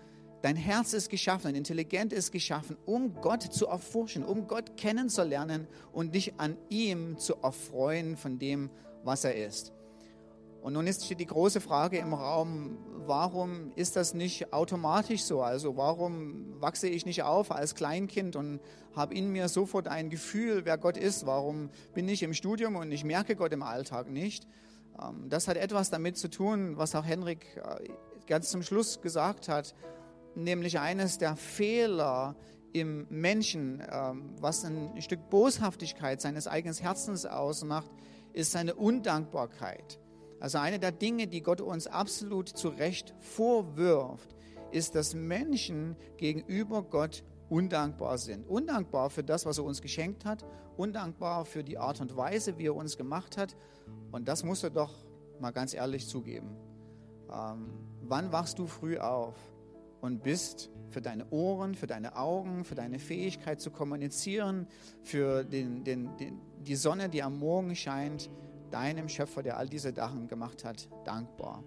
dein 0.44 0.56
Herz 0.56 0.94
ist 0.94 1.10
geschaffen, 1.10 1.46
dein 1.46 1.56
Intelligent 1.56 2.14
ist 2.14 2.32
geschaffen, 2.32 2.78
um 2.86 3.16
Gott 3.16 3.42
zu 3.42 3.66
erforschen, 3.66 4.24
um 4.24 4.48
Gott 4.48 4.78
kennenzulernen 4.78 5.68
und 5.92 6.14
dich 6.14 6.40
an 6.40 6.56
ihm 6.70 7.18
zu 7.18 7.36
erfreuen 7.42 8.16
von 8.16 8.38
dem, 8.38 8.70
was 9.04 9.24
er 9.24 9.36
ist. 9.36 9.74
Und 10.62 10.74
nun 10.74 10.86
ist 10.86 11.10
die 11.10 11.26
große 11.26 11.60
Frage 11.60 11.98
im 11.98 12.14
Raum, 12.14 12.78
warum 13.08 13.72
ist 13.76 13.96
das 13.96 14.14
nicht 14.14 14.54
automatisch 14.54 15.24
so? 15.24 15.42
Also 15.42 15.76
warum 15.76 16.62
wachse 16.62 16.88
ich 16.88 17.06
nicht 17.06 17.24
auf 17.24 17.52
als 17.52 17.74
Kleinkind 17.74 18.36
und 18.36 18.60
habe 18.96 19.16
in 19.16 19.32
mir 19.32 19.48
sofort 19.50 19.88
ein 19.88 20.10
Gefühl, 20.10 20.66
wer 20.66 20.78
Gott 20.78 20.98
ist? 20.98 21.26
Warum 21.26 21.70
bin 21.94 22.08
ich 22.08 22.22
im 22.22 22.34
Studium 22.34 22.76
und 22.76 22.92
ich 22.92 23.04
merke 23.04 23.36
Gott 23.36 23.54
im 23.54 23.64
Alltag 23.64 24.10
nicht? 24.10 24.48
Ähm, 25.02 25.30
das 25.30 25.48
hat 25.48 25.58
etwas 25.58 25.90
damit 25.90 26.18
zu 26.18 26.30
tun, 26.30 26.78
was 26.78 26.94
auch 26.94 27.06
Henrik 27.06 27.46
äh, 27.58 27.90
ganz 28.28 28.52
zum 28.52 28.62
Schluss 28.62 29.02
gesagt 29.02 29.50
hat, 29.50 29.74
nämlich 30.36 30.80
eines 30.80 31.18
der 31.18 31.36
Fehler 31.36 32.36
im 32.74 33.08
Menschen, 33.10 33.84
ähm, 33.92 34.36
was 34.40 34.64
ein 34.64 35.02
Stück 35.02 35.30
Boshaftigkeit 35.30 36.22
seines 36.22 36.48
eigenen 36.48 36.76
Herzens 36.76 37.26
ausmacht, 37.26 37.90
ist 38.34 38.52
seine 38.52 38.76
Undankbarkeit. 38.76 40.00
Also 40.42 40.58
eine 40.58 40.80
der 40.80 40.92
Dinge, 40.92 41.28
die 41.28 41.42
Gott 41.42 41.62
uns 41.62 41.86
absolut 41.86 42.50
zu 42.50 42.70
Recht 42.70 43.14
vorwirft, 43.20 44.36
ist, 44.72 44.96
dass 44.96 45.14
Menschen 45.14 45.96
gegenüber 46.18 46.82
Gott 46.82 47.24
undankbar 47.50 48.18
sind. 48.18 48.48
Undankbar 48.50 49.12
für 49.12 49.24
das, 49.24 49.46
was 49.46 49.60
er 49.60 49.66
uns 49.66 49.84
geschenkt 49.84 50.26
hat, 50.26 50.44
undankbar 50.78 51.46
für 51.46 51.64
die 51.64 51.78
Art 51.78 52.02
und 52.02 52.18
Weise, 52.18 52.58
wie 52.58 52.66
er 52.66 52.76
uns 52.76 52.98
gemacht 52.98 53.38
hat. 53.38 53.56
Und 54.12 54.28
das 54.28 54.44
musst 54.44 54.64
du 54.64 54.72
doch 54.72 54.94
mal 55.40 55.52
ganz 55.52 55.76
ehrlich 55.76 56.08
zugeben. 56.08 56.56
Ähm, 57.32 57.70
wann 58.02 58.32
wachst 58.32 58.58
du 58.58 58.66
früh 58.66 58.98
auf 58.98 59.36
und 60.02 60.24
bist 60.24 60.72
für 60.90 61.02
deine 61.02 61.30
Ohren, 61.30 61.76
für 61.76 61.88
deine 61.88 62.16
Augen, 62.16 62.66
für 62.66 62.76
deine 62.76 62.98
Fähigkeit 62.98 63.62
zu 63.62 63.70
kommunizieren, 63.70 64.66
für 65.04 65.44
den, 65.44 65.84
den, 65.84 66.18
den, 66.18 66.40
die 66.58 66.76
Sonne, 66.76 67.10
die 67.10 67.22
am 67.22 67.38
Morgen 67.38 67.76
scheint, 67.76 68.32
deinem 68.72 69.10
Schöpfer, 69.10 69.44
der 69.44 69.58
all 69.58 69.68
diese 69.68 69.94
Sachen 69.94 70.28
gemacht 70.28 70.64
hat, 70.64 70.90
dankbar. 71.06 71.64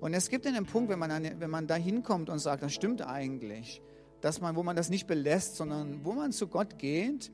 Und 0.00 0.14
es 0.14 0.28
gibt 0.28 0.46
einen 0.46 0.66
Punkt, 0.66 0.90
wenn 0.90 0.98
man, 0.98 1.40
wenn 1.40 1.50
man 1.50 1.66
da 1.66 1.74
hinkommt 1.74 2.28
und 2.30 2.38
sagt, 2.38 2.62
das 2.62 2.72
stimmt 2.74 3.02
eigentlich, 3.02 3.82
dass 4.20 4.40
man, 4.40 4.56
wo 4.56 4.62
man 4.62 4.76
das 4.76 4.90
nicht 4.90 5.06
belässt, 5.06 5.56
sondern 5.56 6.04
wo 6.04 6.12
man 6.12 6.32
zu 6.32 6.48
Gott 6.48 6.78
geht 6.78 7.32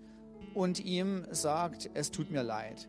und 0.54 0.84
ihm 0.84 1.26
sagt, 1.30 1.90
es 1.94 2.10
tut 2.10 2.30
mir 2.30 2.42
leid. 2.42 2.88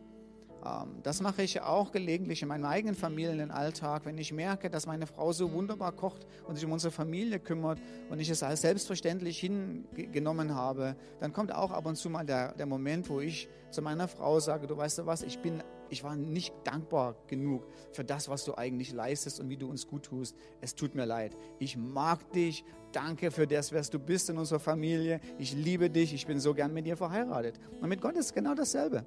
Ähm, 0.64 1.00
das 1.02 1.20
mache 1.20 1.42
ich 1.42 1.60
auch 1.60 1.92
gelegentlich 1.92 2.42
in 2.42 2.48
meinem 2.48 2.64
eigenen 2.64 2.94
Familienalltag, 2.94 4.04
wenn 4.06 4.18
ich 4.18 4.32
merke, 4.32 4.70
dass 4.70 4.86
meine 4.86 5.06
Frau 5.06 5.32
so 5.32 5.52
wunderbar 5.52 5.92
kocht 5.92 6.26
und 6.46 6.54
sich 6.56 6.64
um 6.64 6.72
unsere 6.72 6.90
Familie 6.90 7.38
kümmert 7.38 7.80
und 8.10 8.20
ich 8.20 8.30
es 8.30 8.42
als 8.42 8.62
selbstverständlich 8.62 9.38
hingenommen 9.38 10.54
habe, 10.54 10.96
dann 11.20 11.32
kommt 11.32 11.54
auch 11.54 11.70
ab 11.70 11.86
und 11.86 11.96
zu 11.96 12.10
mal 12.10 12.24
der, 12.24 12.52
der 12.54 12.66
Moment, 12.66 13.08
wo 13.08 13.20
ich 13.20 13.48
zu 13.70 13.82
meiner 13.82 14.08
Frau 14.08 14.40
sage, 14.40 14.66
du 14.66 14.76
weißt 14.76 14.98
du 14.98 15.06
was, 15.06 15.22
ich 15.22 15.38
bin 15.40 15.62
ich 15.94 16.02
war 16.02 16.16
nicht 16.16 16.52
dankbar 16.64 17.14
genug 17.28 17.68
für 17.92 18.04
das, 18.04 18.28
was 18.28 18.44
du 18.44 18.56
eigentlich 18.56 18.92
leistest 18.92 19.38
und 19.38 19.48
wie 19.48 19.56
du 19.56 19.70
uns 19.70 19.86
gut 19.86 20.06
tust. 20.06 20.36
Es 20.60 20.74
tut 20.74 20.96
mir 20.96 21.06
leid. 21.06 21.36
Ich 21.60 21.76
mag 21.76 22.32
dich. 22.32 22.64
Danke 22.90 23.30
für 23.30 23.46
das, 23.46 23.72
was 23.72 23.90
du 23.90 24.00
bist 24.00 24.28
in 24.28 24.36
unserer 24.36 24.58
Familie. 24.58 25.20
Ich 25.38 25.54
liebe 25.54 25.90
dich. 25.90 26.12
Ich 26.12 26.26
bin 26.26 26.40
so 26.40 26.52
gern 26.52 26.74
mit 26.74 26.86
dir 26.86 26.96
verheiratet. 26.96 27.60
Und 27.80 27.88
mit 27.88 28.00
Gott 28.00 28.16
ist 28.16 28.34
genau 28.34 28.56
dasselbe. 28.56 29.04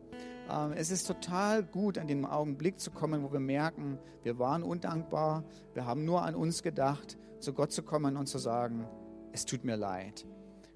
Ähm, 0.49 0.71
es 0.77 0.89
ist 0.89 1.05
total 1.07 1.61
gut, 1.61 1.97
an 1.97 2.07
den 2.07 2.23
Augenblick 2.25 2.79
zu 2.79 2.89
kommen, 2.91 3.21
wo 3.21 3.33
wir 3.33 3.41
merken, 3.41 3.99
wir 4.23 4.39
waren 4.39 4.63
undankbar. 4.63 5.43
Wir 5.73 5.85
haben 5.85 6.05
nur 6.05 6.21
an 6.21 6.35
uns 6.35 6.63
gedacht, 6.63 7.17
zu 7.41 7.51
Gott 7.51 7.73
zu 7.73 7.83
kommen 7.83 8.15
und 8.15 8.27
zu 8.27 8.37
sagen, 8.37 8.87
es 9.33 9.43
tut 9.43 9.65
mir 9.65 9.75
leid. 9.75 10.25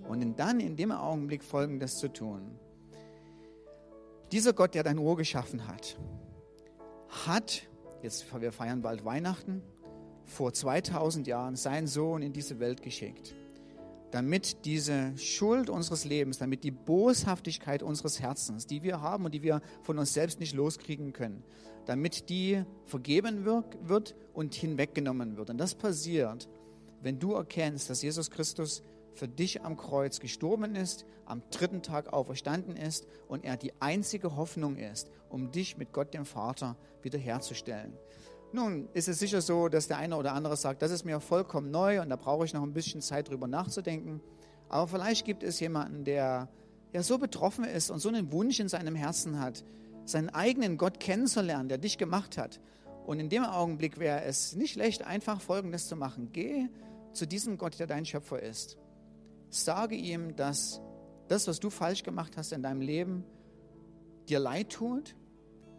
Und 0.10 0.38
dann 0.38 0.60
in 0.60 0.76
dem 0.76 0.92
Augenblick 0.92 1.42
Folgendes 1.42 2.00
zu 2.00 2.10
tun. 2.12 2.60
Dieser 4.32 4.54
Gott, 4.54 4.76
der 4.76 4.84
dein 4.84 4.98
Ohr 4.98 5.18
geschaffen 5.18 5.68
hat, 5.68 5.98
hat, 7.26 7.64
jetzt 8.02 8.26
wir 8.40 8.52
feiern 8.52 8.82
bald 8.82 9.04
Weihnachten, 9.04 9.62
vor 10.24 10.54
2000 10.54 11.28
Jahren 11.28 11.58
seinen 11.58 11.88
Sohn 11.88 12.22
in 12.22 12.32
diese 12.32 12.60
Welt 12.60 12.82
geschickt, 12.82 13.36
damit 14.12 14.64
diese 14.64 15.18
Schuld 15.18 15.70
unseres 15.70 16.06
Lebens, 16.06 16.38
damit 16.38 16.64
die 16.64 16.72
Boshaftigkeit 16.72 17.84
unseres 17.84 18.22
Herzens, 18.22 18.66
die 18.66 18.84
wir 18.84 19.02
haben 19.02 19.26
und 19.26 19.34
die 19.34 19.44
wir 19.44 19.62
von 19.82 20.00
uns 20.00 20.14
selbst 20.14 20.40
nicht 20.40 20.56
loskriegen 20.56 21.12
können, 21.12 21.44
damit 21.86 22.30
die 22.30 22.64
vergeben 22.86 23.44
wird 23.44 24.16
und 24.34 24.56
hinweggenommen 24.56 25.36
wird. 25.36 25.50
Und 25.50 25.58
das 25.58 25.76
passiert, 25.76 26.48
wenn 27.02 27.20
du 27.20 27.34
erkennst, 27.34 27.90
dass 27.90 28.02
Jesus 28.02 28.30
Christus 28.30 28.82
für 29.14 29.28
dich 29.28 29.64
am 29.64 29.78
Kreuz 29.78 30.20
gestorben 30.20 30.76
ist, 30.76 31.06
am 31.26 31.42
dritten 31.52 31.82
Tag 31.82 32.12
auferstanden 32.14 32.76
ist 32.76 33.08
und 33.28 33.44
er 33.44 33.58
die 33.58 33.74
einzige 33.82 34.36
Hoffnung 34.36 34.78
ist, 34.78 35.10
um 35.30 35.52
dich 35.52 35.78
mit 35.78 35.94
Gott 35.94 36.14
dem 36.14 36.26
Vater 36.26 36.78
wiederherzustellen. 37.02 37.94
Nun 38.54 38.90
ist 38.94 39.08
es 39.08 39.20
sicher 39.20 39.42
so, 39.42 39.70
dass 39.70 39.88
der 39.88 39.98
eine 39.98 40.18
oder 40.18 40.34
andere 40.34 40.58
sagt, 40.58 40.82
das 40.82 40.92
ist 40.92 41.06
mir 41.06 41.20
vollkommen 41.22 41.72
neu 41.72 42.02
und 42.02 42.10
da 42.10 42.18
brauche 42.18 42.46
ich 42.46 42.54
noch 42.54 42.64
ein 42.64 42.74
bisschen 42.74 43.02
Zeit 43.02 43.30
drüber 43.30 43.48
nachzudenken. 43.48 44.22
Aber 44.68 44.88
vielleicht 44.88 45.26
gibt 45.26 45.44
es 45.44 45.60
jemanden, 45.60 46.04
der 46.04 46.50
ja 46.92 47.04
so 47.04 47.18
betroffen 47.18 47.64
ist 47.64 47.90
und 47.90 48.00
so 48.00 48.10
einen 48.10 48.32
Wunsch 48.32 48.60
in 48.60 48.68
seinem 48.68 48.96
Herzen 48.96 49.40
hat, 49.40 49.64
seinen 50.06 50.30
eigenen 50.30 50.78
Gott 50.78 51.00
kennenzulernen, 51.00 51.70
der 51.70 51.78
dich 51.78 51.98
gemacht 51.98 52.38
hat. 52.38 52.60
Und 53.06 53.20
in 53.20 53.30
dem 53.30 53.44
Augenblick 53.44 54.00
wäre 54.00 54.24
es 54.24 54.56
nicht 54.56 54.74
schlecht, 54.74 55.06
einfach 55.06 55.42
Folgendes 55.42 55.88
zu 55.88 55.96
machen. 55.96 56.30
Geh 56.34 56.68
zu 57.14 57.26
diesem 57.26 57.58
Gott, 57.58 57.80
der 57.80 57.88
dein 57.88 58.06
Schöpfer 58.06 58.42
ist. 58.42 58.78
Sage 59.52 59.96
ihm, 59.96 60.36
dass 60.36 60.82
das, 61.28 61.48
was 61.48 61.60
du 61.60 61.70
falsch 61.70 62.04
gemacht 62.04 62.38
hast 62.38 62.54
in 62.54 62.64
deinem 62.64 62.82
Leben, 62.82 63.24
dir 64.30 64.40
leid 64.40 64.72
tut, 64.72 65.16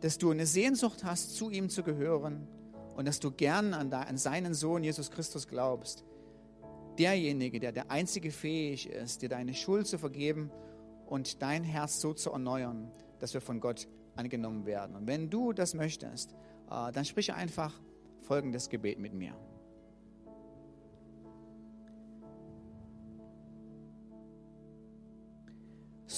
dass 0.00 0.18
du 0.18 0.30
eine 0.30 0.46
Sehnsucht 0.46 1.04
hast, 1.04 1.34
zu 1.34 1.50
ihm 1.50 1.68
zu 1.68 1.82
gehören 1.82 2.46
und 2.96 3.08
dass 3.08 3.18
du 3.18 3.30
gern 3.30 3.72
an, 3.72 3.92
an 3.92 4.18
seinen 4.18 4.54
Sohn 4.54 4.84
Jesus 4.84 5.10
Christus 5.10 5.48
glaubst. 5.48 6.04
Derjenige, 6.98 7.60
der 7.60 7.72
der 7.72 7.90
einzige 7.90 8.30
fähig 8.30 8.88
ist, 8.88 9.22
dir 9.22 9.30
deine 9.30 9.54
Schuld 9.54 9.86
zu 9.86 9.98
vergeben 9.98 10.50
und 11.06 11.40
dein 11.40 11.64
Herz 11.64 12.00
so 12.00 12.12
zu 12.12 12.30
erneuern, 12.30 12.90
dass 13.18 13.32
wir 13.32 13.40
von 13.40 13.60
Gott 13.60 13.88
angenommen 14.16 14.66
werden. 14.66 14.96
Und 14.96 15.06
wenn 15.06 15.30
du 15.30 15.54
das 15.54 15.72
möchtest, 15.72 16.32
äh, 16.70 16.92
dann 16.92 17.04
sprich 17.06 17.32
einfach 17.32 17.80
folgendes 18.20 18.68
Gebet 18.68 18.98
mit 18.98 19.14
mir. 19.14 19.34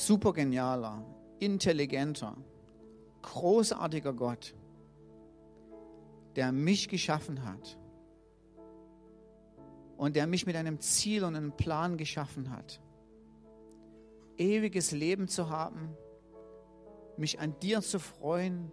Super 0.06 0.32
genialer, 0.32 1.04
intelligenter, 1.38 2.36
großartiger 3.22 4.12
Gott 4.12 4.54
der 6.36 6.52
mich 6.52 6.88
geschaffen 6.88 7.44
hat 7.44 7.78
und 9.96 10.16
der 10.16 10.26
mich 10.26 10.46
mit 10.46 10.56
einem 10.56 10.80
Ziel 10.80 11.24
und 11.24 11.36
einem 11.36 11.52
Plan 11.52 11.96
geschaffen 11.96 12.50
hat. 12.50 12.80
Ewiges 14.36 14.90
Leben 14.90 15.28
zu 15.28 15.48
haben, 15.48 15.96
mich 17.16 17.38
an 17.38 17.58
dir 17.60 17.80
zu 17.80 18.00
freuen. 18.00 18.72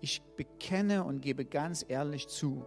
Ich 0.00 0.22
bekenne 0.36 1.04
und 1.04 1.20
gebe 1.22 1.44
ganz 1.46 1.84
ehrlich 1.88 2.28
zu, 2.28 2.64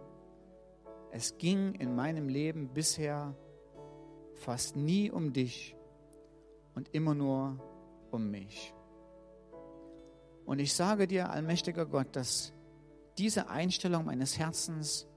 es 1.12 1.38
ging 1.38 1.74
in 1.74 1.94
meinem 1.94 2.28
Leben 2.28 2.68
bisher 2.74 3.36
fast 4.34 4.74
nie 4.74 5.10
um 5.10 5.32
dich 5.32 5.76
und 6.76 6.94
immer 6.94 7.14
nur 7.14 7.58
um 8.12 8.30
mich. 8.30 8.72
Und 10.44 10.60
ich 10.60 10.74
sage 10.74 11.08
dir, 11.08 11.30
allmächtiger 11.30 11.86
Gott, 11.86 12.14
dass 12.14 12.52
diese 13.18 13.48
Einstellung 13.48 14.04
meines 14.04 14.38
Herzens 14.38 15.08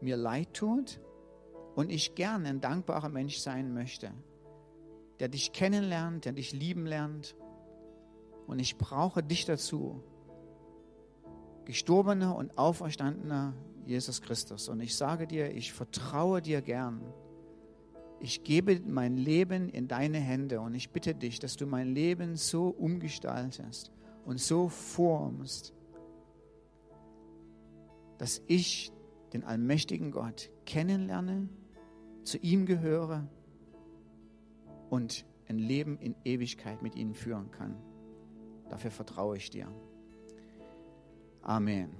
mir 0.00 0.16
leid 0.16 0.54
tut 0.54 1.00
und 1.76 1.90
ich 1.90 2.14
gerne 2.14 2.48
ein 2.48 2.60
dankbarer 2.60 3.10
Mensch 3.10 3.38
sein 3.38 3.72
möchte, 3.72 4.10
der 5.20 5.28
dich 5.28 5.52
kennenlernt, 5.52 6.24
der 6.24 6.32
dich 6.32 6.52
lieben 6.52 6.86
lernt. 6.86 7.36
Und 8.46 8.58
ich 8.58 8.78
brauche 8.78 9.22
dich 9.22 9.44
dazu, 9.44 10.02
gestorbener 11.64 12.34
und 12.36 12.56
auferstandener 12.56 13.54
Jesus 13.84 14.22
Christus. 14.22 14.68
Und 14.68 14.80
ich 14.80 14.96
sage 14.96 15.26
dir, 15.26 15.54
ich 15.54 15.72
vertraue 15.72 16.40
dir 16.40 16.62
gern. 16.62 17.02
Ich 18.20 18.44
gebe 18.44 18.80
mein 18.80 19.16
Leben 19.16 19.68
in 19.68 19.88
deine 19.88 20.18
Hände 20.18 20.60
und 20.60 20.74
ich 20.74 20.90
bitte 20.90 21.14
dich, 21.14 21.38
dass 21.38 21.56
du 21.56 21.66
mein 21.66 21.94
Leben 21.94 22.36
so 22.36 22.68
umgestaltest 22.68 23.92
und 24.24 24.40
so 24.40 24.68
formst, 24.68 25.74
dass 28.18 28.42
ich 28.46 28.92
den 29.32 29.44
allmächtigen 29.44 30.10
Gott 30.10 30.50
kennenlerne, 30.64 31.48
zu 32.24 32.38
ihm 32.38 32.66
gehöre 32.66 33.28
und 34.90 35.24
ein 35.48 35.58
Leben 35.58 35.98
in 35.98 36.16
Ewigkeit 36.24 36.82
mit 36.82 36.96
ihnen 36.96 37.14
führen 37.14 37.50
kann. 37.50 37.76
Dafür 38.68 38.90
vertraue 38.90 39.36
ich 39.36 39.50
dir. 39.50 39.68
Amen. 41.42 41.90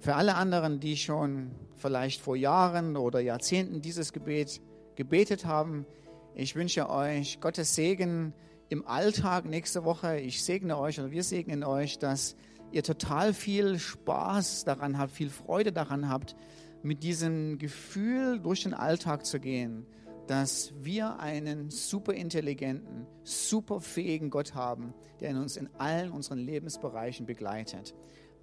Für 0.00 0.16
alle 0.16 0.34
anderen, 0.34 0.80
die 0.80 0.96
schon 0.96 1.52
vielleicht 1.76 2.20
vor 2.20 2.36
Jahren 2.36 2.96
oder 2.96 3.20
Jahrzehnten 3.20 3.80
dieses 3.80 4.12
Gebet 4.12 4.60
gebetet 4.96 5.44
haben, 5.44 5.86
ich 6.34 6.56
wünsche 6.56 6.90
euch 6.90 7.40
Gottes 7.40 7.74
Segen 7.74 8.34
im 8.68 8.86
Alltag 8.86 9.44
nächste 9.44 9.84
Woche. 9.84 10.18
Ich 10.18 10.42
segne 10.42 10.76
euch 10.76 10.98
oder 10.98 11.10
wir 11.10 11.22
segnen 11.22 11.62
euch, 11.62 11.98
dass 11.98 12.34
ihr 12.72 12.82
total 12.82 13.32
viel 13.32 13.78
Spaß 13.78 14.64
daran 14.64 14.98
habt, 14.98 15.12
viel 15.12 15.30
Freude 15.30 15.70
daran 15.72 16.08
habt, 16.08 16.34
mit 16.82 17.02
diesem 17.02 17.58
Gefühl 17.58 18.40
durch 18.40 18.64
den 18.64 18.74
Alltag 18.74 19.26
zu 19.26 19.38
gehen, 19.38 19.86
dass 20.26 20.72
wir 20.80 21.20
einen 21.20 21.70
super 21.70 22.14
intelligenten, 22.14 23.06
super 23.22 23.80
fähigen 23.80 24.28
Gott 24.30 24.54
haben, 24.54 24.92
der 25.20 25.36
uns 25.36 25.56
in 25.56 25.68
allen 25.78 26.10
unseren 26.10 26.38
Lebensbereichen 26.38 27.26
begleitet. 27.26 27.94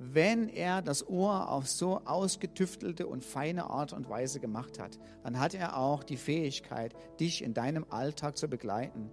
Wenn 0.03 0.49
er 0.49 0.81
das 0.81 1.07
Ohr 1.07 1.49
auf 1.49 1.67
so 1.67 2.01
ausgetüftelte 2.05 3.05
und 3.05 3.23
feine 3.23 3.69
Art 3.69 3.93
und 3.93 4.09
Weise 4.09 4.39
gemacht 4.39 4.79
hat, 4.79 4.97
dann 5.23 5.39
hat 5.39 5.53
er 5.53 5.77
auch 5.77 6.03
die 6.03 6.17
Fähigkeit, 6.17 6.95
dich 7.19 7.43
in 7.43 7.53
deinem 7.53 7.85
Alltag 7.89 8.35
zu 8.35 8.47
begleiten, 8.47 9.11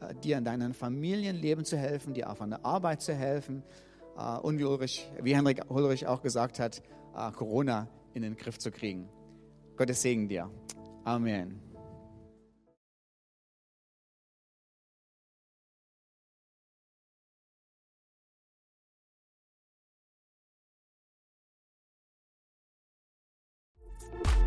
äh, 0.00 0.14
dir 0.14 0.38
in 0.38 0.44
deinem 0.44 0.74
Familienleben 0.74 1.64
zu 1.64 1.76
helfen, 1.76 2.14
dir 2.14 2.30
auf 2.30 2.40
einer 2.40 2.64
Arbeit 2.64 3.02
zu 3.02 3.14
helfen, 3.14 3.64
äh, 4.16 4.38
und 4.38 4.58
wie, 4.58 4.64
Ulrich, 4.64 5.10
wie 5.20 5.34
Henrik 5.34 5.62
Ulrich 5.68 6.06
auch 6.06 6.22
gesagt 6.22 6.60
hat, 6.60 6.82
äh, 7.16 7.32
Corona 7.32 7.88
in 8.14 8.22
den 8.22 8.36
Griff 8.36 8.58
zu 8.58 8.70
kriegen. 8.70 9.08
Gottes 9.76 10.02
Segen 10.02 10.28
dir. 10.28 10.50
Amen. 11.04 11.67